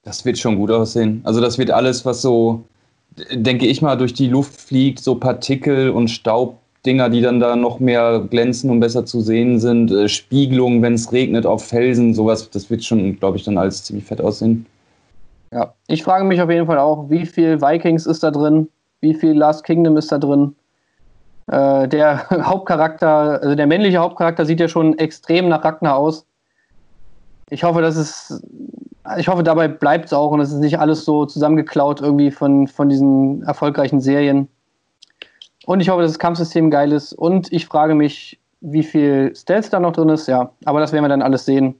Das 0.03 0.25
wird 0.25 0.39
schon 0.39 0.57
gut 0.57 0.71
aussehen. 0.71 1.21
Also 1.25 1.41
das 1.41 1.59
wird 1.59 1.71
alles, 1.71 2.05
was 2.05 2.23
so, 2.23 2.65
denke 3.33 3.67
ich 3.67 3.83
mal, 3.83 3.97
durch 3.97 4.15
die 4.15 4.29
Luft 4.29 4.59
fliegt, 4.59 5.01
so 5.01 5.15
Partikel 5.15 5.91
und 5.91 6.09
Staubdinger, 6.09 7.11
die 7.11 7.21
dann 7.21 7.39
da 7.39 7.55
noch 7.55 7.81
mehr 7.81 8.21
glänzen 8.21 8.71
und 8.71 8.81
besser 8.81 9.05
zu 9.05 9.21
sehen 9.21 9.61
sind, 9.61 9.91
äh, 9.91 10.09
Spiegelungen, 10.09 10.81
wenn 10.81 10.95
es 10.95 11.13
regnet 11.13 11.45
auf 11.45 11.67
Felsen, 11.67 12.15
sowas, 12.15 12.49
das 12.51 12.71
wird 12.71 12.83
schon, 12.83 13.19
glaube 13.19 13.37
ich, 13.37 13.45
dann 13.45 13.59
alles 13.59 13.85
ziemlich 13.85 14.07
fett 14.07 14.21
aussehen. 14.21 14.65
Ja, 15.53 15.75
ich 15.89 16.03
frage 16.03 16.25
mich 16.25 16.41
auf 16.41 16.51
jeden 16.51 16.67
Fall 16.67 16.79
auch, 16.79 17.11
wie 17.11 17.27
viel 17.27 17.61
Vikings 17.61 18.07
ist 18.07 18.23
da 18.23 18.31
drin, 18.31 18.69
wie 19.01 19.15
viel 19.15 19.33
Last 19.33 19.65
Kingdom 19.65 19.97
ist 19.97 20.13
da 20.13 20.19
drin. 20.19 20.55
Äh, 21.49 21.89
der 21.89 22.29
Hauptcharakter, 22.31 23.43
also 23.43 23.55
der 23.55 23.67
männliche 23.67 23.99
Hauptcharakter 23.99 24.47
sieht 24.47 24.61
ja 24.61 24.69
schon 24.69 24.97
extrem 24.99 25.49
nach 25.49 25.65
Ragnar 25.65 25.97
aus. 25.97 26.25
Ich 27.51 27.65
hoffe, 27.65 27.83
dass 27.83 27.97
es 27.97 28.41
ich 29.19 29.29
hoffe, 29.29 29.43
dabei 29.43 29.69
bleibt 29.69 30.07
es 30.07 30.13
auch 30.13 30.31
und 30.31 30.41
es 30.41 30.53
ist 30.53 30.59
nicht 30.59 30.79
alles 30.79 31.05
so 31.05 31.27
zusammengeklaut 31.27 32.01
irgendwie 32.01 32.31
von, 32.31 32.67
von 32.67 32.89
diesen 32.89 33.43
erfolgreichen 33.43 34.01
Serien. 34.01 34.49
Und 35.67 35.81
ich 35.81 35.89
hoffe, 35.89 36.03
dass 36.03 36.13
das 36.13 36.19
Kampfsystem 36.19 36.71
geil 36.71 36.93
ist. 36.93 37.13
Und 37.13 37.53
ich 37.53 37.67
frage 37.67 37.95
mich, 37.95 38.41
wie 38.61 38.83
viel 38.83 39.35
Stealth 39.35 39.73
da 39.73 39.81
noch 39.81 39.93
drin 39.93 40.09
ist. 40.09 40.27
Ja, 40.27 40.51
aber 40.65 40.81
das 40.81 40.93
werden 40.93 41.05
wir 41.05 41.09
dann 41.09 41.23
alles 41.23 41.45
sehen. 41.45 41.75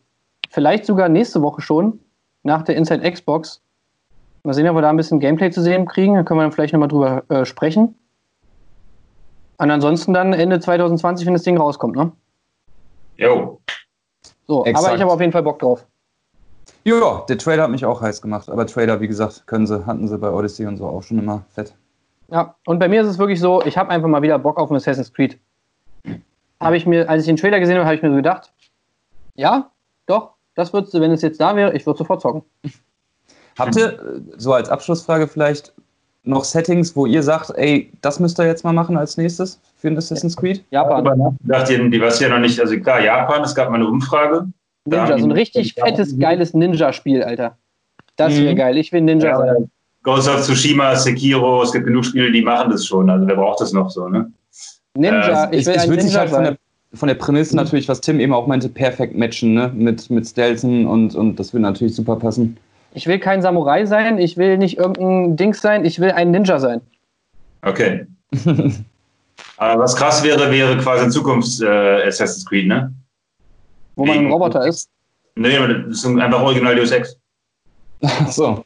Vielleicht 0.51 0.87
sogar 0.87 1.09
nächste 1.09 1.43
Woche 1.43 1.61
schon, 1.61 2.01
nach 2.43 2.63
der 2.63 2.77
Inside 2.77 3.09
Xbox. 3.11 3.61
Mal 4.43 4.55
sehen, 4.55 4.69
ob 4.69 4.77
wir 4.77 4.83
da 4.83 4.91
ein 4.91 4.97
bisschen 4.97 5.21
Gameplay 5.21 5.51
zu 5.51 5.63
sehen 5.63 5.87
kriegen. 5.87 6.15
Dann 6.15 6.25
können 6.25 6.41
wir 6.41 6.45
dann 6.45 6.53
vielleicht 6.53 6.73
nochmal 6.73 6.89
drüber 6.89 7.25
äh, 7.29 7.45
sprechen. 7.45 7.95
Und 9.59 9.71
ansonsten 9.71 10.15
dann 10.15 10.33
Ende 10.33 10.59
2020, 10.59 11.27
wenn 11.27 11.35
das 11.35 11.43
Ding 11.43 11.59
rauskommt, 11.59 11.95
ne? 11.95 12.13
Jo. 13.19 13.61
So, 14.47 14.65
Exakt. 14.65 14.87
aber 14.87 14.97
ich 14.97 15.03
habe 15.03 15.13
auf 15.13 15.21
jeden 15.21 15.33
Fall 15.33 15.43
Bock 15.43 15.59
drauf. 15.59 15.87
Ja, 16.85 17.25
der 17.29 17.39
Trailer 17.39 17.65
hat 17.65 17.71
mich 17.71 17.85
auch 17.85 18.01
heiß 18.01 18.23
gemacht. 18.23 18.49
Aber 18.49 18.67
Trailer, 18.67 19.01
wie 19.01 19.09
gesagt, 19.09 19.47
können 19.47 19.67
sie, 19.67 19.87
hatten 19.87 20.09
sie 20.09 20.19
bei 20.19 20.31
Odyssey 20.31 20.67
und 20.67 20.77
so 20.77 20.87
auch 20.87 21.03
schon 21.03 21.19
immer 21.19 21.45
fett. 21.51 21.75
Ja, 22.31 22.55
und 22.67 22.79
bei 22.79 22.89
mir 22.89 23.03
ist 23.03 23.09
es 23.09 23.19
wirklich 23.19 23.41
so, 23.41 23.63
ich 23.65 23.77
habe 23.77 23.91
einfach 23.91 24.09
mal 24.09 24.23
wieder 24.23 24.39
Bock 24.39 24.59
auf 24.59 24.71
ein 24.71 24.77
Assassin's 24.77 25.13
Creed. 25.13 25.39
Habe 26.61 26.77
ich 26.77 26.87
mir, 26.87 27.09
als 27.09 27.23
ich 27.23 27.27
den 27.27 27.37
Trailer 27.37 27.61
gesehen 27.61 27.77
habe, 27.77 27.87
habe 27.87 27.97
ich 27.97 28.03
mir 28.03 28.11
so 28.11 28.17
gedacht, 28.17 28.53
ja, 29.35 29.71
doch, 30.07 30.35
das 30.55 30.73
würdest 30.73 30.95
du, 30.95 31.01
wenn 31.01 31.11
es 31.11 31.23
jetzt 31.23 31.41
da 31.41 31.57
wäre, 31.57 31.75
ich 31.75 31.87
würde 31.87 31.99
sofort 31.99 32.21
zocken. 32.21 32.43
Habt 33.59 33.77
ihr, 33.77 34.23
so 34.37 34.53
als 34.53 34.69
Abschlussfrage 34.69 35.27
vielleicht, 35.27 35.73
noch 36.23 36.45
Settings, 36.45 36.95
wo 36.95 37.07
ihr 37.07 37.23
sagt, 37.23 37.51
ey, 37.57 37.91
das 38.03 38.21
müsst 38.21 38.39
ihr 38.39 38.47
jetzt 38.47 38.63
mal 38.63 38.73
machen 38.73 38.97
als 38.97 39.17
nächstes 39.17 39.61
für 39.77 39.89
ein 39.89 39.97
Assassin's 39.97 40.37
Creed? 40.37 40.65
Japan. 40.71 41.37
Ich 41.43 41.49
dachte, 41.49 41.91
die 41.91 42.01
was 42.01 42.21
ja 42.21 42.29
noch 42.29 42.39
nicht, 42.39 42.61
also 42.61 42.79
klar, 42.79 43.01
Japan, 43.01 43.43
es 43.43 43.55
gab 43.55 43.71
mal 43.71 43.77
eine 43.77 43.89
Umfrage. 43.89 44.47
Ninja, 44.85 45.19
so 45.19 45.25
ein 45.25 45.33
richtig 45.33 45.75
fettes, 45.75 46.19
geiles 46.19 46.55
Ninja-Spiel, 46.55 47.23
Alter. 47.23 47.57
Das 48.17 48.35
wäre 48.37 48.53
mhm. 48.53 48.57
geil. 48.57 48.79
Ich 48.79 48.93
will 48.93 49.03
Ninja 49.03 49.31
ja, 49.31 49.39
sein. 49.39 49.71
Ghost 50.03 50.29
of 50.29 50.43
Tsushima, 50.43 50.97
Sekiro, 50.97 51.63
es 51.63 51.73
gibt 51.73 51.87
genug 51.87 52.05
Spiele, 52.05 52.33
die 52.33 52.43
machen 52.43 52.71
das 52.71 52.87
schon. 52.87 53.11
Also 53.11 53.27
wer 53.27 53.37
braucht 53.37 53.61
das 53.61 53.73
noch 53.73 53.91
so, 53.91 54.09
ne? 54.09 54.31
Ninja, 54.97 55.45
äh, 55.45 55.57
ich 55.57 55.67
will 55.67 55.75
ich, 55.75 55.81
ein 55.83 55.91
Ninja 55.91 56.03
sich 56.03 56.17
halt 56.17 56.31
von 56.31 56.43
der, 56.45 56.57
von 56.95 57.09
der 57.09 57.15
Prämisse 57.15 57.55
mhm. 57.55 57.63
natürlich, 57.63 57.89
was 57.89 58.01
Tim 58.01 58.19
eben 58.21 58.33
auch 58.33 58.47
meinte, 58.47 58.69
perfekt 58.69 59.17
matchen, 59.17 59.55
ne? 59.55 59.71
Mit, 59.75 60.09
mit 60.11 60.27
Stelzen 60.27 60.87
und, 60.87 61.15
und 61.15 61.37
das 61.37 61.53
würde 61.53 61.63
natürlich 61.63 61.95
super 61.95 62.17
passen. 62.17 62.57
Ich 62.95 63.07
will 63.07 63.19
kein 63.19 63.43
Samurai 63.43 63.85
sein, 63.87 64.19
ich 64.19 64.37
will 64.37 64.59
nicht 64.59 64.79
irgendein 64.79 65.37
Dings 65.37 65.61
sein, 65.61 65.85
ich 65.85 66.01
will 66.01 66.11
ein 66.11 66.31
Ninja 66.31 66.59
sein. 66.59 66.81
Okay. 67.63 68.07
Aber 69.57 69.83
was 69.83 69.95
krass 69.95 70.25
wäre, 70.25 70.51
wäre 70.51 70.77
quasi 70.79 71.05
in 71.05 71.11
Zukunft 71.11 71.61
äh, 71.61 72.07
Assassin's 72.07 72.47
Creed, 72.47 72.67
ne? 72.67 72.93
Wo 74.01 74.07
man 74.07 74.19
ein 74.19 74.33
Roboter 74.33 74.67
ist. 74.67 74.89
Nee, 75.35 75.59
das 75.59 75.99
ist 75.99 76.07
einfach 76.07 76.41
original 76.41 76.75
Deus 76.75 76.91
Ex. 76.91 77.19
Ach 78.03 78.33
so. 78.33 78.65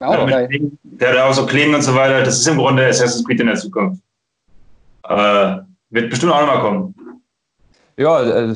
Ja, 0.00 0.08
auch 0.08 0.28
geil. 0.28 0.48
Der 0.84 1.10
hat 1.10 1.18
auch 1.18 1.34
so 1.34 1.44
Klingen 1.44 1.74
und 1.74 1.82
so 1.82 1.92
weiter. 1.92 2.22
Das 2.22 2.38
ist 2.38 2.46
im 2.46 2.56
Grunde 2.56 2.86
Assassin's 2.86 3.26
Creed 3.26 3.40
in 3.40 3.48
der 3.48 3.56
Zukunft. 3.56 4.00
Aber 5.02 5.66
wird 5.90 6.08
bestimmt 6.08 6.32
auch 6.32 6.40
nochmal 6.40 6.60
kommen. 6.60 6.94
Ja, 7.96 8.22
äh, 8.22 8.54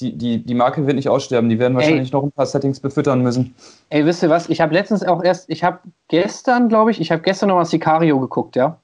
die, 0.00 0.16
die, 0.18 0.44
die 0.44 0.54
Marke 0.54 0.86
wird 0.86 0.96
nicht 0.96 1.08
aussterben. 1.08 1.48
Die 1.48 1.58
werden 1.58 1.74
wahrscheinlich 1.74 2.10
Ey. 2.10 2.12
noch 2.12 2.24
ein 2.24 2.30
paar 2.30 2.44
Settings 2.44 2.78
befüttern 2.78 3.22
müssen. 3.22 3.54
Ey, 3.88 4.04
wisst 4.04 4.22
ihr 4.22 4.28
was? 4.28 4.50
Ich 4.50 4.60
habe 4.60 4.74
letztens 4.74 5.02
auch 5.02 5.24
erst, 5.24 5.48
ich 5.48 5.64
habe 5.64 5.78
gestern, 6.08 6.68
glaube 6.68 6.90
ich, 6.90 7.00
ich 7.00 7.10
habe 7.10 7.22
gestern 7.22 7.48
noch 7.48 7.56
mal 7.56 7.64
Sicario 7.64 8.20
geguckt, 8.20 8.54
ja. 8.54 8.78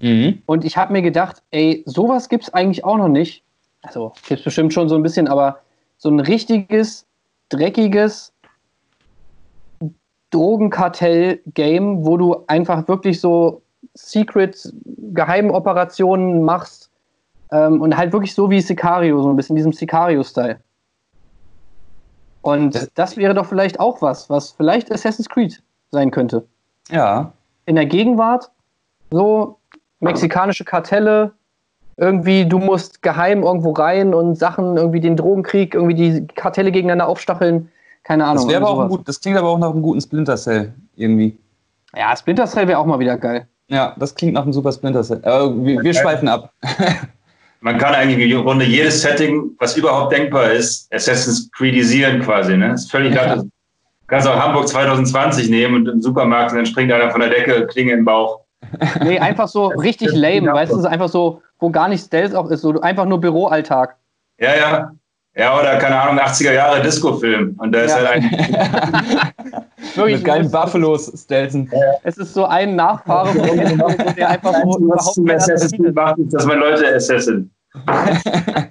Mhm. 0.00 0.42
Und 0.46 0.64
ich 0.64 0.78
habe 0.78 0.94
mir 0.94 1.02
gedacht, 1.02 1.42
ey, 1.50 1.82
sowas 1.86 2.30
gibt 2.30 2.44
es 2.44 2.54
eigentlich 2.54 2.82
auch 2.82 2.96
noch 2.96 3.08
nicht. 3.08 3.44
Also, 3.82 4.14
gibt 4.26 4.40
es 4.40 4.44
bestimmt 4.44 4.72
schon 4.72 4.88
so 4.88 4.96
ein 4.96 5.02
bisschen, 5.02 5.28
aber 5.28 5.60
so 5.98 6.08
ein 6.10 6.20
richtiges, 6.20 7.06
dreckiges 7.48 8.32
Drogenkartell-Game, 10.30 12.04
wo 12.04 12.16
du 12.16 12.44
einfach 12.46 12.86
wirklich 12.88 13.20
so 13.20 13.62
Secret 13.94 14.72
Geheimoperationen 14.84 16.42
machst 16.42 16.90
ähm, 17.52 17.80
und 17.80 17.96
halt 17.96 18.12
wirklich 18.12 18.34
so 18.34 18.50
wie 18.50 18.60
Sicario, 18.60 19.22
so 19.22 19.30
ein 19.30 19.36
bisschen 19.36 19.56
diesem 19.56 19.72
Sicario-Style. 19.72 20.58
Und 22.42 22.74
das, 22.74 22.90
das 22.94 23.16
wäre 23.16 23.34
doch 23.34 23.46
vielleicht 23.46 23.80
auch 23.80 24.02
was, 24.02 24.28
was 24.30 24.52
vielleicht 24.52 24.92
Assassin's 24.92 25.28
Creed 25.28 25.62
sein 25.90 26.10
könnte. 26.10 26.46
Ja. 26.90 27.32
In 27.64 27.74
der 27.76 27.86
Gegenwart, 27.86 28.50
so 29.10 29.58
mexikanische 30.00 30.64
Kartelle, 30.64 31.32
irgendwie, 31.96 32.46
du 32.46 32.58
musst 32.58 33.02
geheim 33.02 33.42
irgendwo 33.42 33.72
rein 33.72 34.14
und 34.14 34.36
Sachen, 34.36 34.76
irgendwie 34.76 35.00
den 35.00 35.16
Drogenkrieg, 35.16 35.74
irgendwie 35.74 35.94
die 35.94 36.26
Kartelle 36.26 36.70
gegeneinander 36.70 37.08
aufstacheln. 37.08 37.70
Keine 38.04 38.24
Ahnung. 38.24 38.46
Das, 38.46 38.56
aber 38.56 38.68
auch 38.68 38.88
gut, 38.88 39.08
das 39.08 39.20
klingt 39.20 39.38
aber 39.38 39.48
auch 39.48 39.58
nach 39.58 39.70
einem 39.70 39.82
guten 39.82 40.00
Splinter 40.00 40.36
Cell 40.36 40.74
irgendwie. 40.94 41.38
Ja, 41.94 42.14
Splinter 42.16 42.46
Cell 42.46 42.68
wäre 42.68 42.78
auch 42.78 42.86
mal 42.86 42.98
wieder 42.98 43.16
geil. 43.16 43.48
Ja, 43.68 43.96
das 43.98 44.14
klingt 44.14 44.34
nach 44.34 44.42
einem 44.42 44.52
super 44.52 44.72
Splinter 44.72 45.02
Cell. 45.02 45.20
Äh, 45.24 45.28
wir, 45.28 45.82
wir 45.82 45.94
schweifen 45.94 46.28
ab. 46.28 46.52
Man 47.60 47.78
kann 47.78 47.94
eigentlich 47.94 48.30
im 48.30 48.42
Grunde 48.42 48.64
jedes 48.64 49.02
Setting, 49.02 49.50
was 49.58 49.76
überhaupt 49.76 50.12
denkbar 50.12 50.52
ist, 50.52 50.92
Assassin's 50.92 51.50
Creedisieren 51.50 52.20
quasi. 52.20 52.56
Ne? 52.56 52.68
Das 52.68 52.82
ist 52.82 52.90
völlig 52.90 53.12
klar. 53.12 53.36
Du 53.36 53.50
kannst 54.06 54.28
auch 54.28 54.38
Hamburg 54.38 54.68
2020 54.68 55.48
nehmen 55.48 55.74
und 55.74 55.88
im 55.88 56.00
Supermarkt 56.00 56.52
und 56.52 56.58
dann 56.58 56.66
springt 56.66 56.92
einer 56.92 57.10
von 57.10 57.20
der 57.20 57.30
Decke, 57.30 57.66
Klinge 57.66 57.92
im 57.92 58.04
Bauch. 58.04 58.45
Nee, 59.02 59.18
einfach 59.18 59.48
so 59.48 59.66
richtig 59.82 60.12
lame, 60.12 60.52
weißt 60.52 60.72
du, 60.72 60.84
einfach 60.84 61.08
so, 61.08 61.42
wo 61.58 61.70
gar 61.70 61.88
nicht 61.88 62.04
Stealth 62.04 62.34
auch 62.34 62.50
ist, 62.50 62.62
so 62.62 62.80
einfach 62.80 63.04
nur 63.04 63.20
Büroalltag. 63.20 63.96
Ja, 64.38 64.56
ja. 64.56 64.92
Ja, 65.38 65.58
oder 65.58 65.76
keine 65.76 66.00
Ahnung, 66.00 66.18
80er 66.18 66.52
Jahre 66.52 66.80
Disco-Film. 66.80 67.56
Und 67.58 67.72
da 67.72 67.82
ist 67.82 67.90
ja. 67.90 67.96
halt 67.98 68.08
ein. 68.08 68.22
Wirklich, 69.94 70.16
Mit 70.16 70.24
geilen 70.24 70.50
Buffalos 70.50 71.12
Stelzen. 71.14 71.70
Es 72.04 72.16
ist 72.16 72.32
so 72.32 72.46
ein 72.46 72.74
Nachfahre 72.74 73.34
der 74.16 74.30
einfach 74.30 74.54
so 74.54 74.78
überhaupt 74.78 75.18
nicht 75.18 75.34
Assassin 75.34 75.92
macht, 75.92 76.18
ist, 76.18 76.32
dass 76.32 76.46
man 76.46 76.58
Leute 76.58 76.94
Assassin. 76.94 77.50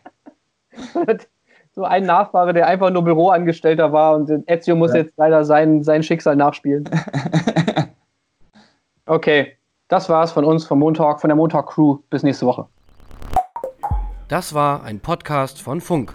so 1.75 1.83
ein 1.83 2.05
Nachfahre, 2.05 2.53
der 2.53 2.67
einfach 2.67 2.89
nur 2.89 3.03
Büroangestellter 3.03 3.91
war 3.91 4.15
und 4.15 4.31
Ezio 4.47 4.75
muss 4.75 4.91
ja. 4.91 5.01
jetzt 5.01 5.13
leider 5.17 5.45
sein, 5.45 5.83
sein 5.83 6.01
Schicksal 6.01 6.35
nachspielen. 6.35 6.89
Okay, 9.05 9.55
das 9.87 10.09
war's 10.09 10.31
von 10.31 10.45
uns 10.45 10.65
vom 10.65 10.79
Montag, 10.79 11.21
von 11.21 11.27
der 11.29 11.35
Montag 11.35 11.67
Crew. 11.67 11.99
Bis 12.09 12.23
nächste 12.23 12.45
Woche. 12.45 12.67
Das 14.27 14.53
war 14.53 14.83
ein 14.83 14.99
Podcast 14.99 15.61
von 15.61 15.81
Funk. 15.81 16.13